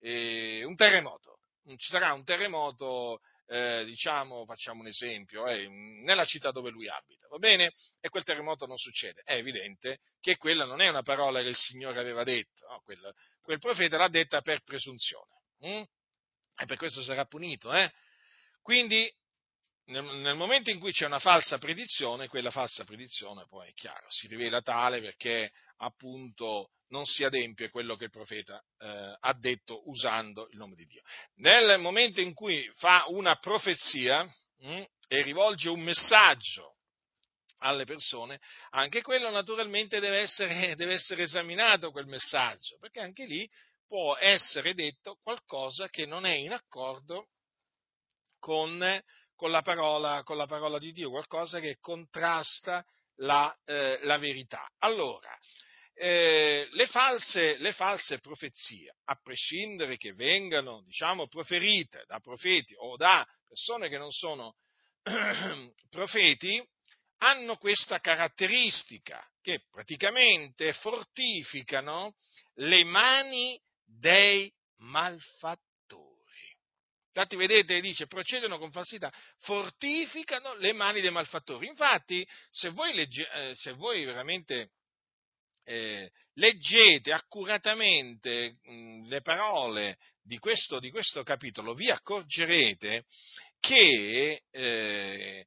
eh, 0.01 0.63
un 0.65 0.75
terremoto, 0.75 1.39
ci 1.77 1.91
sarà 1.91 2.11
un 2.11 2.25
terremoto, 2.25 3.21
eh, 3.47 3.85
diciamo, 3.85 4.43
facciamo 4.43 4.81
un 4.81 4.87
esempio, 4.87 5.45
nella 5.45 6.25
città 6.25 6.51
dove 6.51 6.71
lui 6.71 6.89
abita, 6.89 7.27
va 7.29 7.37
bene? 7.37 7.71
E 8.01 8.09
quel 8.09 8.25
terremoto 8.25 8.65
non 8.65 8.77
succede. 8.77 9.21
È 9.23 9.35
evidente 9.35 9.99
che 10.19 10.35
quella 10.35 10.65
non 10.65 10.81
è 10.81 10.89
una 10.89 11.03
parola 11.03 11.41
che 11.41 11.49
il 11.49 11.55
Signore 11.55 11.99
aveva 11.99 12.25
detto, 12.25 12.67
no? 12.67 12.81
quel, 12.83 13.13
quel, 13.41 13.59
profeta 13.59 13.95
l'ha 13.95 14.09
detta 14.09 14.41
per 14.41 14.61
presunzione. 14.63 15.29
Hm? 15.59 15.83
E 16.61 16.65
per 16.67 16.77
questo 16.77 17.01
sarà 17.01 17.25
punito. 17.25 17.73
Eh? 17.73 17.91
Quindi, 18.61 19.11
nel, 19.85 20.03
nel, 20.03 20.35
momento 20.35 20.69
in 20.69 20.79
cui 20.79 20.91
c'è 20.91 21.05
una 21.05 21.17
falsa 21.17 21.57
predizione, 21.57 22.27
quella 22.27 22.51
falsa 22.51 22.83
predizione 22.83 23.47
poi 23.49 23.69
è 23.69 23.73
chiaro, 23.73 24.05
si 24.09 24.27
rivela 24.27 24.61
tale 24.61 25.01
perché 25.01 25.51
appunto 25.77 26.69
non 26.89 27.05
si 27.05 27.23
adempie 27.23 27.71
quello 27.71 27.95
che 27.95 28.05
il 28.05 28.11
profeta 28.11 28.61
eh, 28.77 29.17
ha 29.19 29.33
detto 29.33 29.89
usando 29.89 30.47
il 30.51 30.57
nome 30.57 30.75
di 30.75 30.85
Dio. 30.85 31.01
Nel 31.37 31.79
momento 31.79 32.21
in 32.21 32.35
cui 32.35 32.69
fa 32.75 33.05
una 33.07 33.37
profezia 33.37 34.23
mh, 34.23 34.29
hm, 34.59 34.85
e 35.07 35.21
rivolge 35.23 35.67
un 35.69 35.81
messaggio 35.81 36.75
alle 37.63 37.85
persone, 37.85 38.39
anche 38.71 39.01
quello 39.01 39.31
naturalmente 39.31 39.99
deve 39.99 40.19
essere, 40.19 40.75
deve 40.77 40.93
essere 40.93 41.23
esaminato 41.23 41.89
quel 41.89 42.05
messaggio, 42.05 42.77
perché 42.79 42.99
anche 42.99 43.25
lì 43.25 43.49
può 43.91 44.15
essere 44.15 44.73
detto 44.73 45.17
qualcosa 45.21 45.89
che 45.89 46.05
non 46.05 46.25
è 46.25 46.31
in 46.31 46.53
accordo 46.53 47.27
con, 48.39 48.79
con, 49.35 49.51
la, 49.51 49.61
parola, 49.61 50.23
con 50.23 50.37
la, 50.37 50.45
parola, 50.45 50.79
di 50.79 50.93
Dio, 50.93 51.09
qualcosa 51.09 51.59
che 51.59 51.75
contrasta 51.77 52.85
la, 53.15 53.53
eh, 53.65 53.99
la 54.03 54.17
verità. 54.17 54.65
Allora, 54.77 55.37
eh, 55.93 56.69
le, 56.71 56.87
false, 56.87 57.57
le, 57.57 57.73
false, 57.73 58.21
profezie, 58.21 58.95
a 59.09 59.19
prescindere 59.21 59.97
che 59.97 60.13
vengano, 60.13 60.81
diciamo, 60.83 61.27
proferite 61.27 62.05
da 62.07 62.21
profeti 62.21 62.73
o 62.77 62.95
da 62.95 63.27
persone 63.45 63.89
che 63.89 63.97
non 63.97 64.11
sono 64.11 64.55
profeti, 65.89 66.65
hanno 67.17 67.57
questa 67.57 67.99
caratteristica, 67.99 69.21
che 69.41 69.65
praticamente 69.69 70.71
fortificano 70.71 72.15
le 72.53 72.85
mani 72.85 73.61
dei 73.99 74.51
malfattori. 74.77 75.79
Infatti, 77.13 77.35
vedete, 77.35 77.81
dice, 77.81 78.07
procedono 78.07 78.57
con 78.57 78.71
falsità, 78.71 79.11
fortificano 79.39 80.55
le 80.55 80.73
mani 80.73 81.01
dei 81.01 81.11
malfattori. 81.11 81.67
Infatti, 81.67 82.25
se 82.49 82.69
voi, 82.69 82.93
legge, 82.93 83.29
eh, 83.29 83.55
se 83.55 83.73
voi 83.73 84.05
veramente 84.05 84.71
eh, 85.63 86.09
leggete 86.35 87.11
accuratamente 87.11 88.57
mh, 88.63 89.07
le 89.07 89.21
parole 89.21 89.97
di 90.23 90.37
questo, 90.37 90.79
di 90.79 90.89
questo, 90.89 91.23
capitolo, 91.23 91.73
vi 91.73 91.89
accorgerete 91.89 93.05
che 93.59 94.43
eh, 94.49 95.45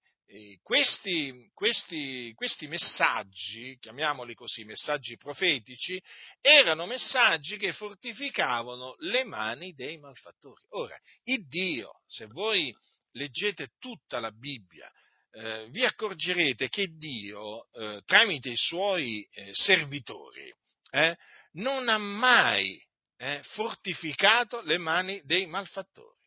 questi, 0.63 1.51
questi, 1.53 2.33
questi, 2.35 2.67
messaggi, 2.67 3.77
chiamiamoli 3.79 4.35
così, 4.35 4.65
messaggi 4.65 5.17
profetici, 5.17 6.03
erano 6.41 6.87
messaggi 6.87 7.57
che 7.57 7.73
fortificavano 7.73 8.97
le 9.01 9.25
mani 9.25 9.75
dei 9.75 9.99
malfattori. 9.99 10.65
Ora, 10.71 10.99
il 11.25 11.47
Dio, 11.47 12.01
se 12.07 12.27
voi 12.27 12.75
leggete 13.13 13.75
tutta 13.79 14.19
la 14.19 14.31
Bibbia, 14.31 14.91
eh, 15.31 15.69
vi 15.71 15.85
accorgerete 15.85 16.69
che 16.69 16.89
Dio, 16.97 17.71
eh, 17.73 18.03
tramite 18.05 18.51
i 18.51 18.57
suoi 18.57 19.27
eh, 19.31 19.51
servitori, 19.53 20.53
eh, 20.91 21.17
non 21.53 21.89
ha 21.89 21.99
mai 21.99 22.83
eh, 23.17 23.41
fortificato 23.43 24.61
le 24.63 24.79
mani 24.79 25.21
dei 25.25 25.47
malfattori. 25.47 26.19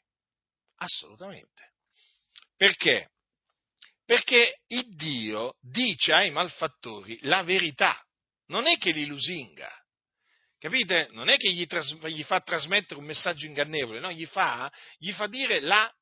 Assolutamente. 0.75 1.73
Perché? 2.55 3.09
Perché 4.07 4.61
il 4.67 4.95
Dio 4.95 5.57
dice 5.59 6.13
ai 6.13 6.31
malfattori 6.31 7.19
la 7.23 7.43
verità, 7.43 8.01
non 8.45 8.65
è 8.65 8.77
che 8.77 8.91
li 8.91 9.05
lusinga. 9.05 9.69
Capite? 10.57 11.09
Non 11.11 11.27
è 11.27 11.35
che 11.35 11.51
gli, 11.51 11.67
tras- 11.67 12.07
gli 12.07 12.23
fa 12.23 12.39
trasmettere 12.39 13.01
un 13.01 13.05
messaggio 13.05 13.45
ingannevole, 13.45 13.99
no, 13.99 14.09
gli 14.09 14.25
fa, 14.25 14.71
gli 14.97 15.11
fa 15.11 15.27
dire 15.27 15.59
la 15.59 15.93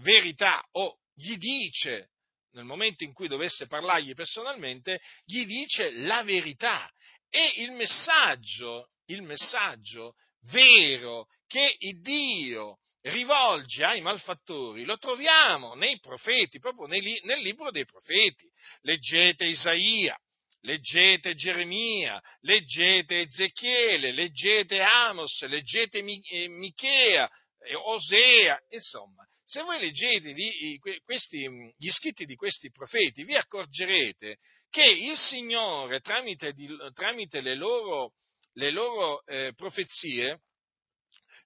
verità 0.00 0.66
o 0.72 0.98
gli 1.14 1.36
dice 1.36 2.10
nel 2.54 2.64
momento 2.64 3.04
in 3.04 3.12
cui 3.12 3.28
dovesse 3.28 3.68
parlargli 3.68 4.14
personalmente, 4.14 5.00
gli 5.24 5.46
dice 5.46 5.92
la 5.92 6.24
verità. 6.24 6.90
E 7.30 7.62
il 7.62 7.70
messaggio, 7.70 8.90
il 9.06 9.22
messaggio 9.22 10.14
vero 10.50 11.28
che 11.46 11.76
Dio 12.00 12.78
rivolge 13.04 13.84
ai 13.84 14.00
malfattori 14.00 14.84
lo 14.84 14.96
troviamo 14.96 15.74
nei 15.74 15.98
profeti, 16.00 16.58
proprio 16.58 16.86
nel, 16.86 17.02
nel 17.24 17.40
libro 17.40 17.70
dei 17.70 17.84
profeti. 17.84 18.50
Leggete 18.82 19.44
Isaia, 19.44 20.18
leggete 20.60 21.34
Geremia, 21.34 22.20
leggete 22.40 23.20
Ezechiele, 23.20 24.12
leggete 24.12 24.80
Amos, 24.80 25.42
leggete 25.46 25.98
eh, 25.98 26.48
Michea, 26.48 27.28
Osea, 27.84 28.58
insomma, 28.70 29.26
se 29.44 29.62
voi 29.62 29.78
leggete 29.80 30.32
gli, 30.32 30.78
questi, 31.02 31.46
gli 31.76 31.90
scritti 31.90 32.24
di 32.24 32.34
questi 32.34 32.70
profeti, 32.70 33.24
vi 33.24 33.36
accorgerete 33.36 34.38
che 34.70 34.84
il 34.84 35.16
Signore, 35.16 36.00
tramite, 36.00 36.54
tramite 36.94 37.40
le 37.40 37.54
loro, 37.54 38.14
le 38.54 38.70
loro 38.70 39.24
eh, 39.26 39.52
profezie, 39.54 40.40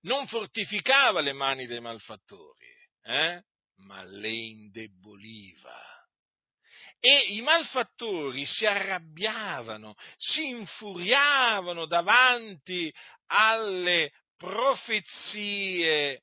non 0.03 0.27
fortificava 0.27 1.21
le 1.21 1.33
mani 1.33 1.67
dei 1.67 1.81
malfattori, 1.81 2.67
eh? 3.03 3.43
ma 3.77 4.03
le 4.05 4.31
indeboliva. 4.31 5.97
E 7.01 7.35
i 7.35 7.41
malfattori 7.43 8.45
si 8.45 8.67
arrabbiavano, 8.67 9.95
si 10.17 10.49
infuriavano 10.49 11.87
davanti 11.87 12.93
alle 13.27 14.13
profezie 14.37 16.23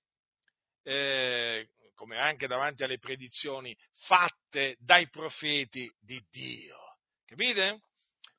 eh, 0.83 1.69
come 1.95 2.19
anche 2.19 2.47
davanti 2.47 2.83
alle 2.83 2.99
predizioni 2.99 3.75
fatte 4.05 4.75
dai 4.79 5.09
profeti 5.09 5.89
di 5.99 6.21
Dio. 6.29 6.77
Capite? 7.25 7.79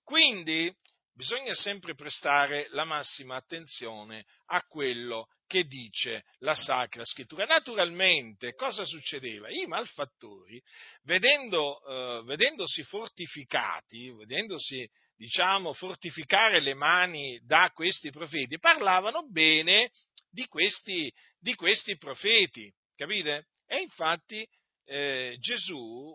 Quindi 0.04 0.72
bisogna 1.16 1.54
sempre 1.54 1.94
prestare 1.94 2.66
la 2.70 2.84
massima 2.84 3.36
attenzione 3.36 4.26
a 4.46 4.62
quello 4.62 5.28
che 5.46 5.64
dice 5.64 6.24
la 6.40 6.54
Sacra 6.54 7.04
Scrittura. 7.04 7.46
Naturalmente, 7.46 8.54
cosa 8.54 8.84
succedeva? 8.84 9.48
I 9.50 9.66
malfattori, 9.66 10.62
vedendo, 11.04 11.80
eh, 11.86 12.22
vedendosi 12.24 12.82
fortificati, 12.82 14.12
vedendosi, 14.12 14.86
diciamo, 15.16 15.72
fortificare 15.72 16.60
le 16.60 16.74
mani 16.74 17.40
da 17.42 17.70
questi 17.72 18.10
profeti, 18.10 18.58
parlavano 18.58 19.26
bene 19.28 19.90
di 20.28 20.46
questi, 20.46 21.10
di 21.38 21.54
questi 21.54 21.96
profeti, 21.96 22.70
capite? 22.94 23.46
E 23.66 23.80
infatti 23.80 24.46
eh, 24.84 25.36
Gesù, 25.40 26.14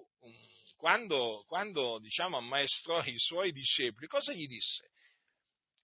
quando, 0.81 1.43
quando 1.47 1.99
diciamo, 1.99 2.37
ammaestrò 2.37 3.03
i 3.03 3.15
suoi 3.15 3.51
discepoli, 3.51 4.07
cosa 4.07 4.33
gli 4.33 4.47
disse? 4.47 4.89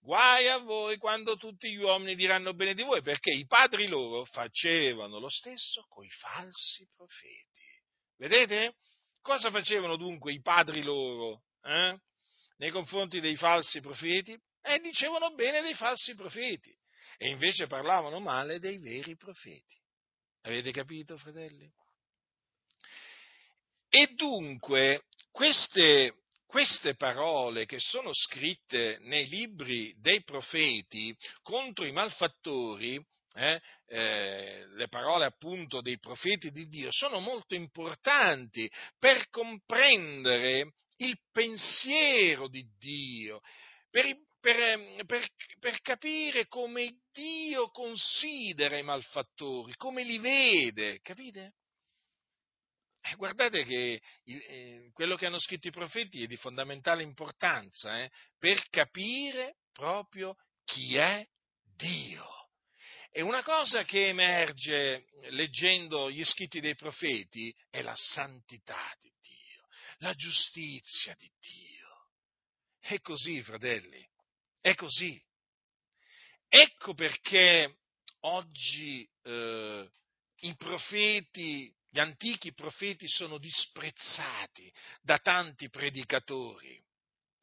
Guai 0.00 0.48
a 0.48 0.58
voi 0.58 0.96
quando 0.96 1.36
tutti 1.36 1.70
gli 1.70 1.76
uomini 1.76 2.16
diranno 2.16 2.52
bene 2.52 2.74
di 2.74 2.82
voi, 2.82 3.00
perché 3.00 3.30
i 3.30 3.46
padri 3.46 3.86
loro 3.86 4.24
facevano 4.24 5.20
lo 5.20 5.28
stesso 5.28 5.86
coi 5.88 6.08
falsi 6.10 6.84
profeti. 6.96 7.62
Vedete? 8.16 8.74
Cosa 9.22 9.52
facevano 9.52 9.94
dunque 9.94 10.32
i 10.32 10.40
padri 10.40 10.82
loro 10.82 11.44
eh? 11.62 11.96
nei 12.56 12.70
confronti 12.72 13.20
dei 13.20 13.36
falsi 13.36 13.80
profeti? 13.80 14.36
Eh, 14.62 14.80
dicevano 14.80 15.32
bene 15.34 15.62
dei 15.62 15.74
falsi 15.74 16.14
profeti 16.16 16.76
e 17.18 17.28
invece 17.28 17.68
parlavano 17.68 18.18
male 18.18 18.58
dei 18.58 18.78
veri 18.78 19.16
profeti. 19.16 19.76
Avete 20.42 20.72
capito, 20.72 21.16
fratelli? 21.16 21.72
E 23.90 24.08
dunque 24.14 25.04
queste, 25.30 26.24
queste 26.46 26.94
parole 26.94 27.64
che 27.64 27.78
sono 27.78 28.10
scritte 28.12 28.98
nei 29.02 29.26
libri 29.28 29.94
dei 29.98 30.22
profeti 30.24 31.16
contro 31.42 31.84
i 31.84 31.92
malfattori, 31.92 33.02
eh, 33.34 33.60
eh, 33.86 34.66
le 34.74 34.88
parole 34.88 35.24
appunto 35.24 35.80
dei 35.80 35.98
profeti 35.98 36.50
di 36.50 36.66
Dio, 36.68 36.88
sono 36.90 37.20
molto 37.20 37.54
importanti 37.54 38.70
per 38.98 39.28
comprendere 39.30 40.74
il 40.98 41.16
pensiero 41.30 42.48
di 42.48 42.66
Dio, 42.78 43.40
per, 43.90 44.16
per, 44.40 44.60
ehm, 44.60 45.06
per, 45.06 45.26
per, 45.60 45.80
capire 45.80 46.46
come 46.46 47.00
Dio 47.12 47.70
considera 47.70 48.76
i 48.76 48.82
malfattori, 48.82 49.74
come 49.76 50.02
li 50.02 50.18
vede, 50.18 51.00
capite? 51.00 51.54
Eh, 53.10 53.14
guardate 53.16 53.64
che 53.64 54.02
il, 54.24 54.42
eh, 54.48 54.90
quello 54.92 55.16
che 55.16 55.26
hanno 55.26 55.38
scritto 55.38 55.68
i 55.68 55.72
profeti 55.72 56.22
è 56.22 56.26
di 56.26 56.36
fondamentale 56.36 57.02
importanza 57.02 58.02
eh, 58.02 58.10
per 58.38 58.68
capire 58.68 59.56
proprio 59.72 60.36
chi 60.64 60.96
è 60.96 61.26
Dio. 61.76 62.26
E 63.10 63.22
una 63.22 63.42
cosa 63.42 63.84
che 63.84 64.08
emerge 64.08 65.06
leggendo 65.30 66.10
gli 66.10 66.22
scritti 66.24 66.60
dei 66.60 66.74
profeti 66.74 67.54
è 67.70 67.80
la 67.80 67.94
santità 67.96 68.94
di 69.00 69.10
Dio, 69.20 69.66
la 69.98 70.12
giustizia 70.12 71.14
di 71.14 71.30
Dio. 71.40 71.88
È 72.78 73.00
così, 73.00 73.42
fratelli, 73.42 74.06
è 74.60 74.74
così. 74.74 75.20
Ecco 76.48 76.92
perché 76.94 77.78
oggi 78.20 79.08
eh, 79.22 79.90
i 80.40 80.56
profeti, 80.56 81.74
gli 81.98 82.00
antichi 82.00 82.54
profeti 82.54 83.08
sono 83.08 83.38
disprezzati 83.38 84.72
da 85.02 85.18
tanti 85.18 85.68
predicatori. 85.68 86.80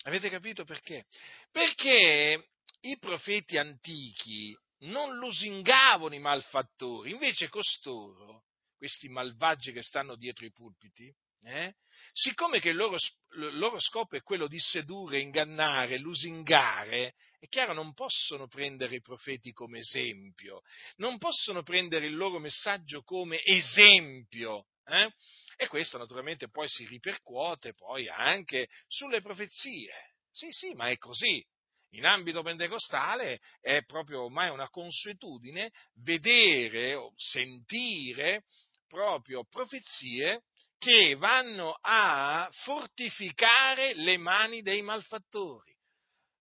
Avete 0.04 0.30
capito 0.30 0.64
perché? 0.64 1.08
Perché 1.52 2.52
i 2.80 2.98
profeti 2.98 3.58
antichi 3.58 4.58
non 4.84 5.18
lusingavano 5.18 6.16
i 6.16 6.20
malfattori, 6.20 7.12
invece 7.12 7.50
costoro, 7.50 8.46
questi 8.78 9.10
malvagi 9.10 9.74
che 9.74 9.84
stanno 9.84 10.16
dietro 10.16 10.46
i 10.46 10.54
pulpiti, 10.54 11.14
eh, 11.44 11.76
siccome 12.14 12.62
che 12.62 12.70
il 12.70 12.78
loro, 12.78 12.96
il 12.96 13.58
loro, 13.58 13.78
scopo 13.78 14.16
è 14.16 14.22
quello 14.22 14.48
di 14.48 14.60
sedurre, 14.60 15.20
ingannare, 15.20 15.98
lusingare, 15.98 17.16
è 17.46 17.48
chiaro 17.48 17.74
non 17.74 17.94
possono 17.94 18.48
prendere 18.48 18.96
i 18.96 19.02
profeti 19.02 19.52
come 19.52 19.80
esempio, 19.80 20.62
non 20.98 21.18
possono 21.18 21.64
prendere 21.64 22.08
il 22.08 22.16
loro 22.16 22.40
messaggio 22.40 23.04
come 23.04 23.42
esempio. 23.44 24.68
Eh? 24.86 25.10
E 25.58 25.68
questo 25.68 25.98
naturalmente 25.98 26.50
poi 26.50 26.68
si 26.68 26.86
ripercuote 26.86 27.74
poi 27.74 28.08
anche 28.08 28.68
sulle 28.88 29.22
profezie. 29.22 29.94
Sì, 30.32 30.48
sì, 30.52 30.74
ma 30.74 30.90
è 30.90 30.98
così 30.98 31.44
in 31.92 32.06
ambito 32.06 32.42
pentecostale 32.42 33.40
è 33.62 33.84
proprio 33.86 34.24
ormai 34.24 34.50
una 34.50 34.70
consuetudine 34.70 35.72
vedere 36.04 36.94
o 36.94 37.14
sentire 37.16 38.44
proprio 38.88 39.46
profezie 39.46 40.44
che 40.78 41.16
vanno 41.16 41.78
a 41.80 42.50
fortificare 42.52 43.94
le 43.96 44.18
mani 44.18 44.62
dei 44.62 44.82
malfattori, 44.82 45.75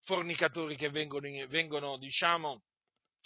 fornicatori 0.05 0.75
che 0.75 0.89
vengono, 0.89 1.27
vengono 1.47 1.97
diciamo, 1.97 2.63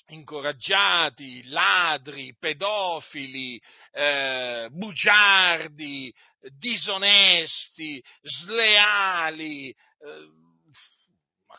incoraggiati, 0.08 1.48
ladri, 1.50 2.36
pedofili, 2.40 3.62
eh, 3.92 4.68
bugiardi, 4.72 6.12
disonesti, 6.58 8.04
sleali, 8.22 9.70
eh, 9.70 9.76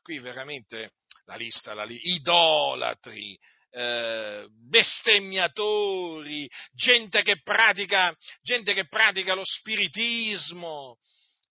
qui 0.02 0.18
veramente 0.18 0.94
la 1.26 1.36
lista, 1.36 1.74
la 1.74 1.84
li- 1.84 2.00
idolatri, 2.14 3.38
eh, 3.70 4.48
bestemmiatori, 4.50 6.50
gente 6.72 7.22
che 7.22 7.40
pratica, 7.42 8.16
gente 8.42 8.74
che 8.74 8.88
pratica 8.88 9.34
lo 9.34 9.44
spiritismo, 9.44 10.98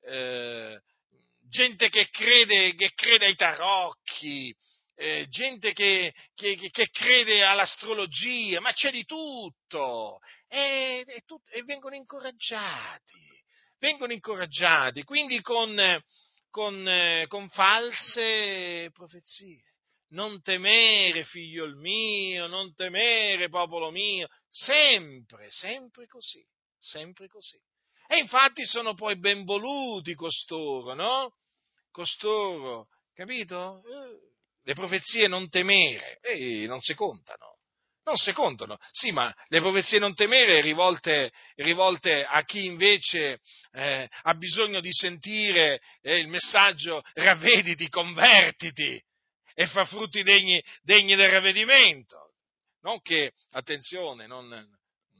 eh, 0.01 0.81
gente 1.49 1.89
che 1.89 2.07
crede, 2.09 2.75
che 2.75 2.91
crede 2.93 3.25
ai 3.25 3.35
tarocchi, 3.35 4.55
eh, 4.95 5.27
gente 5.29 5.73
che, 5.73 6.13
che, 6.33 6.55
che, 6.55 6.89
crede 6.91 7.43
all'astrologia, 7.43 8.59
ma 8.59 8.71
c'è 8.71 8.91
di 8.91 9.05
tutto 9.05 10.19
e, 10.47 11.03
e, 11.07 11.21
tut- 11.25 11.49
e 11.51 11.63
vengono 11.63 11.95
incoraggiati, 11.95 13.19
vengono 13.79 14.13
incoraggiati, 14.13 15.03
quindi 15.03 15.41
con 15.41 16.01
con, 16.49 16.87
eh, 16.87 17.25
con 17.27 17.47
false 17.49 18.89
profezie. 18.91 19.63
Non 20.11 20.41
temere, 20.41 21.23
figlio 21.23 21.67
mio, 21.75 22.47
non 22.47 22.73
temere, 22.73 23.47
popolo 23.47 23.91
mio, 23.91 24.27
sempre, 24.49 25.51
sempre 25.51 26.07
così, 26.07 26.43
sempre 26.79 27.27
così. 27.27 27.59
E 28.07 28.17
infatti 28.17 28.65
sono 28.65 28.95
poi 28.95 29.19
ben 29.19 29.43
voluti 29.43 30.15
costoro, 30.15 30.95
no? 30.95 31.35
Costoro, 31.99 32.87
capito? 33.13 33.83
Eh, 33.85 34.19
le 34.63 34.73
profezie 34.73 35.27
non 35.27 35.49
temere, 35.49 36.17
eh, 36.21 36.65
non 36.65 36.79
si 36.79 36.93
contano 36.93 37.57
non 38.05 38.15
si 38.15 38.31
contano. 38.31 38.77
Sì, 38.89 39.11
ma 39.11 39.31
le 39.49 39.59
profezie 39.59 39.99
non 39.99 40.15
temere 40.15 40.61
rivolte, 40.61 41.31
rivolte 41.55 42.25
a 42.25 42.43
chi 42.43 42.65
invece 42.65 43.39
eh, 43.73 44.09
ha 44.09 44.33
bisogno 44.33 44.79
di 44.79 44.91
sentire 44.91 45.79
eh, 46.01 46.17
il 46.17 46.27
messaggio 46.27 47.03
ravvediti, 47.13 47.87
convertiti 47.89 48.99
e 49.53 49.65
fa 49.67 49.85
frutti 49.85 50.23
degni, 50.23 50.63
degni 50.81 51.15
del 51.15 51.29
ravvedimento. 51.29 52.31
Non 52.81 53.01
che, 53.01 53.33
attenzione, 53.51 54.25
non, 54.25 54.47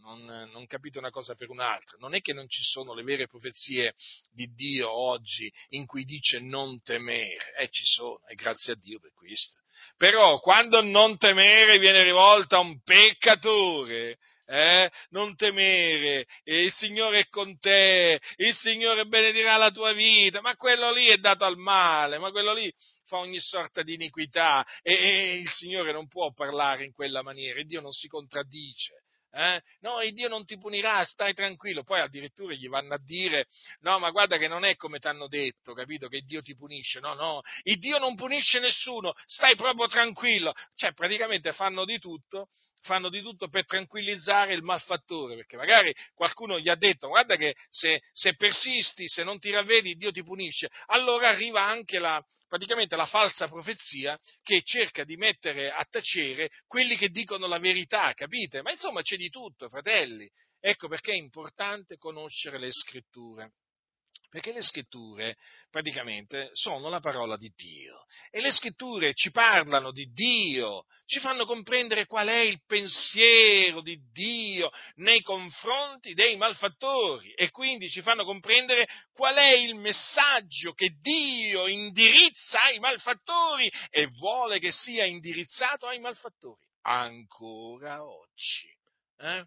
non, 0.02 0.50
non, 0.52 0.66
capite 0.68 0.97
una 0.97 1.10
cosa 1.10 1.36
per 1.36 1.50
un'altra. 1.50 1.97
Non 2.00 2.16
è 2.16 2.22
che 2.22 2.34
non 2.34 2.47
ci 2.47 2.64
sono 2.64 2.93
le 2.93 3.04
vere 3.04 3.28
profezie 3.28 3.93
di 4.32 4.54
Dio 4.54 4.89
oggi 4.89 5.52
in 5.70 5.86
cui 5.86 6.04
dice 6.04 6.39
non 6.39 6.82
temere, 6.82 7.56
eh, 7.58 7.70
ci 7.70 7.84
sono, 7.86 8.22
e 8.28 8.36
grazie 8.36 8.74
a 8.74 8.76
Dio 8.76 9.00
per 9.00 9.14
questo. 9.14 9.58
Però 9.97 10.39
quando 10.39 10.82
non 10.82 11.18
temere 11.18 11.78
viene 11.80 12.04
rivolta 12.04 12.58
a 12.58 12.62
un 12.62 12.82
peccatore, 12.82 14.18
eh? 14.45 14.89
non 15.10 15.36
temere, 15.36 16.26
il 16.45 16.72
Signore 16.72 17.20
è 17.20 17.28
con 17.28 17.60
te, 17.60 18.20
il 18.38 18.54
Signore 18.54 19.06
benedirà 19.06 19.58
la 19.58 19.72
tua 19.72 19.93
vita, 19.93 20.41
ma 20.41 20.56
quello 20.56 20.91
lì 20.91 21.08
è 21.08 21.18
dato 21.18 21.45
al 21.45 21.58
male, 21.58 22.18
ma 22.18 22.32
quello 22.32 22.54
lì 22.54 22.74
fa 23.06 23.18
ogni 23.18 23.39
sorta 23.39 23.84
di 23.84 23.93
iniquità 23.93 24.66
e, 24.82 24.93
e 24.93 25.36
il 25.38 25.50
Signore 25.50 25.91
non 25.91 26.08
può 26.08 26.32
parlare 26.34 26.84
in 26.84 26.91
quella 26.91 27.22
maniera, 27.22 27.62
Dio 27.62 27.82
non 27.82 27.91
si 27.91 28.08
contraddice. 28.08 29.04
Eh? 29.32 29.62
No, 29.82 30.00
Dio 30.12 30.28
non 30.28 30.46
ti 30.46 30.58
punirà, 30.58 31.04
stai 31.04 31.34
tranquillo. 31.34 31.84
Poi 31.84 32.00
addirittura 32.00 32.54
gli 32.54 32.68
vanno 32.68 32.96
a 32.96 33.00
dire: 33.00 33.46
No, 33.82 34.00
ma 34.00 34.10
guarda 34.10 34.38
che 34.38 34.48
non 34.48 34.64
è 34.64 34.76
come 34.76 35.00
ti 35.00 35.08
hanno 35.08 35.28
detto, 35.28 35.74
capito? 35.74 36.08
Che 36.08 36.22
Dio 36.22 36.42
ti 36.42 36.56
punisce. 36.56 37.00
No, 37.00 37.14
no, 37.14 37.42
il 37.64 37.78
Dio 37.78 38.00
non 38.00 38.16
punisce 38.16 38.60
nessuno, 38.60 39.14
stai 39.26 39.56
proprio 39.56 39.88
tranquillo. 39.88 40.54
Cioè, 40.76 40.94
praticamente 40.94 41.54
fanno 41.54 41.86
di 41.86 42.00
tutto, 42.00 42.48
fanno 42.82 43.10
di 43.10 43.22
tutto 43.22 43.48
per 43.50 43.66
tranquillizzare 43.66 44.54
il 44.54 44.64
malfattore, 44.64 45.36
perché 45.36 45.58
magari 45.58 45.94
qualcuno 46.14 46.60
gli 46.60 46.70
ha 46.70 46.76
detto: 46.76 47.08
Guarda 47.08 47.36
che 47.36 47.56
se, 47.70 48.02
se 48.12 48.36
persisti, 48.36 49.08
se 49.08 49.24
non 49.24 49.40
ti 49.40 49.52
ravvedi, 49.52 49.96
Dio 49.96 50.12
ti 50.12 50.24
punisce. 50.24 50.70
Allora 50.88 51.30
arriva 51.30 51.64
anche 51.64 52.00
la, 52.00 52.24
praticamente 52.48 52.96
la 52.96 53.06
falsa 53.06 53.48
profezia 53.48 54.18
che 54.42 54.62
cerca 54.64 55.04
di 55.04 55.18
mettere 55.18 55.72
a 55.72 55.86
tacere 55.90 56.50
quelli 56.68 56.96
che 56.96 57.10
dicono 57.10 57.48
la 57.48 57.60
verità, 57.60 58.14
capite? 58.14 58.62
Ma 58.62 58.72
insomma 58.72 59.02
c'è 59.02 59.18
di 59.18 59.30
tutto, 59.30 59.70
fratelli. 59.70 60.30
Ecco 60.60 60.88
perché 60.88 61.14
è 61.14 61.16
importante 61.16 61.98
conoscere 61.98 62.58
le 62.60 62.72
scritture. 62.72 63.54
Perché 64.30 64.52
le 64.52 64.62
scritture 64.62 65.38
praticamente 65.72 66.52
sono 66.54 66.88
la 66.88 67.00
parola 67.00 67.36
di 67.36 67.52
Dio 67.56 68.06
e 68.30 68.42
le 68.42 68.52
scritture 68.52 69.14
ci 69.16 69.32
parlano 69.32 69.92
di 69.92 70.06
Dio, 70.12 70.86
ci 71.08 71.20
fanno 71.20 71.46
comprendere 71.46 72.06
qual 72.06 72.28
è 72.28 72.40
il 72.42 72.62
pensiero 72.64 73.82
di 73.82 74.00
Dio 74.12 74.70
nei 74.98 75.22
confronti 75.22 76.14
dei 76.14 76.38
malfattori 76.38 77.32
e 77.32 77.50
quindi 77.50 77.90
ci 77.90 78.04
fanno 78.04 78.24
comprendere 78.24 78.88
qual 79.14 79.36
è 79.36 79.54
il 79.54 79.74
messaggio 79.74 80.74
che 80.74 80.92
Dio 81.02 81.66
indirizza 81.66 82.62
ai 82.62 82.78
malfattori 82.78 83.68
e 83.90 84.06
vuole 84.20 84.60
che 84.60 84.72
sia 84.72 85.06
indirizzato 85.06 85.88
ai 85.88 86.00
malfattori 86.00 86.68
ancora 86.82 88.04
oggi. 88.06 88.78
Eh? 89.18 89.46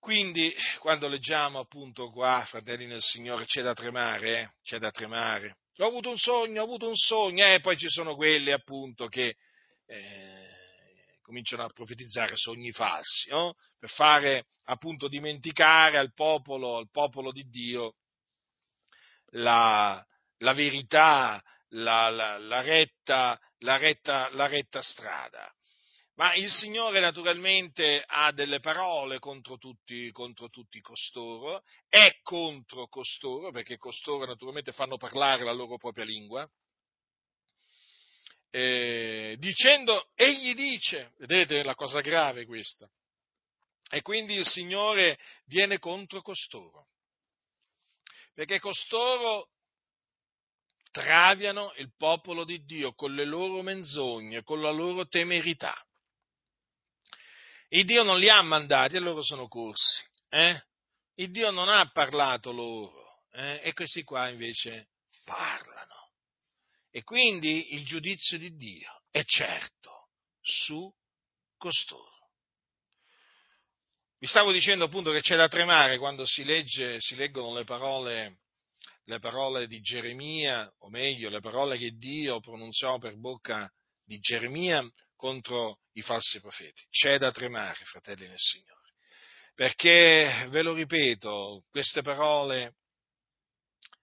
Quindi, 0.00 0.52
quando 0.78 1.08
leggiamo 1.08 1.58
appunto 1.58 2.10
qua, 2.10 2.42
fratelli 2.46 2.86
nel 2.86 3.02
Signore, 3.02 3.44
c'è 3.44 3.60
da 3.62 3.74
tremare, 3.74 4.40
eh? 4.40 4.50
c'è 4.62 4.78
da 4.78 4.90
tremare. 4.90 5.58
Ho 5.76 5.86
avuto 5.86 6.08
un 6.08 6.16
sogno, 6.16 6.62
ho 6.62 6.64
avuto 6.64 6.88
un 6.88 6.96
sogno, 6.96 7.44
e 7.44 7.54
eh? 7.54 7.60
poi 7.60 7.76
ci 7.76 7.88
sono 7.88 8.16
quelli 8.16 8.50
appunto 8.50 9.08
che 9.08 9.36
eh, 9.86 10.48
cominciano 11.20 11.64
a 11.64 11.68
profetizzare 11.68 12.32
sogni 12.34 12.72
falsi, 12.72 13.28
no? 13.28 13.54
per 13.78 13.90
fare 13.90 14.46
appunto 14.64 15.06
dimenticare 15.06 15.98
al 15.98 16.14
popolo, 16.14 16.78
al 16.78 16.88
popolo 16.90 17.30
di 17.30 17.44
Dio 17.48 17.96
la, 19.32 20.02
la 20.38 20.52
verità, 20.54 21.42
la, 21.68 22.08
la, 22.08 22.60
retta, 22.62 23.38
retta, 23.58 24.28
la 24.32 24.46
retta 24.46 24.80
strada. 24.80 25.52
Ma 26.20 26.34
il 26.34 26.50
Signore 26.50 27.00
naturalmente 27.00 28.04
ha 28.06 28.30
delle 28.30 28.60
parole 28.60 29.18
contro 29.18 29.56
tutti, 29.56 30.12
contro 30.12 30.50
tutti 30.50 30.78
costoro, 30.82 31.62
è 31.88 32.18
contro 32.22 32.88
costoro, 32.88 33.50
perché 33.50 33.78
costoro 33.78 34.26
naturalmente 34.26 34.70
fanno 34.70 34.98
parlare 34.98 35.44
la 35.44 35.52
loro 35.52 35.78
propria 35.78 36.04
lingua, 36.04 36.46
eh, 38.50 39.34
dicendo, 39.38 40.10
egli 40.14 40.52
dice, 40.52 41.14
vedete 41.16 41.62
la 41.62 41.74
cosa 41.74 42.02
grave 42.02 42.44
questa, 42.44 42.86
e 43.88 44.02
quindi 44.02 44.34
il 44.34 44.44
Signore 44.44 45.18
viene 45.46 45.78
contro 45.78 46.20
costoro, 46.20 46.88
perché 48.34 48.58
costoro 48.58 49.48
traviano 50.90 51.72
il 51.76 51.90
popolo 51.96 52.44
di 52.44 52.62
Dio 52.66 52.92
con 52.92 53.14
le 53.14 53.24
loro 53.24 53.62
menzogne, 53.62 54.42
con 54.42 54.60
la 54.60 54.70
loro 54.70 55.08
temerità. 55.08 55.82
Il 57.72 57.84
Dio 57.84 58.02
non 58.02 58.18
li 58.18 58.28
ha 58.28 58.42
mandati 58.42 58.96
e 58.96 58.98
loro 58.98 59.22
sono 59.22 59.46
corsi. 59.46 60.04
Eh? 60.28 60.60
Il 61.14 61.30
Dio 61.30 61.50
non 61.50 61.68
ha 61.68 61.88
parlato 61.90 62.50
loro 62.50 63.26
eh? 63.32 63.60
e 63.62 63.72
questi 63.72 64.02
qua 64.02 64.28
invece 64.28 64.88
parlano. 65.24 66.10
E 66.90 67.04
quindi 67.04 67.74
il 67.74 67.84
giudizio 67.84 68.38
di 68.38 68.56
Dio 68.56 69.02
è 69.10 69.22
certo 69.24 70.08
su 70.40 70.92
costoro. 71.56 72.18
Vi 74.18 74.26
stavo 74.26 74.50
dicendo 74.50 74.84
appunto 74.84 75.12
che 75.12 75.20
c'è 75.20 75.36
da 75.36 75.46
tremare 75.46 75.96
quando 75.98 76.26
si, 76.26 76.42
legge, 76.42 77.00
si 77.00 77.14
leggono 77.14 77.54
le 77.54 77.64
parole, 77.64 78.40
le 79.04 79.18
parole 79.20 79.68
di 79.68 79.80
Geremia, 79.80 80.70
o 80.80 80.90
meglio, 80.90 81.30
le 81.30 81.40
parole 81.40 81.78
che 81.78 81.92
Dio 81.92 82.40
pronunziò 82.40 82.98
per 82.98 83.16
bocca 83.16 83.72
di 84.04 84.18
Geremia 84.18 84.84
contro 85.20 85.80
i 85.92 86.00
falsi 86.00 86.40
profeti. 86.40 86.82
C'è 86.88 87.18
da 87.18 87.30
tremare, 87.30 87.84
fratelli 87.84 88.26
nel 88.26 88.38
Signore, 88.38 88.94
perché, 89.54 90.46
ve 90.48 90.62
lo 90.62 90.72
ripeto, 90.72 91.66
queste 91.68 92.00
parole 92.00 92.76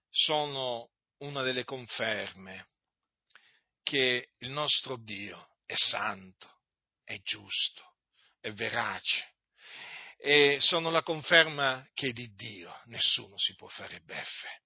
sono 0.08 0.90
una 1.18 1.42
delle 1.42 1.64
conferme 1.64 2.68
che 3.82 4.28
il 4.38 4.50
nostro 4.50 4.96
Dio 4.96 5.56
è 5.66 5.74
santo, 5.74 6.60
è 7.02 7.18
giusto, 7.22 7.96
è 8.40 8.52
verace. 8.52 9.34
E 10.18 10.58
sono 10.60 10.90
la 10.90 11.02
conferma 11.02 11.84
che 11.94 12.12
di 12.12 12.32
Dio 12.34 12.72
nessuno 12.86 13.36
si 13.38 13.54
può 13.56 13.66
fare 13.66 14.00
beffe. 14.00 14.62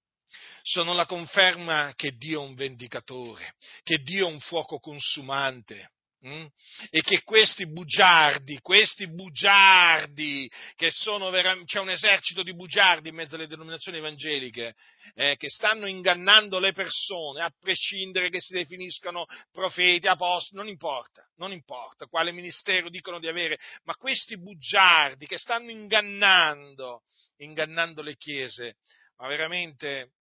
Sono 0.61 0.93
la 0.93 1.05
conferma 1.05 1.93
che 1.95 2.11
Dio 2.11 2.41
è 2.41 2.45
un 2.45 2.53
vendicatore, 2.53 3.55
che 3.81 3.97
Dio 3.97 4.27
è 4.27 4.31
un 4.31 4.39
fuoco 4.39 4.79
consumante, 4.79 5.91
Mm? 6.25 6.45
E 6.89 7.01
che 7.01 7.21
questi 7.23 7.67
bugiardi, 7.67 8.59
questi 8.61 9.09
bugiardi, 9.09 10.49
che 10.75 10.89
sono 10.89 11.29
veramente, 11.29 11.73
c'è 11.73 11.81
un 11.81 11.89
esercito 11.89 12.43
di 12.43 12.55
bugiardi 12.55 13.09
in 13.09 13.15
mezzo 13.15 13.35
alle 13.35 13.47
denominazioni 13.47 13.97
evangeliche, 13.97 14.75
eh, 15.15 15.35
che 15.35 15.49
stanno 15.49 15.85
ingannando 15.85 16.59
le 16.59 16.71
persone, 16.71 17.41
a 17.41 17.53
prescindere 17.59 18.29
che 18.29 18.39
si 18.39 18.53
definiscano 18.53 19.25
profeti, 19.51 20.07
apostoli, 20.07 20.61
non 20.61 20.69
importa, 20.69 21.29
non 21.35 21.51
importa 21.51 22.05
quale 22.05 22.31
ministero 22.31 22.89
dicono 22.89 23.19
di 23.19 23.27
avere, 23.27 23.59
ma 23.83 23.95
questi 23.95 24.37
bugiardi 24.37 25.25
che 25.25 25.37
stanno 25.37 25.71
ingannando, 25.71 27.03
ingannando 27.39 28.01
le 28.01 28.15
chiese, 28.15 28.77
ma 29.17 29.27
veramente 29.27 30.13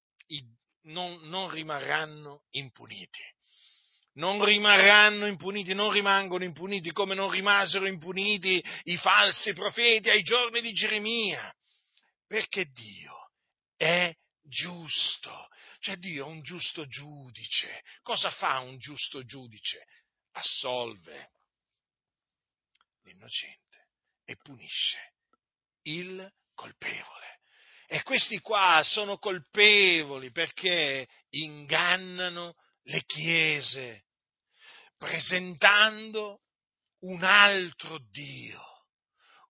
non, 0.86 1.20
non 1.28 1.48
rimarranno 1.48 2.42
impuniti 2.50 3.22
non 4.14 4.44
rimarranno 4.44 5.26
impuniti, 5.26 5.74
non 5.74 5.90
rimangono 5.90 6.44
impuniti 6.44 6.92
come 6.92 7.14
non 7.14 7.30
rimasero 7.30 7.86
impuniti 7.86 8.62
i 8.84 8.96
falsi 8.96 9.52
profeti 9.52 10.10
ai 10.10 10.22
giorni 10.22 10.60
di 10.60 10.72
Geremia, 10.72 11.54
perché 12.26 12.66
Dio 12.66 13.30
è 13.76 14.14
giusto, 14.42 15.48
cioè 15.78 15.96
Dio 15.96 16.26
è 16.26 16.28
un 16.28 16.42
giusto 16.42 16.86
giudice. 16.86 17.82
Cosa 18.02 18.30
fa 18.30 18.58
un 18.58 18.78
giusto 18.78 19.24
giudice? 19.24 19.86
Assolve 20.32 21.30
l'innocente 23.04 23.88
e 24.24 24.36
punisce 24.36 25.14
il 25.82 26.30
colpevole. 26.54 27.40
E 27.86 28.02
questi 28.02 28.38
qua 28.40 28.80
sono 28.82 29.18
colpevoli 29.18 30.30
perché 30.30 31.06
ingannano 31.30 32.54
le 32.84 33.02
chiese, 33.04 34.06
presentando 34.96 36.40
un 37.00 37.22
altro 37.24 37.98
Dio, 38.10 38.62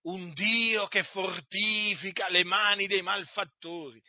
un 0.03 0.33
Dio 0.33 0.87
che 0.89 1.05
fortifica 1.05 2.29
le 2.29 2.45
mani 2.45 2.87
dei 2.87 3.03
malfattori. 3.03 4.01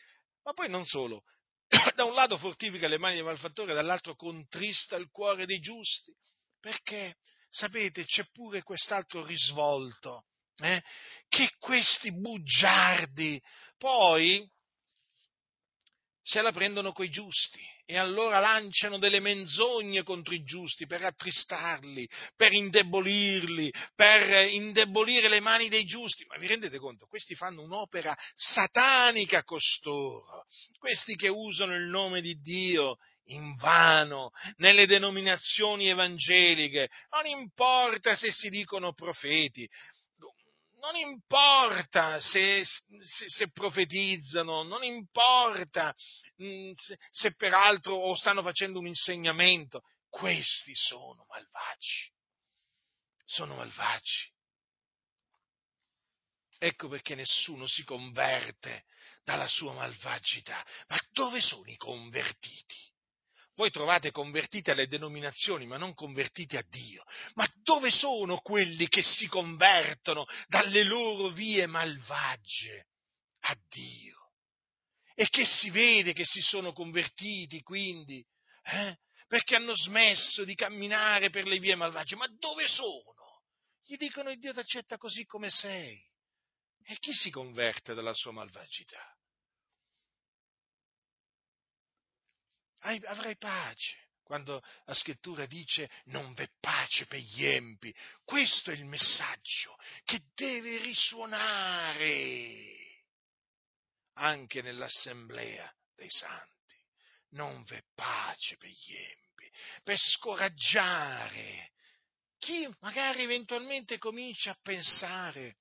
Ma 0.44 0.54
poi 0.54 0.70
non 0.70 0.86
solo, 0.86 1.24
da 1.96 2.04
un 2.04 2.14
lato 2.14 2.38
fortifica 2.38 2.88
le 2.88 2.98
mani 2.98 3.16
dei 3.16 3.24
malfattori, 3.24 3.74
dall'altro 3.74 4.16
contrista 4.16 4.96
il 4.96 5.10
cuore 5.10 5.46
dei 5.46 5.60
giusti, 5.60 6.14
perché, 6.60 7.18
sapete, 7.50 8.06
c'è 8.06 8.26
pure 8.32 8.64
quest'altro 8.64 9.26
risvolto, 9.26 10.26
eh? 10.58 10.82
che 11.28 11.50
questi 11.58 12.12
bugiardi 12.12 13.42
poi 13.78 14.48
se 16.22 16.42
la 16.42 16.52
prendono 16.52 16.94
coi 16.94 17.10
giusti 17.10 17.60
e 17.86 17.98
allora 17.98 18.40
lanciano 18.40 18.98
delle 18.98 19.20
menzogne 19.20 20.04
contro 20.04 20.34
i 20.34 20.44
giusti 20.44 20.86
per 20.86 21.04
attristarli, 21.04 22.08
per 22.36 22.54
indebolirli, 22.54 23.72
per 23.96 24.48
indebolire 24.52 25.28
le 25.28 25.40
mani 25.40 25.70
dei 25.70 25.84
giusti. 25.84 26.26
Ma 26.26 26.38
vi 26.38 26.48
rendete 26.48 26.78
conto? 26.78 27.06
Questi 27.06 27.36
fanno 27.36 27.62
un'opera 27.62 28.16
satanica 28.36 29.44
costoro, 29.44 30.46
questi 30.80 31.16
che 31.16 31.28
usano 31.28 31.76
il 31.76 31.88
nome 31.88 32.22
di 32.22 32.40
Dio 32.42 32.98
in 33.28 33.56
vano 33.56 34.32
nelle 34.58 34.86
denominazioni 34.86 35.88
evangeliche, 35.88 36.90
non 37.12 37.26
importa 37.26 38.16
se 38.16 38.32
si 38.32 38.50
dicono 38.50 38.94
profeti, 38.94 39.68
non 40.84 40.96
importa 40.98 42.20
se, 42.20 42.66
se, 42.66 43.30
se, 43.30 43.52
profetizzano, 43.52 44.64
non 44.64 44.84
importa 44.84 45.96
mm, 46.42 46.74
se, 46.74 46.98
se 47.10 47.36
peraltro 47.36 47.96
o 47.96 48.16
stanno 48.16 48.42
facendo 48.44 48.80
un 48.80 48.88
insegnamento, 48.88 49.84
questi 50.10 50.76
sono 50.76 51.26
malvagi. 51.30 52.12
Sono 53.26 53.56
malvagi. 53.56 54.32
Ecco 56.60 56.90
perché 56.90 57.16
nessuno 57.16 57.66
si 57.66 57.84
converte 57.86 58.84
dalla 59.24 59.48
sua 59.48 59.72
malvagità. 59.74 60.66
Ma 60.88 61.00
dove 61.12 61.40
sono 61.40 61.70
i 61.70 61.78
convertiti? 61.78 62.93
Voi 63.56 63.70
trovate 63.70 64.10
convertiti 64.10 64.72
alle 64.72 64.88
denominazioni, 64.88 65.68
ma 65.68 65.78
non 65.78 65.94
convertiti 65.94 66.58
a 66.58 66.66
Dio. 66.68 67.04
Ma 67.36 67.48
dove 67.62 67.92
sono 67.92 68.40
quelli 68.40 68.88
che 68.88 69.04
si 69.04 69.28
convertono 69.28 70.26
dalle 70.48 70.84
loro 70.84 71.30
vie 71.30 71.68
malvagie 71.68 72.88
a 73.42 73.56
Dio? 73.70 74.32
E 75.14 75.30
che 75.30 75.46
si 75.46 75.70
vede 75.70 76.14
che 76.14 76.26
si 76.26 76.42
sono 76.42 76.74
convertiti, 76.74 77.62
quindi, 77.62 78.26
eh? 78.64 78.98
perché 79.28 79.56
hanno 79.56 79.76
smesso 79.76 80.44
di 80.44 80.56
camminare 80.56 81.30
per 81.30 81.46
le 81.46 81.60
vie 81.60 81.76
malvagie. 81.76 82.16
Ma 82.16 82.28
dove 82.40 82.68
sono? 82.68 83.44
Gli 83.84 83.98
dicono 83.98 84.34
Dio 84.36 84.54
ti 84.54 84.60
accetta 84.60 84.98
così 84.98 85.26
come 85.26 85.52
sei. 85.52 86.02
E 86.86 86.98
chi 86.98 87.14
si 87.14 87.30
converte 87.30 87.94
dalla 87.94 88.14
sua 88.14 88.32
malvagità? 88.32 89.13
Avrai 92.84 93.38
pace. 93.38 94.02
Quando 94.24 94.64
la 94.86 94.94
scrittura 94.94 95.46
dice 95.46 95.90
non 96.06 96.34
v'è 96.34 96.48
pace 96.60 97.06
per 97.06 97.20
gli 97.20 97.46
empi, 97.46 97.94
questo 98.24 98.72
è 98.72 98.74
il 98.74 98.86
messaggio 98.86 99.78
che 100.06 100.22
deve 100.34 100.78
risuonare 100.82 102.12
anche 104.14 104.62
nell'assemblea 104.62 105.72
dei 105.96 106.10
santi. 106.10 106.52
Non 107.32 107.64
v'è 107.64 107.84
pace 107.94 108.56
per 108.58 108.70
gli 108.70 108.96
empi, 108.96 109.52
per 109.84 109.98
scoraggiare 109.98 111.72
chi 112.44 112.68
magari 112.82 113.24
eventualmente 113.24 113.98
comincia 113.98 114.52
a 114.52 114.60
pensare 114.62 115.58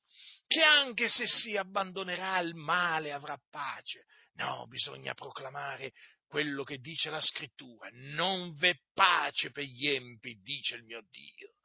che 0.46 0.62
anche 0.62 1.08
se 1.08 1.26
si 1.28 1.56
abbandonerà 1.56 2.34
al 2.34 2.54
male 2.54 3.12
avrà 3.12 3.38
pace. 3.50 4.04
No, 4.34 4.66
bisogna 4.66 5.14
proclamare 5.14 5.92
quello 6.32 6.64
che 6.64 6.78
dice 6.78 7.10
la 7.10 7.20
scrittura. 7.20 7.90
Non 7.92 8.54
v'è 8.54 8.74
pace 8.94 9.50
per 9.50 9.64
gli 9.64 9.88
empi, 9.88 10.40
dice 10.40 10.76
il 10.76 10.84
mio 10.84 11.06
Dio. 11.10 11.56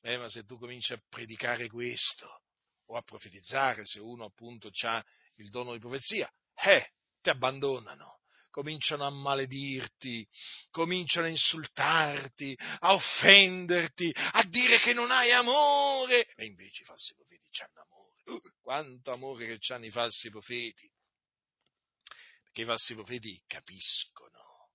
Eh, 0.00 0.16
ma 0.16 0.26
se 0.30 0.42
tu 0.44 0.58
cominci 0.58 0.94
a 0.94 1.02
predicare 1.06 1.68
questo, 1.68 2.26
o 2.86 2.96
a 2.96 3.02
profetizzare, 3.02 3.84
se 3.84 4.00
uno 4.00 4.24
appunto 4.24 4.70
ha 4.84 5.04
il 5.34 5.50
dono 5.50 5.74
di 5.74 5.78
profezia, 5.78 6.32
eh, 6.54 6.92
ti 7.20 7.28
abbandonano. 7.28 8.20
cominciano 8.48 9.04
a 9.04 9.10
maledirti, 9.10 10.26
cominciano 10.70 11.26
a 11.26 11.28
insultarti, 11.28 12.56
a 12.78 12.94
offenderti, 12.94 14.10
a 14.16 14.42
dire 14.44 14.78
che 14.78 14.94
non 14.94 15.10
hai 15.10 15.30
amore. 15.30 16.32
E 16.36 16.46
invece 16.46 16.84
i 16.84 16.86
falsi 16.86 17.12
profeti 17.14 17.50
hanno 17.60 17.82
amore. 17.82 18.22
Uh, 18.24 18.40
quanto 18.62 19.10
amore 19.10 19.58
che 19.58 19.74
hanno 19.74 19.84
i 19.84 19.90
falsi 19.90 20.30
profeti. 20.30 20.90
Perché 22.56 22.62
i 22.62 22.74
falsi 22.74 22.94
profeti 22.94 23.42
capiscono 23.46 24.70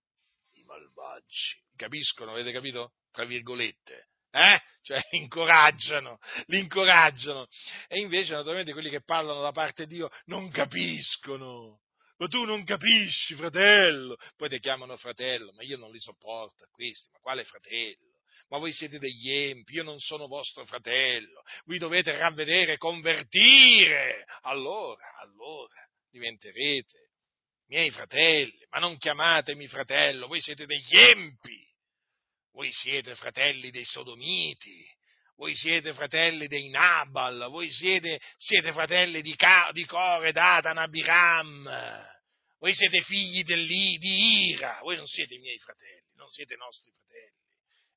i 0.53 0.63
malvagi. 0.65 1.63
Capiscono, 1.75 2.29
avete 2.29 2.51
capito? 2.51 2.93
Tra 3.11 3.25
virgolette. 3.25 4.09
Eh? 4.29 4.61
Cioè, 4.83 5.01
incoraggiano, 5.17 6.19
li 6.45 6.59
incoraggiano. 6.59 7.47
E 7.87 7.99
invece, 7.99 8.33
naturalmente, 8.33 8.71
quelli 8.73 8.91
che 8.91 9.01
parlano 9.01 9.41
da 9.41 9.51
parte 9.51 9.87
di 9.87 9.95
Dio 9.95 10.11
non 10.25 10.51
capiscono 10.51 11.79
ma 12.17 12.27
tu 12.27 12.45
non 12.45 12.63
capisci, 12.63 13.33
fratello. 13.33 14.15
Poi 14.37 14.47
ti 14.47 14.59
chiamano 14.59 14.95
fratello, 14.95 15.51
ma 15.53 15.63
io 15.63 15.77
non 15.77 15.89
li 15.89 15.99
sopporto 15.99 16.67
questi, 16.69 17.09
ma 17.09 17.17
quale 17.17 17.43
fratello? 17.45 18.19
Ma 18.49 18.59
voi 18.59 18.73
siete 18.73 18.99
degli 18.99 19.31
empi, 19.31 19.73
io 19.73 19.83
non 19.83 19.97
sono 19.97 20.27
vostro 20.27 20.63
fratello, 20.65 21.41
vi 21.65 21.79
dovete 21.79 22.15
ravvedere, 22.15 22.77
convertire. 22.77 24.27
Allora, 24.41 25.03
allora 25.17 25.73
diventerete 26.11 27.10
miei 27.71 27.89
fratelli, 27.89 28.65
ma 28.69 28.79
non 28.79 28.97
chiamatemi 28.97 29.65
fratello, 29.67 30.27
voi 30.27 30.41
siete 30.41 30.65
degli 30.65 30.97
empi, 30.97 31.65
voi 32.51 32.69
siete 32.73 33.15
fratelli 33.15 33.71
dei 33.71 33.85
sodomiti, 33.85 34.85
voi 35.37 35.55
siete 35.55 35.93
fratelli 35.93 36.47
dei 36.47 36.67
Nabal, 36.67 37.47
voi 37.49 37.71
siete, 37.71 38.19
siete 38.35 38.73
fratelli 38.73 39.21
di, 39.21 39.33
Ca, 39.35 39.69
di 39.71 39.85
Core, 39.85 40.33
Datan, 40.33 40.77
Abiram, 40.79 42.09
voi 42.59 42.73
siete 42.73 43.01
figli 43.03 43.43
di 43.43 44.49
Ira, 44.49 44.79
voi 44.81 44.97
non 44.97 45.07
siete 45.07 45.37
miei 45.39 45.57
fratelli, 45.57 46.11
non 46.15 46.29
siete 46.29 46.57
nostri 46.57 46.91
fratelli. 46.91 47.39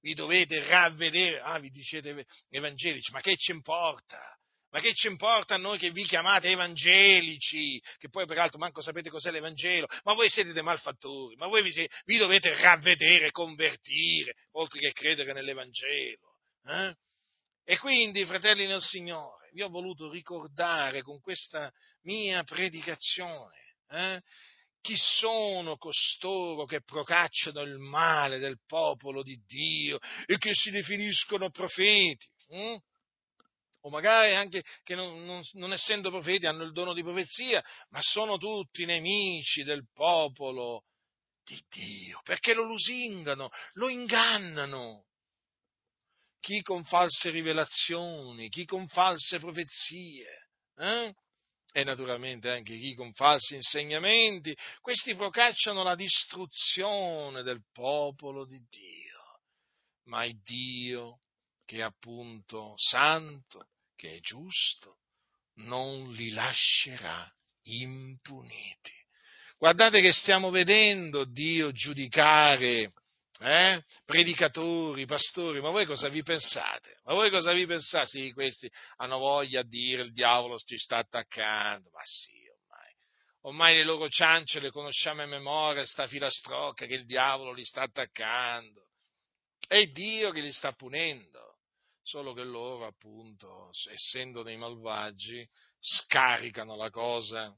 Vi 0.02 0.14
dovete 0.14 0.64
ravvedere, 0.68 1.40
ah, 1.40 1.58
vi 1.58 1.70
dicete 1.70 2.24
evangelici, 2.48 3.10
ma 3.10 3.20
che 3.20 3.36
ci 3.36 3.50
importa? 3.50 4.38
Ma 4.74 4.80
che 4.80 4.92
ci 4.92 5.06
importa 5.06 5.54
a 5.54 5.58
noi 5.58 5.78
che 5.78 5.92
vi 5.92 6.04
chiamate 6.04 6.48
evangelici, 6.48 7.80
che 7.96 8.08
poi 8.08 8.26
peraltro 8.26 8.58
manco 8.58 8.80
sapete 8.82 9.08
cos'è 9.08 9.30
l'Evangelo, 9.30 9.86
ma 10.02 10.14
voi 10.14 10.28
siete 10.28 10.52
dei 10.52 10.64
malfattori, 10.64 11.36
ma 11.36 11.46
voi 11.46 11.62
vi, 11.62 11.88
vi 12.06 12.16
dovete 12.16 12.60
ravvedere, 12.60 13.30
convertire, 13.30 14.34
oltre 14.54 14.80
che 14.80 14.92
credere 14.92 15.32
nell'Evangelo. 15.32 16.38
Eh? 16.66 16.92
E 17.62 17.78
quindi, 17.78 18.24
fratelli 18.24 18.66
nel 18.66 18.80
Signore, 18.80 19.48
vi 19.52 19.62
ho 19.62 19.68
voluto 19.68 20.10
ricordare 20.10 21.02
con 21.02 21.20
questa 21.20 21.70
mia 22.02 22.42
predicazione 22.42 23.76
eh, 23.90 24.20
chi 24.80 24.96
sono 24.96 25.76
costoro 25.76 26.64
che 26.64 26.82
procacciano 26.82 27.60
il 27.60 27.78
male 27.78 28.38
del 28.38 28.58
popolo 28.66 29.22
di 29.22 29.40
Dio 29.46 30.00
e 30.26 30.36
che 30.36 30.50
si 30.52 30.72
definiscono 30.72 31.50
profeti? 31.50 32.26
Hm? 32.48 32.76
O 33.86 33.90
magari 33.90 34.34
anche 34.34 34.64
che 34.82 34.94
non, 34.94 35.24
non, 35.24 35.42
non, 35.52 35.72
essendo 35.72 36.08
profeti 36.08 36.46
hanno 36.46 36.64
il 36.64 36.72
dono 36.72 36.94
di 36.94 37.02
profezia, 37.02 37.62
ma 37.90 38.00
sono 38.00 38.38
tutti 38.38 38.86
nemici 38.86 39.62
del 39.62 39.86
popolo 39.92 40.84
di 41.42 41.62
Dio, 41.68 42.20
perché 42.22 42.54
lo 42.54 42.64
lusingano, 42.64 43.50
lo 43.74 43.88
ingannano. 43.88 45.04
Chi 46.40 46.62
con 46.62 46.82
false 46.84 47.28
rivelazioni, 47.30 48.48
chi 48.48 48.64
con 48.64 48.86
false 48.88 49.38
profezie. 49.38 50.48
Eh? 50.76 51.14
e 51.76 51.82
naturalmente 51.82 52.50
anche 52.50 52.78
chi 52.78 52.94
con 52.94 53.12
falsi 53.12 53.56
insegnamenti, 53.56 54.56
questi 54.80 55.16
procacciano 55.16 55.82
la 55.82 55.96
distruzione 55.96 57.42
del 57.42 57.64
popolo 57.72 58.44
di 58.46 58.64
Dio. 58.68 59.40
Ma 60.04 60.24
il 60.24 60.40
Dio, 60.40 61.22
che 61.64 61.78
è 61.78 61.80
appunto 61.80 62.74
santo, 62.76 63.70
che 63.96 64.16
è 64.16 64.20
giusto, 64.20 64.98
non 65.56 66.10
li 66.12 66.30
lascerà 66.30 67.30
impuniti. 67.64 68.92
Guardate 69.56 70.00
che 70.00 70.12
stiamo 70.12 70.50
vedendo 70.50 71.24
Dio 71.24 71.72
giudicare 71.72 72.92
eh? 73.40 73.82
predicatori, 74.04 75.06
pastori, 75.06 75.60
ma 75.60 75.70
voi 75.70 75.86
cosa 75.86 76.08
vi 76.08 76.22
pensate? 76.22 77.00
Ma 77.04 77.14
voi 77.14 77.30
cosa 77.30 77.52
vi 77.52 77.66
pensate? 77.66 78.06
Sì, 78.06 78.32
questi 78.32 78.70
hanno 78.96 79.18
voglia 79.18 79.62
di 79.62 79.68
dire 79.68 80.02
il 80.02 80.12
diavolo 80.12 80.58
ci 80.58 80.78
sta 80.78 80.98
attaccando, 80.98 81.90
ma 81.92 82.00
sì, 82.04 82.32
ormai. 83.40 83.74
Le 83.74 83.84
loro 83.84 84.08
ciance 84.08 84.60
le 84.60 84.70
conosciamo 84.70 85.22
a 85.22 85.26
memoria, 85.26 85.84
sta 85.84 86.06
filastrocca 86.06 86.86
che 86.86 86.94
il 86.94 87.06
diavolo 87.06 87.52
li 87.52 87.64
sta 87.64 87.82
attaccando. 87.82 88.88
È 89.66 89.84
Dio 89.86 90.30
che 90.30 90.40
li 90.40 90.52
sta 90.52 90.72
punendo, 90.72 91.53
solo 92.04 92.34
che 92.34 92.44
loro, 92.44 92.86
appunto, 92.86 93.70
essendo 93.90 94.42
dei 94.42 94.56
malvagi, 94.56 95.46
scaricano 95.80 96.76
la 96.76 96.90
cosa, 96.90 97.52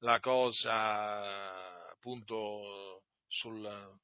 la 0.00 0.18
cosa, 0.20 1.90
appunto, 1.90 3.04
sul, 3.28 3.98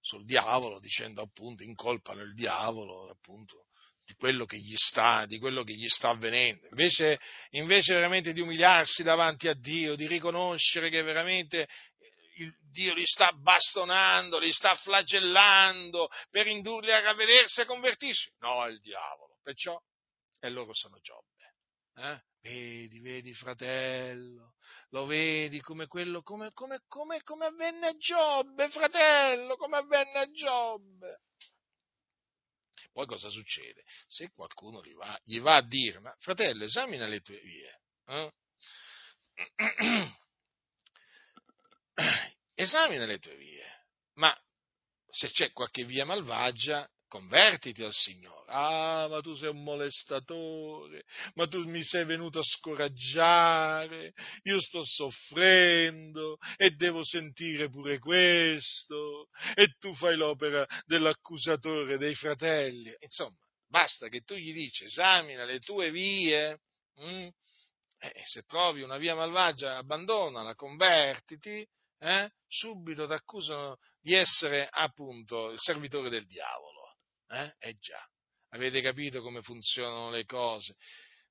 sul 0.00 0.24
diavolo, 0.24 0.80
dicendo 0.80 1.20
appunto, 1.20 1.62
incolpano 1.62 2.22
il 2.22 2.34
diavolo 2.34 3.10
appunto 3.10 3.66
di 4.08 4.14
quello 4.14 4.46
che 4.46 4.56
gli 4.56 4.74
sta, 4.74 5.26
di 5.26 5.38
quello 5.38 5.62
che 5.62 5.74
gli 5.74 5.86
sta 5.86 6.08
avvenendo. 6.08 6.66
Invece, 6.68 7.20
invece 7.50 7.92
veramente 7.92 8.32
di 8.32 8.40
umiliarsi 8.40 9.02
davanti 9.02 9.48
a 9.48 9.54
Dio, 9.54 9.96
di 9.96 10.06
riconoscere 10.06 10.88
che 10.88 11.02
veramente 11.02 11.68
Dio 12.70 12.94
li 12.94 13.06
sta 13.06 13.32
bastonando, 13.32 14.38
li 14.38 14.52
sta 14.52 14.74
flagellando 14.74 16.08
per 16.30 16.46
indurli 16.46 16.92
a 16.92 17.00
ravvedersi 17.00 17.60
e 17.60 17.64
convertirsi. 17.64 18.32
No, 18.38 18.64
è 18.64 18.68
il 18.68 18.80
diavolo. 18.80 19.38
Perciò, 19.42 19.80
e 20.40 20.48
loro 20.50 20.72
sono 20.74 20.98
Giobbe. 21.00 21.54
Eh? 21.94 22.22
Vedi, 22.40 23.00
vedi, 23.00 23.34
fratello, 23.34 24.54
lo 24.90 25.04
vedi 25.06 25.60
come 25.60 25.88
quello, 25.88 26.22
come, 26.22 26.52
come, 26.52 26.82
come, 26.86 27.22
come 27.22 27.46
avvenne 27.46 27.88
a 27.88 27.96
Giobbe, 27.96 28.68
fratello, 28.68 29.56
come 29.56 29.78
avvenne 29.78 30.20
a 30.20 30.30
Giobbe. 30.30 31.22
Poi 32.92 33.06
cosa 33.06 33.28
succede? 33.28 33.82
Se 34.06 34.30
qualcuno 34.30 34.82
gli 34.82 34.94
va, 34.94 35.18
gli 35.24 35.40
va 35.40 35.56
a 35.56 35.66
dire, 35.66 35.98
ma 35.98 36.14
fratello, 36.18 36.64
esamina 36.64 37.06
le 37.06 37.20
tue 37.20 37.40
vie. 37.40 37.80
Eh? 38.06 38.32
esamina 42.54 43.04
le 43.04 43.18
tue 43.18 43.36
vie, 43.36 43.64
ma 44.14 44.34
se 45.10 45.30
c'è 45.30 45.52
qualche 45.52 45.84
via 45.84 46.04
malvagia, 46.04 46.88
convertiti 47.08 47.82
al 47.82 47.92
Signore. 47.92 48.36
Ah, 48.50 49.06
ma 49.08 49.20
tu 49.20 49.34
sei 49.34 49.48
un 49.48 49.62
molestatore, 49.62 51.04
ma 51.34 51.46
tu 51.48 51.66
mi 51.66 51.82
sei 51.82 52.04
venuto 52.04 52.38
a 52.38 52.42
scoraggiare, 52.42 54.12
io 54.42 54.60
sto 54.60 54.84
soffrendo 54.84 56.36
e 56.56 56.70
devo 56.70 57.02
sentire 57.02 57.68
pure 57.68 57.98
questo, 57.98 59.28
e 59.54 59.74
tu 59.78 59.94
fai 59.94 60.16
l'opera 60.16 60.66
dell'accusatore 60.84 61.98
dei 61.98 62.14
fratelli. 62.14 62.94
Insomma, 63.00 63.36
basta 63.66 64.08
che 64.08 64.20
tu 64.20 64.34
gli 64.34 64.52
dici, 64.52 64.84
esamina 64.84 65.44
le 65.44 65.58
tue 65.58 65.90
vie, 65.90 66.60
mm? 67.00 67.28
e 68.00 68.22
se 68.24 68.42
trovi 68.42 68.82
una 68.82 68.96
via 68.96 69.14
malvagia, 69.14 69.76
abbandonala, 69.76 70.54
convertiti, 70.54 71.66
eh? 71.98 72.30
subito 72.46 73.06
ti 73.06 73.12
accusano 73.12 73.76
di 74.00 74.14
essere 74.14 74.68
appunto 74.70 75.50
il 75.50 75.58
servitore 75.58 76.08
del 76.10 76.26
diavolo. 76.26 76.96
Eh? 77.28 77.54
Eh 77.58 77.76
già, 77.78 78.02
avete 78.50 78.80
capito 78.80 79.20
come 79.22 79.42
funzionano 79.42 80.10
le 80.10 80.24
cose. 80.24 80.74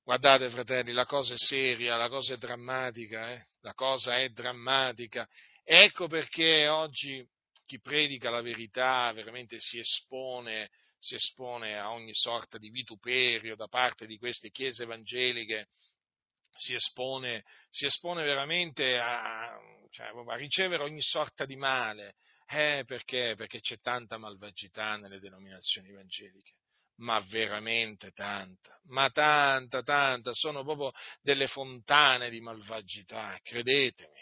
Guardate, 0.02 0.48
fratelli, 0.48 0.92
la 0.92 1.04
cosa 1.04 1.34
è 1.34 1.36
seria, 1.36 1.96
la 1.96 2.08
cosa 2.08 2.34
è 2.34 2.38
drammatica, 2.38 3.32
eh? 3.32 3.44
la 3.60 3.74
cosa 3.74 4.16
è 4.16 4.28
drammatica. 4.30 5.28
Ecco 5.62 6.06
perché 6.06 6.66
oggi 6.68 7.26
chi 7.66 7.78
predica 7.80 8.30
la 8.30 8.40
verità 8.40 9.12
veramente 9.12 9.58
si 9.58 9.78
espone, 9.78 10.70
si 10.98 11.14
espone 11.14 11.78
a 11.78 11.90
ogni 11.90 12.14
sorta 12.14 12.56
di 12.56 12.70
vituperio 12.70 13.54
da 13.54 13.66
parte 13.66 14.06
di 14.06 14.16
queste 14.16 14.50
chiese 14.50 14.84
evangeliche, 14.84 15.68
si 16.58 16.74
espone, 16.74 17.44
si 17.70 17.86
espone 17.86 18.24
veramente 18.24 18.98
a, 18.98 19.56
cioè, 19.90 20.08
a 20.08 20.34
ricevere 20.34 20.82
ogni 20.82 21.00
sorta 21.00 21.46
di 21.46 21.56
male, 21.56 22.16
eh, 22.48 22.82
perché? 22.84 23.34
Perché 23.36 23.60
c'è 23.60 23.78
tanta 23.78 24.18
malvagità 24.18 24.96
nelle 24.96 25.20
denominazioni 25.20 25.90
evangeliche, 25.90 26.54
ma 26.96 27.20
veramente 27.28 28.10
tanta, 28.10 28.76
ma 28.86 29.08
tanta, 29.10 29.82
tanta, 29.82 30.32
sono 30.34 30.64
proprio 30.64 30.90
delle 31.20 31.46
fontane 31.46 32.28
di 32.28 32.40
malvagità, 32.40 33.38
credetemi. 33.40 34.20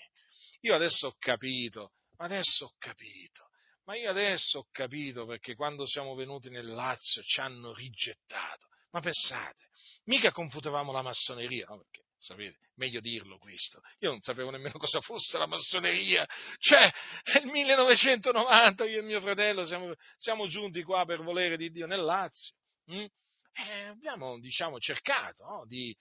Io 0.61 0.75
adesso 0.75 1.09
ho 1.09 1.15
capito, 1.19 1.93
adesso 2.19 2.67
ho 2.67 2.75
capito, 2.79 3.49
ma 3.85 3.97
io 3.97 4.11
adesso 4.11 4.59
ho 4.59 4.67
capito 4.71 5.25
perché 5.25 5.55
quando 5.55 5.87
siamo 5.87 6.15
venuti 6.15 6.51
nel 6.51 6.67
Lazio 6.67 7.23
ci 7.23 7.41
hanno 7.41 7.73
rigettato. 7.73 8.67
Ma 8.91 9.01
pensate, 9.01 9.69
mica 10.05 10.33
confutavamo 10.33 10.93
la 10.93 11.03
massoneria, 11.03 11.67
no? 11.69 11.79
Perché 11.79 12.06
sapete, 12.27 12.59
meglio 12.75 13.01
dirlo 13.01 13.39
questo. 13.39 13.81
Io 14.01 14.11
non 14.11 14.21
sapevo 14.21 14.51
nemmeno 14.51 14.79
cosa 14.79 15.01
fosse 15.01 15.39
la 15.39 15.47
massoneria. 15.47 16.27
Cioè, 16.59 16.93
nel 17.35 17.47
1990 17.47 18.85
io 18.87 18.99
e 18.99 19.03
mio 19.03 19.21
fratello 19.21 19.65
siamo, 19.65 19.95
siamo 20.17 20.47
giunti 20.47 20.83
qua 20.83 21.05
per 21.05 21.23
volere 21.23 21.57
di 21.57 21.71
Dio 21.71 21.87
nel 21.87 22.03
Lazio. 22.03 22.55
Hm? 22.87 23.07
E 23.53 23.85
abbiamo, 23.87 24.39
diciamo, 24.39 24.79
cercato 24.79 25.45
no? 25.45 25.65
di, 25.67 25.97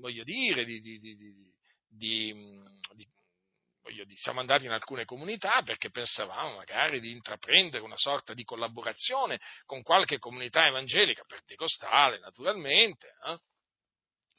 voglio 0.00 0.22
dire, 0.22 0.64
di, 0.64 0.80
di, 0.80 0.98
di 1.88 2.32
voglio 3.82 4.04
dire, 4.04 4.16
siamo 4.16 4.40
andati 4.40 4.66
in 4.66 4.70
alcune 4.70 5.04
comunità 5.04 5.62
perché 5.62 5.90
pensavamo 5.90 6.56
magari 6.56 7.00
di 7.00 7.10
intraprendere 7.10 7.82
una 7.82 7.96
sorta 7.96 8.34
di 8.34 8.44
collaborazione 8.44 9.40
con 9.64 9.82
qualche 9.82 10.18
comunità 10.18 10.66
evangelica, 10.66 11.24
pentecostale 11.24 12.18
naturalmente. 12.18 13.08
Eh? 13.26 13.38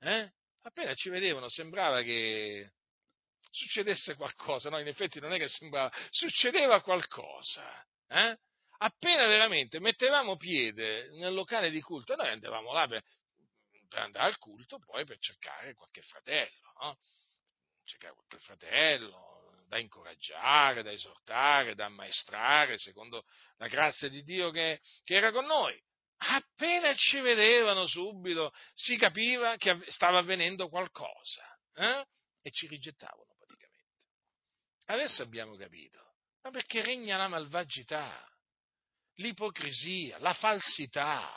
eh? 0.00 0.30
appena 0.62 0.92
ci 0.94 1.08
vedevano 1.08 1.48
sembrava 1.48 2.02
che 2.02 2.72
succedesse 3.50 4.14
qualcosa, 4.14 4.68
no? 4.68 4.78
In 4.78 4.88
effetti 4.88 5.20
non 5.20 5.32
è 5.32 5.38
che 5.38 5.48
sembrava, 5.48 5.90
succedeva 6.10 6.82
qualcosa, 6.82 7.82
eh? 8.08 8.38
Appena 8.78 9.26
veramente 9.26 9.80
mettevamo 9.80 10.36
piede 10.36 11.08
nel 11.12 11.32
locale 11.32 11.70
di 11.70 11.80
culto, 11.80 12.14
noi 12.16 12.28
andavamo 12.28 12.72
là 12.72 12.86
per, 12.88 13.02
per 13.88 14.00
andare 14.00 14.26
al 14.26 14.36
culto, 14.38 14.78
poi 14.80 15.04
per 15.04 15.18
cercare 15.18 15.74
qualche 15.74 16.02
fratello, 16.02 16.72
no? 16.82 16.98
Cercare 17.84 18.12
qualche 18.14 18.38
fratello, 18.38 19.31
da 19.72 19.78
incoraggiare, 19.78 20.82
da 20.82 20.92
esortare, 20.92 21.74
da 21.74 21.86
ammaestrare, 21.86 22.76
secondo 22.76 23.24
la 23.56 23.68
grazia 23.68 24.10
di 24.10 24.22
Dio 24.22 24.50
che, 24.50 24.78
che 25.02 25.14
era 25.14 25.32
con 25.32 25.46
noi. 25.46 25.74
Appena 26.18 26.94
ci 26.94 27.18
vedevano 27.20 27.86
subito 27.86 28.52
si 28.74 28.98
capiva 28.98 29.56
che 29.56 29.82
stava 29.88 30.18
avvenendo 30.18 30.68
qualcosa 30.68 31.58
eh? 31.74 32.04
e 32.42 32.50
ci 32.50 32.66
rigettavano 32.66 33.34
praticamente. 33.38 34.04
Adesso 34.88 35.22
abbiamo 35.22 35.56
capito, 35.56 36.16
ma 36.42 36.50
perché 36.50 36.82
regna 36.82 37.16
la 37.16 37.28
malvagità, 37.28 38.22
l'ipocrisia, 39.14 40.18
la 40.18 40.34
falsità. 40.34 41.34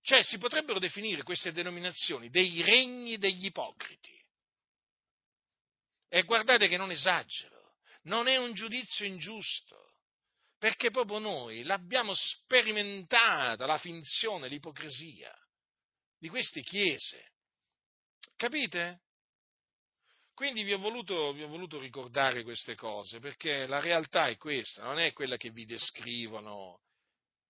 Cioè 0.00 0.22
si 0.22 0.38
potrebbero 0.38 0.78
definire 0.78 1.24
queste 1.24 1.50
denominazioni 1.50 2.30
dei 2.30 2.62
regni 2.62 3.18
degli 3.18 3.46
ipocriti. 3.46 4.15
E 6.16 6.22
guardate 6.22 6.66
che 6.66 6.78
non 6.78 6.90
esagero, 6.90 7.74
non 8.04 8.26
è 8.26 8.38
un 8.38 8.54
giudizio 8.54 9.04
ingiusto, 9.04 9.96
perché 10.56 10.90
proprio 10.90 11.18
noi 11.18 11.62
l'abbiamo 11.62 12.14
sperimentata, 12.14 13.66
la 13.66 13.76
finzione, 13.76 14.48
l'ipocrisia 14.48 15.30
di 16.18 16.30
queste 16.30 16.62
chiese. 16.62 17.32
Capite? 18.34 19.02
Quindi 20.32 20.62
vi 20.62 20.72
ho, 20.72 20.78
voluto, 20.78 21.34
vi 21.34 21.42
ho, 21.42 21.48
voluto, 21.48 21.78
ricordare 21.78 22.44
queste 22.44 22.74
cose, 22.76 23.18
perché 23.18 23.66
la 23.66 23.80
realtà 23.80 24.28
è 24.28 24.38
questa, 24.38 24.84
non 24.84 24.98
è 24.98 25.12
quella 25.12 25.36
che 25.36 25.50
vi 25.50 25.66
descrivono 25.66 26.80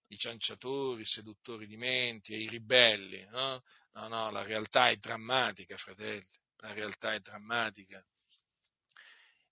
i 0.09 0.19
cianciatori, 0.19 1.03
i 1.03 1.07
seduttori 1.07 1.69
di 1.69 1.77
menti 1.77 2.33
e 2.33 2.39
i 2.39 2.49
ribelli. 2.49 3.25
No? 3.27 3.63
no, 3.93 4.09
no, 4.09 4.31
la 4.33 4.43
realtà 4.43 4.89
è 4.89 4.97
drammatica, 4.97 5.77
fratelli, 5.77 6.27
la 6.57 6.73
realtà 6.73 7.13
è 7.13 7.21
drammatica 7.21 8.05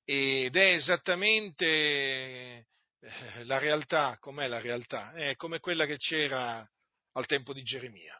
ed 0.05 0.55
è 0.55 0.73
esattamente 0.73 1.67
eh, 1.67 3.45
la 3.45 3.59
realtà, 3.59 4.19
com'è 4.19 4.47
la 4.47 4.61
realtà? 4.61 5.13
È 5.13 5.35
come 5.37 5.61
quella 5.61 5.87
che 5.87 5.97
c'era 5.97 6.67
al 7.13 7.27
tempo 7.27 7.53
di 7.53 7.63
Geremia. 7.63 8.19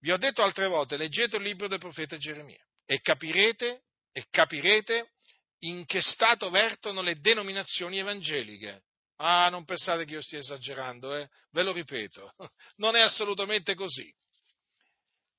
Vi 0.00 0.10
ho 0.10 0.16
detto 0.16 0.42
altre 0.42 0.66
volte, 0.66 0.96
leggete 0.96 1.36
il 1.36 1.42
libro 1.42 1.68
del 1.68 1.78
profeta 1.78 2.16
Geremia 2.16 2.62
e 2.84 3.00
capirete, 3.00 3.84
e 4.12 4.26
capirete 4.30 5.12
in 5.60 5.86
che 5.86 6.02
stato 6.02 6.50
vertono 6.50 7.00
le 7.00 7.18
denominazioni 7.20 7.98
evangeliche. 7.98 8.84
Ah, 9.16 9.48
non 9.48 9.64
pensate 9.64 10.04
che 10.04 10.14
io 10.14 10.22
stia 10.22 10.40
esagerando, 10.40 11.14
eh? 11.14 11.28
ve 11.52 11.62
lo 11.62 11.72
ripeto, 11.72 12.34
non 12.76 12.96
è 12.96 13.00
assolutamente 13.00 13.74
così 13.74 14.12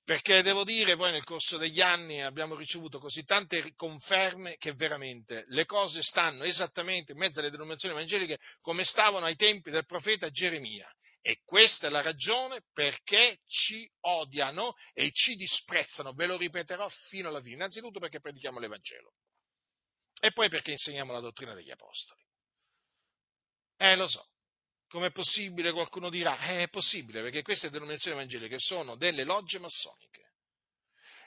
perché 0.06 0.44
devo 0.44 0.64
dire 0.64 0.96
poi 0.96 1.12
nel 1.12 1.24
corso 1.24 1.58
degli 1.58 1.82
anni 1.82 2.22
abbiamo 2.22 2.54
ricevuto 2.54 3.00
così 3.00 3.24
tante 3.24 3.74
conferme 3.76 4.56
che 4.58 4.74
veramente 4.74 5.46
le 5.48 5.66
cose 5.66 6.04
stanno 6.04 6.44
esattamente 6.44 7.14
in 7.14 7.18
mezzo 7.18 7.40
alle 7.40 7.50
denominazioni 7.50 7.96
evangeliche 7.96 8.38
come 8.62 8.84
stavano 8.84 9.26
ai 9.26 9.36
tempi 9.36 9.72
del 9.72 9.86
profeta 9.86 10.30
Geremia. 10.30 10.88
E 11.22 11.42
questa 11.44 11.88
è 11.88 11.90
la 11.90 12.04
ragione 12.04 12.62
perché 12.72 13.40
ci 13.48 13.90
odiano 14.02 14.76
e 14.94 15.10
ci 15.12 15.36
disprezzano, 15.36 16.14
ve 16.14 16.28
lo 16.28 16.38
ripeterò 16.38 16.88
fino 17.10 17.30
alla 17.30 17.42
fine. 17.42 17.56
Innanzitutto 17.56 18.00
perché 18.00 18.20
predichiamo 18.20 18.60
l'Evangelo 18.60 19.12
e 20.22 20.32
poi 20.34 20.50
perché 20.50 20.70
insegniamo 20.70 21.14
la 21.14 21.20
dottrina 21.22 21.56
degli 21.56 21.72
Apostoli. 21.72 22.22
Eh, 23.78 23.96
lo 23.96 24.06
so, 24.06 24.24
Com'è 24.88 25.12
possibile? 25.12 25.72
Qualcuno 25.72 26.10
dirà, 26.10 26.38
eh, 26.40 26.64
è 26.64 26.70
possibile, 26.70 27.22
perché 27.22 27.42
queste 27.42 27.70
denominazioni 27.70 28.18
evangeliche 28.18 28.60
sono 28.60 28.96
delle 28.96 29.24
logge 29.24 29.60
massoniche. 29.60 30.34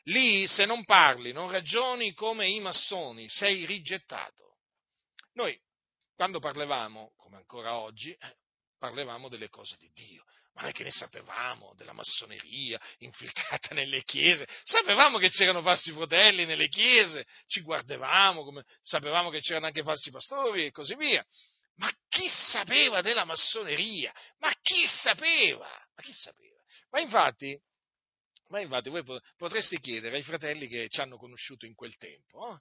Lì, 0.04 0.46
se 0.46 0.64
non 0.64 0.84
parli, 0.84 1.32
non 1.32 1.50
ragioni 1.50 2.14
come 2.14 2.48
i 2.48 2.60
massoni, 2.60 3.28
sei 3.28 3.66
rigettato. 3.66 4.56
Noi, 5.34 5.58
quando 6.14 6.38
parlavamo, 6.38 7.12
come 7.16 7.36
ancora 7.36 7.76
oggi, 7.76 8.12
eh, 8.12 8.36
parlavamo 8.78 9.28
delle 9.28 9.48
cose 9.48 9.76
di 9.76 9.90
Dio, 9.92 10.24
ma 10.54 10.62
non 10.62 10.70
è 10.70 10.72
che 10.72 10.82
ne 10.82 10.90
sapevamo 10.90 11.74
della 11.76 11.92
massoneria 11.92 12.80
infiltrata 12.98 13.74
nelle 13.74 14.02
chiese, 14.02 14.48
sapevamo 14.64 15.18
che 15.18 15.28
c'erano 15.28 15.62
falsi 15.62 15.92
fratelli 15.92 16.46
nelle 16.46 16.68
chiese, 16.68 17.26
ci 17.46 17.60
guardavamo, 17.60 18.44
come, 18.44 18.64
sapevamo 18.82 19.30
che 19.30 19.40
c'erano 19.40 19.66
anche 19.66 19.82
falsi 19.82 20.10
pastori 20.10 20.66
e 20.66 20.70
così 20.70 20.94
via. 20.96 21.24
Ma 21.78 21.90
chi 22.08 22.28
sapeva 22.28 23.00
della 23.00 23.24
massoneria? 23.24 24.12
Ma 24.38 24.52
chi 24.60 24.86
sapeva? 24.86 25.68
Ma 25.94 26.02
chi 26.02 26.12
sapeva? 26.12 26.60
Ma 26.90 27.00
infatti, 27.00 27.60
ma 28.48 28.60
infatti 28.60 28.88
voi 28.90 29.04
potreste 29.36 29.78
chiedere 29.78 30.16
ai 30.16 30.22
fratelli 30.22 30.66
che 30.68 30.88
ci 30.88 31.00
hanno 31.00 31.16
conosciuto 31.16 31.66
in 31.66 31.74
quel 31.74 31.96
tempo, 31.96 32.52
eh? 32.52 32.58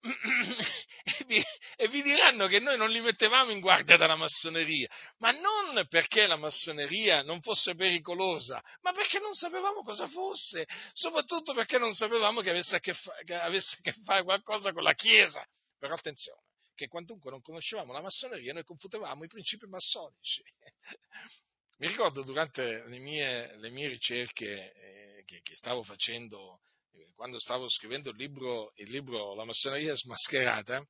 e, 0.02 1.24
vi, 1.26 1.44
e, 1.76 1.88
vi, 1.88 2.00
diranno 2.00 2.46
che 2.46 2.58
noi 2.58 2.78
non 2.78 2.88
li 2.88 3.00
mettevamo 3.00 3.50
in 3.50 3.60
guardia 3.60 3.98
dalla 3.98 4.16
massoneria, 4.16 4.88
ma 5.18 5.30
non 5.30 5.86
perché 5.88 6.26
la 6.26 6.36
massoneria 6.36 7.22
non 7.22 7.42
fosse 7.42 7.74
pericolosa, 7.74 8.62
ma 8.80 8.92
perché 8.92 9.18
non 9.18 9.34
sapevamo 9.34 9.82
cosa 9.82 10.08
fosse, 10.08 10.66
soprattutto 10.94 11.52
perché 11.52 11.76
non 11.76 11.92
sapevamo 11.92 12.40
che 12.40 12.48
avesse 12.48 12.76
a 12.76 12.80
che, 12.80 12.94
fa, 12.94 13.12
che, 13.24 13.34
avesse 13.34 13.76
a 13.78 13.80
che 13.82 13.92
fare 14.02 14.22
qualcosa 14.22 14.72
con 14.72 14.82
la 14.82 14.94
Chiesa. 14.94 15.46
Però 15.78 15.94
attenzione, 15.94 16.40
che 16.80 16.88
quantunque 16.88 17.30
non 17.30 17.42
conoscevamo 17.42 17.92
la 17.92 18.00
massoneria, 18.00 18.54
noi 18.54 18.64
confutavamo 18.64 19.24
i 19.24 19.28
principi 19.28 19.66
massonici. 19.66 20.42
Mi 21.76 21.88
ricordo 21.88 22.22
durante 22.22 22.84
le 22.86 22.98
mie, 22.98 23.54
le 23.58 23.68
mie 23.68 23.88
ricerche 23.88 24.72
eh, 24.72 25.22
che, 25.26 25.40
che, 25.42 25.54
stavo 25.54 25.82
facendo, 25.82 26.60
eh, 26.92 27.12
quando 27.14 27.38
stavo 27.38 27.68
scrivendo 27.68 28.10
il 28.10 28.16
libro, 28.16 28.72
il 28.76 28.90
libro 28.90 29.34
La 29.34 29.44
massoneria 29.44 29.94
smascherata, 29.94 30.82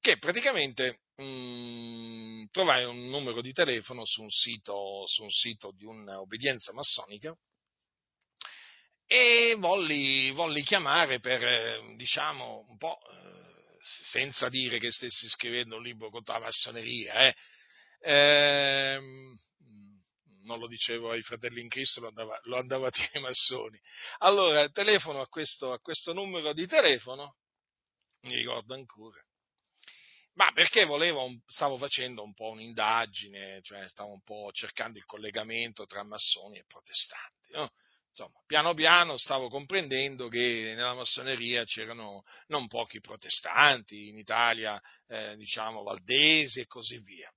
che 0.00 0.16
praticamente 0.16 1.00
mh, 1.16 1.24
mm, 1.24 2.44
trovai 2.50 2.84
un 2.84 3.08
numero 3.08 3.42
di 3.42 3.52
telefono 3.52 4.06
su 4.06 4.22
un 4.22 4.30
sito, 4.30 5.06
su 5.06 5.24
un 5.24 5.30
sito 5.30 5.72
di 5.72 5.84
un'obbedienza 5.84 6.72
massonica 6.72 7.36
e 9.06 9.56
volli, 9.58 10.30
volli 10.30 10.62
chiamare 10.62 11.20
per, 11.20 11.44
eh, 11.44 11.94
diciamo, 11.96 12.66
un 12.68 12.76
po' 12.76 12.98
eh, 12.98 13.25
senza 14.10 14.48
dire 14.48 14.78
che 14.78 14.90
stessi 14.90 15.28
scrivendo 15.28 15.76
un 15.76 15.82
libro 15.82 16.10
contro 16.10 16.34
la 16.34 16.40
massoneria, 16.40 17.26
eh. 17.26 17.34
Eh, 18.00 19.00
non 20.42 20.58
lo 20.58 20.66
dicevo 20.68 21.10
ai 21.10 21.22
fratelli 21.22 21.60
in 21.60 21.68
Cristo, 21.68 22.00
lo 22.00 22.08
andavo, 22.08 22.38
lo 22.44 22.56
andavo 22.56 22.86
a 22.86 22.90
dire 22.90 23.10
ai 23.14 23.20
massoni. 23.20 23.80
Allora, 24.18 24.68
telefono 24.68 25.20
a 25.20 25.26
questo, 25.26 25.72
a 25.72 25.80
questo 25.80 26.12
numero 26.12 26.52
di 26.52 26.66
telefono, 26.66 27.36
mi 28.22 28.36
ricordo 28.36 28.74
ancora, 28.74 29.20
ma 30.34 30.50
perché 30.52 30.84
volevo, 30.84 31.28
stavo 31.46 31.76
facendo 31.78 32.22
un 32.22 32.34
po' 32.34 32.50
un'indagine, 32.50 33.60
cioè 33.62 33.88
stavo 33.88 34.12
un 34.12 34.22
po' 34.22 34.50
cercando 34.52 34.98
il 34.98 35.04
collegamento 35.04 35.86
tra 35.86 36.02
massoni 36.02 36.58
e 36.58 36.64
protestanti. 36.66 37.52
No? 37.52 37.70
Insomma, 38.16 38.40
piano 38.46 38.72
piano 38.72 39.18
stavo 39.18 39.48
comprendendo 39.48 40.28
che 40.28 40.72
nella 40.74 40.94
massoneria 40.94 41.64
c'erano 41.64 42.22
non 42.46 42.66
pochi 42.66 42.98
protestanti, 43.00 44.08
in 44.08 44.16
Italia, 44.16 44.80
eh, 45.06 45.36
diciamo, 45.36 45.82
valdesi 45.82 46.60
e 46.60 46.66
così 46.66 46.98
via. 46.98 47.30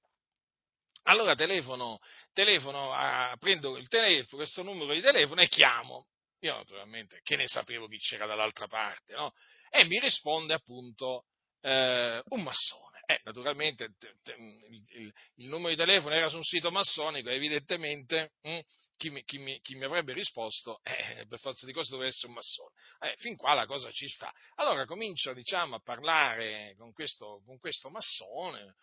Allora 1.03 1.35
telefono, 1.35 1.99
telefono 2.31 2.93
a, 2.93 3.35
prendo 3.37 3.75
il 3.77 3.87
telefono, 3.87 4.41
questo 4.41 4.63
numero 4.63 4.93
di 4.93 5.01
telefono 5.01 5.41
e 5.41 5.47
chiamo. 5.47 6.07
Io 6.41 6.55
naturalmente 6.55 7.19
che 7.23 7.35
ne 7.35 7.47
sapevo 7.47 7.87
chi 7.87 7.97
c'era 7.97 8.25
dall'altra 8.25 8.67
parte, 8.67 9.13
no? 9.13 9.33
E 9.69 9.83
mi 9.83 9.99
risponde 9.99 10.53
appunto 10.53 11.25
eh, 11.61 12.21
un 12.29 12.41
massone. 12.41 12.88
Eh, 13.09 13.19
naturalmente 13.23 13.95
te, 13.97 14.13
te, 14.21 14.35
il, 14.37 14.85
il, 14.89 15.13
il, 15.37 15.47
numero 15.47 15.69
di 15.69 15.75
telefono 15.75 16.13
era 16.13 16.29
su 16.29 16.35
un 16.35 16.43
sito 16.43 16.69
massonico, 16.69 17.29
evidentemente 17.29 18.33
mh, 18.43 18.49
hm, 18.51 18.59
chi, 18.97 19.09
mi, 19.09 19.23
chi, 19.23 19.39
mi, 19.39 19.59
chi, 19.61 19.73
mi, 19.73 19.85
avrebbe 19.85 20.13
risposto, 20.13 20.79
eh, 20.83 21.25
per 21.27 21.39
forza 21.39 21.65
di 21.65 21.73
cose 21.73 21.89
doveva 21.89 22.07
essere 22.07 22.27
un 22.27 22.33
massone. 22.33 22.69
Eh, 22.99 23.15
fin 23.17 23.35
qua 23.35 23.55
la 23.55 23.65
cosa 23.65 23.89
ci 23.89 24.07
sta. 24.07 24.31
Allora 24.57 24.85
comincio 24.85 25.33
diciamo, 25.33 25.77
a 25.77 25.79
parlare 25.79 26.75
con 26.77 26.93
questo, 26.93 27.41
con 27.47 27.57
questo 27.57 27.89
massone, 27.89 28.75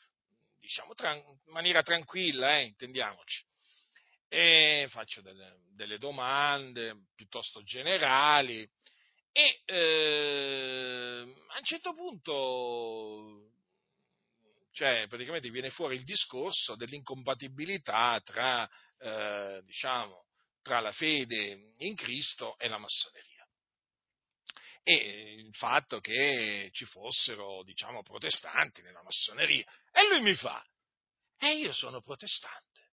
diciamo, 0.59 0.95
tran- 0.95 1.19
in 1.19 1.53
maniera 1.53 1.85
tranquilla, 1.85 2.59
eh, 2.59 2.65
intendiamoci. 2.65 3.45
E 4.27 4.89
faccio 4.91 5.21
delle, 5.21 5.61
delle 5.73 5.99
domande 5.99 6.97
piuttosto 7.15 7.63
generali 7.63 8.69
e 9.31 9.61
eh, 9.67 11.35
a 11.47 11.59
un 11.59 11.65
certo 11.65 11.93
punto 11.93 13.55
cioè 14.77 15.07
praticamente 15.09 15.49
viene 15.49 15.71
fuori 15.71 15.97
il 15.97 16.05
discorso 16.05 16.77
dell'incompatibilità 16.77 18.21
tra, 18.23 18.69
eh, 18.99 19.63
diciamo, 19.65 20.27
tra 20.61 20.81
la 20.81 20.93
fede 20.93 21.73
in 21.79 21.95
Cristo 21.95 22.59
e 22.59 22.69
la 22.69 22.77
massoneria. 22.77 23.49
E 24.83 25.37
il 25.39 25.55
fatto 25.55 25.99
che 26.01 26.69
ci 26.73 26.85
fossero, 26.85 27.63
diciamo, 27.65 28.03
protestanti 28.03 28.83
nella 28.83 29.03
massoneria. 29.03 29.65
E 29.91 30.09
lui 30.09 30.21
mi 30.21 30.35
fa, 30.35 30.63
e 31.39 31.57
io 31.57 31.73
sono 31.73 32.03
protestante. 32.03 32.91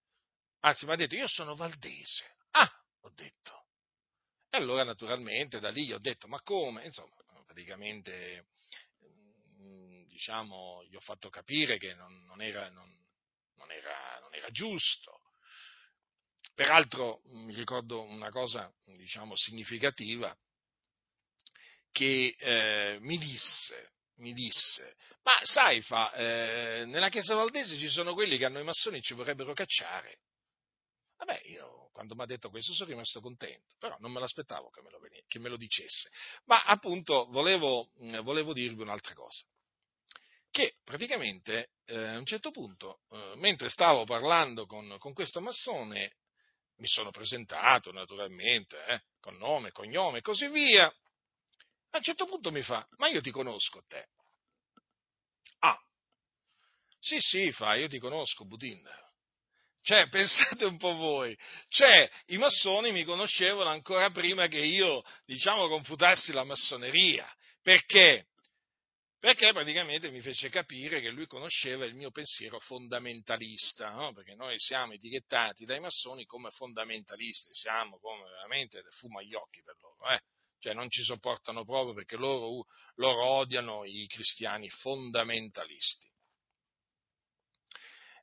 Anzi, 0.61 0.85
mi 0.85 0.93
ha 0.93 0.95
detto, 0.95 1.15
io 1.15 1.27
sono 1.27 1.53
valdese. 1.53 2.37
Ah, 2.51 2.71
ho 3.01 3.09
detto. 3.09 3.65
E 4.49 4.55
allora 4.55 4.85
naturalmente 4.85 5.59
da 5.59 5.69
lì 5.69 5.87
gli 5.87 5.91
ho 5.91 5.99
detto, 5.99 6.29
ma 6.29 6.39
come? 6.43 6.85
Insomma, 6.85 7.13
praticamente 7.45 8.45
diciamo, 10.13 10.83
gli 10.85 10.95
ho 10.95 10.99
fatto 10.99 11.29
capire 11.29 11.77
che 11.77 11.95
non, 11.95 12.23
non, 12.25 12.41
era, 12.41 12.69
non, 12.69 12.87
non 13.55 13.71
era, 13.71 14.21
era, 14.31 14.49
giusto. 14.51 15.21
Peraltro 16.53 17.21
mi 17.25 17.53
ricordo 17.55 18.01
una 18.03 18.29
cosa 18.29 18.71
diciamo, 18.85 19.35
significativa 19.35 20.35
che 21.91 22.35
eh, 22.37 22.97
mi 23.01 23.17
disse, 23.17 23.93
mi 24.17 24.33
disse, 24.33 24.95
ma 25.23 25.39
sai, 25.41 25.81
fa, 25.81 26.11
eh, 26.13 26.85
nella 26.85 27.09
Chiesa 27.09 27.33
Valdese 27.33 27.77
ci 27.77 27.89
sono 27.89 28.13
quelli 28.13 28.37
che 28.37 28.45
a 28.45 28.49
noi 28.49 28.63
massoni 28.63 29.01
ci 29.01 29.15
vorrebbero 29.15 29.53
cacciare. 29.53 30.19
Vabbè, 31.17 31.41
io 31.45 31.89
quando 31.91 32.15
mi 32.15 32.21
ha 32.21 32.25
detto 32.25 32.49
questo 32.49 32.73
sono 32.73 32.89
rimasto 32.89 33.19
contento, 33.19 33.75
però 33.79 33.97
non 33.99 34.11
me 34.11 34.19
l'aspettavo 34.19 34.69
che 34.69 34.81
me 34.81 34.91
lo, 34.91 34.99
che 35.27 35.39
me 35.39 35.49
lo 35.49 35.57
dicesse. 35.57 36.09
Ma 36.45 36.63
appunto 36.65 37.25
volevo, 37.29 37.89
volevo 38.21 38.53
dirvi 38.53 38.81
un'altra 38.81 39.13
cosa 39.13 39.43
che 40.53 40.75
praticamente 40.83 41.71
eh, 41.85 41.97
a 41.97 42.17
un 42.19 42.25
certo 42.25 42.51
punto, 42.51 42.99
eh, 43.09 43.33
mentre 43.37 43.69
stavo 43.69 44.03
parlando 44.03 44.67
con, 44.67 44.97
con, 44.99 45.11
questo 45.11 45.41
massone, 45.41 46.17
mi 46.77 46.87
sono 46.87 47.09
presentato 47.09 47.91
naturalmente, 47.91 48.85
eh, 48.85 49.01
con 49.19 49.35
nome, 49.37 49.71
cognome 49.71 50.19
e 50.19 50.21
così 50.21 50.47
via, 50.49 50.85
a 50.85 51.97
un 51.97 52.03
certo 52.03 52.25
punto 52.25 52.51
mi 52.51 52.61
fa, 52.61 52.87
ma 52.97 53.07
io 53.07 53.19
ti 53.19 53.31
conosco 53.31 53.83
te. 53.87 54.09
Ah, 55.61 55.79
sì 56.99 57.19
sì, 57.19 57.51
fa, 57.51 57.73
io 57.73 57.87
ti 57.87 57.97
conosco, 57.97 58.45
Budin. 58.45 58.87
Cioè, 59.81 60.07
pensate 60.13 60.65
un 60.65 60.77
po' 60.77 60.93
voi, 60.93 61.35
cioè, 61.67 62.07
i 62.27 62.37
massoni 62.37 62.91
mi 62.91 63.03
conoscevano 63.03 63.71
ancora 63.71 64.11
prima 64.11 64.45
che 64.45 64.59
io, 64.59 65.03
diciamo, 65.25 65.67
confutassi 65.67 66.31
la 66.31 66.43
massoneria. 66.43 67.27
Perché? 67.63 68.27
Perché 69.23 69.53
praticamente 69.53 70.11
mi 70.11 70.19
fece 70.19 70.49
capire 70.49 70.99
che 70.99 71.09
lui 71.09 71.27
conosceva 71.27 71.85
il 71.85 71.95
mio 71.95 72.11
pensiero 72.11 72.59
fondamentalista, 72.59 73.91
no? 73.91 74.11
perché 74.11 74.35
noi 74.35 74.59
siamo 74.59 74.91
etichettati 74.91 75.63
dai 75.63 75.79
massoni 75.79 76.25
come 76.25 76.49
fondamentalisti, 76.49 77.53
siamo 77.53 77.99
come 77.99 78.29
veramente 78.29 78.83
fumo 78.89 79.19
agli 79.19 79.33
occhi 79.33 79.61
per 79.63 79.77
loro, 79.79 80.13
eh? 80.13 80.19
cioè 80.59 80.73
non 80.73 80.89
ci 80.89 81.03
sopportano 81.03 81.63
proprio 81.63 81.93
perché 81.93 82.17
loro, 82.17 82.65
loro 82.95 83.25
odiano 83.25 83.85
i 83.85 84.05
cristiani 84.07 84.67
fondamentalisti. 84.67 86.11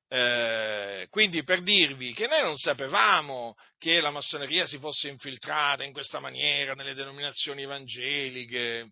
Eh, 0.07 1.07
quindi 1.09 1.43
per 1.45 1.63
dirvi 1.63 2.13
che 2.13 2.27
noi 2.27 2.43
non 2.43 2.59
sapevamo 2.59 3.55
che 3.79 4.03
la 4.03 4.11
massoneria 4.11 4.67
si 4.67 4.77
fosse 4.77 5.09
infiltrata 5.09 5.83
in 5.83 5.95
questa 5.95 6.21
maniera 6.21 6.75
nelle 6.75 6.93
denominazioni 6.93 7.63
evangeliche, 7.63 8.91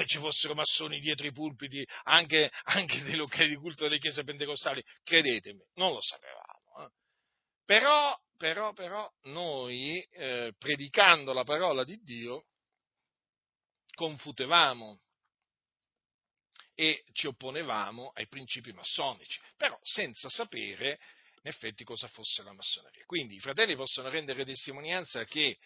che 0.00 0.06
ci 0.06 0.18
fossero 0.18 0.54
massoni 0.54 0.98
dietro 0.98 1.26
i 1.26 1.32
pulpiti 1.32 1.86
anche, 2.04 2.50
anche 2.64 3.02
dei 3.02 3.14
locali 3.14 3.50
di 3.50 3.56
culto 3.56 3.84
delle 3.84 3.98
chiese 3.98 4.24
pentecostali, 4.24 4.84
credetemi, 5.04 5.64
non 5.74 5.92
lo 5.92 6.00
sapevamo. 6.00 6.84
Eh. 6.84 6.90
Però, 7.64 8.18
però, 8.36 8.72
però, 8.72 9.08
noi, 9.24 10.00
eh, 10.10 10.52
predicando 10.58 11.32
la 11.32 11.44
parola 11.44 11.84
di 11.84 11.96
Dio, 12.02 12.46
confutevamo 13.94 15.00
e 16.74 17.04
ci 17.12 17.28
opponevamo 17.28 18.10
ai 18.14 18.26
principi 18.26 18.72
massonici, 18.72 19.40
però 19.56 19.78
senza 19.80 20.28
sapere 20.28 20.98
in 21.36 21.46
effetti 21.50 21.84
cosa 21.84 22.08
fosse 22.08 22.42
la 22.42 22.52
massoneria. 22.52 23.04
Quindi 23.06 23.36
i 23.36 23.40
fratelli 23.40 23.76
possono 23.76 24.08
rendere 24.08 24.44
testimonianza 24.44 25.22
che 25.24 25.56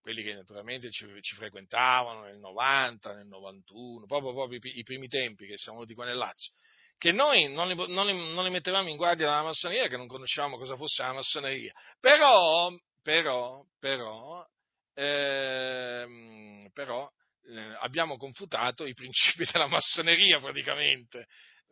quelli 0.00 0.22
che 0.22 0.34
naturalmente 0.34 0.90
ci, 0.90 1.06
ci, 1.20 1.34
frequentavano 1.34 2.24
nel 2.24 2.38
90, 2.38 3.14
nel 3.14 3.26
91, 3.26 4.06
proprio, 4.06 4.32
proprio 4.32 4.58
i, 4.62 4.78
i, 4.78 4.82
primi 4.82 5.08
tempi 5.08 5.46
che 5.46 5.56
siamo 5.56 5.78
venuti 5.78 5.94
qua 5.94 6.06
nel 6.06 6.16
Lazio, 6.16 6.52
che 6.96 7.12
noi 7.12 7.50
non 7.52 7.68
li, 7.68 7.74
non, 7.74 8.06
li, 8.06 8.34
non 8.34 8.44
li, 8.44 8.50
mettevamo 8.50 8.88
in 8.88 8.96
guardia 8.96 9.26
dalla 9.26 9.42
massoneria, 9.42 9.88
che 9.88 9.96
non 9.96 10.06
conoscevamo 10.06 10.56
cosa 10.56 10.76
fosse 10.76 11.02
la 11.02 11.12
massoneria, 11.12 11.72
però, 11.98 12.70
però, 13.02 13.64
però, 13.78 14.46
ehm, 14.94 16.70
però 16.72 17.10
eh, 17.48 17.76
abbiamo 17.80 18.16
confutato 18.16 18.86
i 18.86 18.94
principi 18.94 19.44
della 19.50 19.68
massoneria 19.68 20.40
praticamente, 20.40 21.26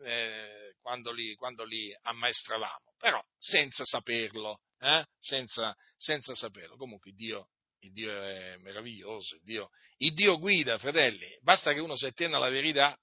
eh, 0.05 0.74
quando, 0.80 1.12
li, 1.12 1.34
quando 1.34 1.64
li 1.64 1.94
ammaestravamo, 2.02 2.94
però 2.98 3.22
senza 3.36 3.84
saperlo, 3.84 4.60
eh? 4.78 5.05
senza, 5.18 5.74
senza 5.96 6.34
saperlo. 6.34 6.76
Comunque 6.76 7.12
Dio 7.12 7.48
il 7.80 7.92
Dio 7.92 8.22
è 8.22 8.56
meraviglioso, 8.59 9.34
il 9.36 9.42
Dio, 9.42 9.70
il 9.98 10.14
Dio 10.14 10.38
guida, 10.38 10.78
fratelli, 10.78 11.26
basta 11.42 11.72
che 11.72 11.80
uno 11.80 11.96
si 11.96 12.06
attenga 12.06 12.36
alla 12.36 12.48
verità. 12.48 12.96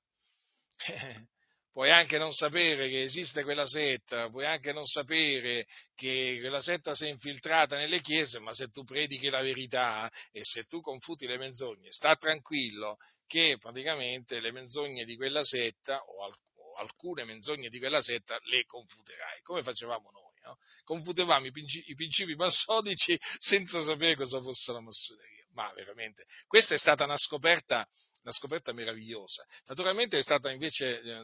puoi 1.76 1.92
anche 1.92 2.18
non 2.18 2.32
sapere 2.32 2.88
che 2.88 3.04
esiste 3.04 3.44
quella 3.44 3.66
setta, 3.66 4.30
puoi 4.30 4.46
anche 4.46 4.72
non 4.72 4.86
sapere 4.86 5.68
che 5.94 6.38
quella 6.40 6.62
setta 6.62 6.96
si 6.96 7.04
è 7.04 7.10
infiltrata 7.10 7.76
nelle 7.76 8.00
chiese, 8.00 8.40
ma 8.40 8.54
se 8.54 8.70
tu 8.70 8.86
predichi 8.86 9.28
la 9.28 9.42
verità 9.42 10.10
e 10.32 10.40
se 10.44 10.64
tu 10.64 10.80
confuti 10.80 11.28
le 11.28 11.38
menzogne, 11.38 11.92
sta 11.92 12.16
tranquillo 12.16 12.96
che 13.28 13.58
praticamente 13.60 14.40
le 14.40 14.54
menzogne 14.54 15.04
di 15.04 15.18
quella 15.18 15.44
setta 15.44 16.00
o, 16.00 16.34
alcune 16.78 17.26
menzogne 17.26 17.68
di 17.68 17.80
quella 17.80 18.02
setta 18.02 18.40
le 18.44 18.64
confuterai, 18.64 19.42
come 19.42 19.62
facevamo 19.62 20.12
noi 20.12 20.25
no? 20.46 20.58
confutevamo 20.84 21.46
i, 21.46 21.52
principi, 21.52 21.92
i 21.92 21.96
principi 21.96 22.36
massonici 22.36 23.20
senza 23.40 23.84
sapere 23.84 24.16
cosa 24.16 24.42
fosse 24.42 24.72
la 24.72 24.82
massoneria. 24.82 25.46
Ma 25.54 25.72
veramente, 25.74 26.26
questa 26.48 26.76
è 26.76 26.78
stata 26.78 27.06
una 27.06 27.18
scoperta, 27.18 27.88
una 28.24 28.34
scoperta 28.34 28.74
meravigliosa. 28.74 29.46
Naturalmente 29.68 30.20
è 30.20 30.24
stata 30.24 30.52
invece, 30.52 31.02
eh, 31.02 31.22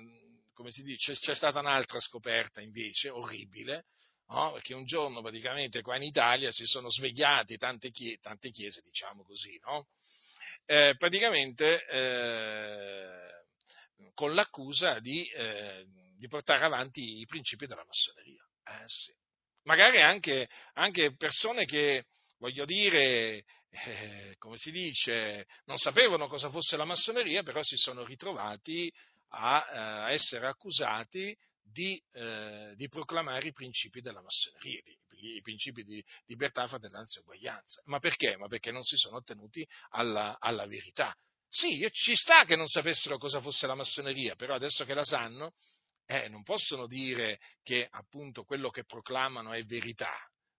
come 0.53 0.71
si 0.71 0.83
dice, 0.83 1.13
c'è 1.13 1.35
stata 1.35 1.59
un'altra 1.59 1.99
scoperta 1.99 2.61
invece, 2.61 3.09
orribile, 3.09 3.85
No? 4.31 4.53
perché 4.53 4.73
un 4.73 4.85
giorno 4.85 5.21
praticamente 5.21 5.81
qua 5.81 5.97
in 5.97 6.03
Italia 6.03 6.51
si 6.51 6.65
sono 6.65 6.89
svegliate 6.89 7.57
tante, 7.57 7.91
chiese, 7.91 8.17
tante 8.21 8.49
chiese 8.49 8.79
diciamo 8.81 9.25
così, 9.25 9.59
no? 9.65 9.89
eh, 10.65 10.95
praticamente 10.97 11.85
eh, 11.85 13.21
con 14.13 14.33
l'accusa 14.33 14.99
di, 14.99 15.25
eh, 15.27 15.85
di, 16.17 16.27
portare 16.27 16.63
avanti 16.63 17.19
i 17.19 17.25
principi 17.25 17.65
della 17.65 17.85
massoneria. 17.85 18.41
Eh 18.79 18.83
sì. 18.87 19.11
Magari 19.63 20.01
anche, 20.01 20.49
anche 20.73 21.15
persone 21.15 21.65
che, 21.65 22.05
voglio 22.37 22.65
dire, 22.65 23.43
eh, 23.69 24.35
come 24.37 24.57
si 24.57 24.71
dice, 24.71 25.45
non 25.65 25.77
sapevano 25.77 26.27
cosa 26.27 26.49
fosse 26.49 26.77
la 26.77 26.85
massoneria, 26.85 27.43
però 27.43 27.61
si 27.61 27.77
sono 27.77 28.03
ritrovati 28.03 28.91
a 29.33 30.07
eh, 30.09 30.13
essere 30.13 30.47
accusati 30.47 31.35
di, 31.63 32.01
eh, 32.13 32.73
di, 32.75 32.89
proclamare 32.89 33.47
i 33.47 33.53
principi 33.53 34.01
della 34.01 34.21
massoneria, 34.21 34.81
i, 35.11 35.35
i 35.37 35.41
principi 35.41 35.83
di 35.83 36.03
libertà, 36.25 36.67
fratellanza 36.67 37.19
e 37.19 37.21
uguaglianza. 37.21 37.81
Ma 37.85 37.99
perché? 37.99 38.35
Ma 38.37 38.47
perché 38.47 38.71
non 38.71 38.83
si 38.83 38.97
sono 38.97 39.17
ottenuti 39.17 39.65
alla, 39.91 40.37
alla 40.39 40.65
verità. 40.65 41.15
Sì, 41.47 41.85
ci 41.91 42.15
sta 42.15 42.45
che 42.45 42.55
non 42.55 42.67
sapessero 42.67 43.17
cosa 43.17 43.41
fosse 43.41 43.67
la 43.67 43.75
massoneria, 43.75 44.35
però 44.35 44.55
adesso 44.55 44.85
che 44.85 44.93
la 44.93 45.03
sanno, 45.03 45.53
eh, 46.11 46.27
non 46.27 46.43
possono 46.43 46.87
dire 46.87 47.39
che 47.63 47.87
appunto 47.89 48.43
quello 48.43 48.69
che 48.69 48.83
proclamano 48.83 49.53
è 49.53 49.63
verità. 49.63 50.13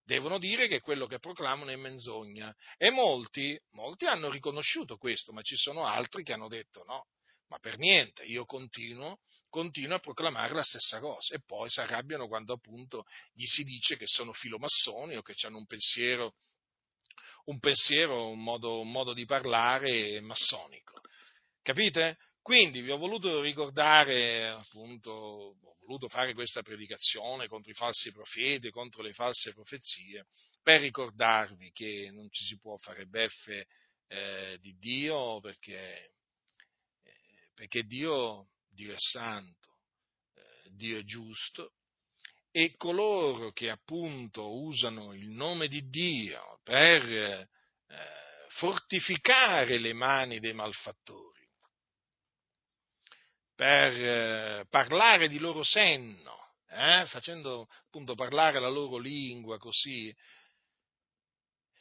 devono 0.05 0.39
dire 0.39 0.67
che 0.67 0.81
quello 0.81 1.07
che 1.07 1.19
proclamano 1.21 1.71
è 1.71 1.77
menzogna. 1.77 2.55
E 2.77 2.91
molti, 2.91 3.59
molti 3.73 4.07
hanno 4.07 4.31
riconosciuto 4.31 4.97
questo, 4.97 5.33
ma 5.33 5.43
ci 5.43 5.57
sono 5.57 5.85
altri 5.85 6.25
che 6.25 6.33
hanno 6.33 6.49
detto 6.49 6.83
no, 6.85 7.07
ma 7.47 7.59
per 7.59 7.79
niente, 7.79 8.25
io 8.25 8.45
continuo, 8.45 9.21
continuo 9.49 9.97
a 9.97 10.01
proclamare 10.01 10.55
la 10.55 10.63
stessa 10.63 10.99
cosa 10.99 11.35
e 11.35 11.43
poi 11.45 11.69
si 11.71 11.81
arrabbiano 11.81 12.27
quando 12.27 12.55
appunto 12.55 13.05
gli 13.33 13.45
si 13.45 13.63
dice 13.63 13.97
che 13.97 14.07
sono 14.07 14.33
filomassoni 14.33 15.17
o 15.17 15.23
che 15.23 15.35
hanno 15.47 15.59
un 15.59 15.67
pensiero, 15.67 16.35
un, 17.45 17.59
pensiero, 17.59 18.29
un, 18.31 18.43
modo, 18.43 18.81
un 18.81 18.91
modo 18.91 19.13
di 19.13 19.25
parlare 19.25 20.21
massonico. 20.21 21.01
Capite? 21.63 22.19
Quindi 22.43 22.81
vi 22.81 22.91
ho 22.91 22.97
voluto 22.97 23.41
ricordare, 23.41 24.49
appunto, 24.49 25.11
ho 25.11 25.77
voluto 25.87 26.09
fare 26.09 26.35
questa 26.35 26.63
predicazione 26.63 27.47
contro 27.47 27.71
i 27.71 27.75
falsi 27.75 28.11
profeti, 28.11 28.71
contro 28.71 29.01
le 29.03 29.13
false 29.13 29.53
profezie, 29.53 30.27
per 30.61 30.81
ricordarvi 30.81 31.71
che 31.73 32.11
non 32.13 32.29
ci 32.31 32.45
si 32.45 32.59
può 32.59 32.77
fare 32.77 33.07
beffe 33.07 33.69
eh, 34.09 34.59
di 34.61 34.77
Dio 34.79 35.41
perché, 35.41 36.15
eh, 37.03 37.51
perché 37.55 37.85
Dio, 37.85 38.49
Dio, 38.69 38.93
è 38.93 38.99
santo, 38.99 39.79
eh, 40.35 40.71
Dio 40.71 40.99
è 40.99 41.05
giusto 41.05 41.75
e 42.51 42.77
coloro 42.77 43.51
che 43.53 43.71
appunto 43.71 44.61
usano 44.61 45.15
il 45.15 45.29
nome 45.29 45.69
di 45.69 45.89
Dio 45.89 46.61
per 46.63 47.11
eh, 47.11 47.49
fortificare 48.49 49.79
le 49.79 49.95
mani 49.95 50.39
dei 50.39 50.53
malfattori, 50.53 51.32
per 53.55 53.93
eh, 53.93 54.67
parlare 54.69 55.29
di 55.29 55.39
loro 55.39 55.63
senno, 55.63 56.55
eh, 56.69 57.05
facendo 57.07 57.69
appunto 57.87 58.15
parlare 58.15 58.61
la 58.61 58.69
loro 58.69 58.99
lingua 58.99 59.59
così, 59.59 60.15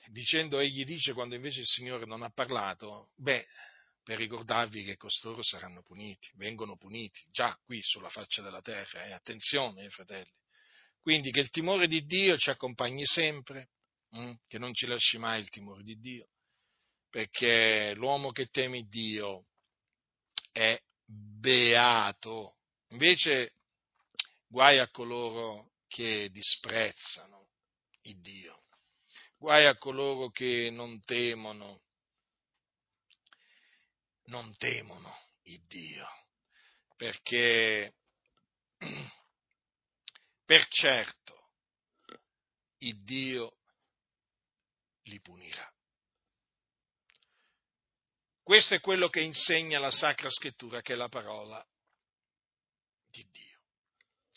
dicendo 0.08 0.60
egli 0.60 0.84
dice 0.84 1.14
quando 1.14 1.36
invece 1.36 1.62
il 1.62 1.68
Signore 1.68 2.06
non 2.06 2.24
ha 2.24 2.30
parlato, 2.30 3.12
beh, 3.16 3.48
per 4.04 4.18
ricordarvi 4.18 4.84
che 4.84 4.98
costoro 4.98 5.44
saranno 5.44 5.84
puniti, 5.84 6.30
vengono 6.36 6.76
puniti, 6.76 7.22
già 7.32 7.58
qui 7.64 7.82
sulla 7.82 8.10
faccia 8.10 8.42
della 8.42 8.62
terra, 8.62 9.06
eh, 9.06 9.12
attenzione, 9.12 9.86
eh, 9.86 9.90
fratelli. 9.90 10.32
Quindi 11.00 11.32
che 11.32 11.40
il 11.40 11.50
timore 11.50 11.88
di 11.88 12.06
Dio 12.06 12.38
ci 12.38 12.50
accompagni 12.50 13.06
sempre, 13.06 13.70
hm? 14.10 14.34
che 14.48 14.60
non 14.60 14.74
ci 14.74 14.86
lasci 14.86 15.18
mai 15.18 15.40
il 15.40 15.50
timore 15.50 15.84
di 15.84 16.00
Dio, 16.00 16.28
perché 17.10 17.94
l'uomo 17.96 18.32
che 18.32 18.48
teme 18.48 18.84
Dio 18.84 19.46
è 20.52 20.80
beato. 21.12 22.58
Invece 22.90 23.56
guai 24.48 24.80
a 24.80 24.90
coloro 24.90 25.74
che 25.88 26.30
disprezzano 26.30 27.50
il 28.02 28.20
Dio, 28.20 28.64
guai 29.38 29.66
a 29.66 29.78
coloro 29.78 30.30
che 30.30 30.70
non 30.72 31.02
temono, 31.02 31.84
non 34.26 34.56
temono 34.58 35.14
il 35.44 35.62
Dio, 35.66 36.08
perché 36.96 37.96
per 40.46 40.68
certo 40.68 41.52
il 42.80 43.04
Dio 43.04 43.58
li 45.04 45.20
punirà. 45.22 45.72
Questo 48.44 48.74
è 48.74 48.80
quello 48.80 49.10
che 49.10 49.22
insegna 49.22 49.80
la 49.80 49.92
Sacra 49.92 50.30
Scrittura, 50.30 50.82
che 50.82 50.94
è 50.94 50.96
la 50.96 51.10
parola 51.10 51.66
di 53.10 53.28
Dio. 53.32 53.60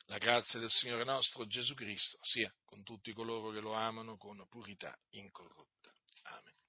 La 0.06 0.18
grazia 0.18 0.58
del 0.58 0.70
Signore 0.70 1.04
nostro 1.04 1.46
Gesù 1.46 1.74
Cristo 1.74 2.18
sia 2.20 2.52
con 2.64 2.82
tutti 2.82 3.12
coloro 3.12 3.50
che 3.50 3.60
lo 3.60 3.72
amano 3.72 4.16
con 4.16 4.46
purità 4.48 4.96
incorrotta. 5.10 5.92
Amen. 6.24 6.63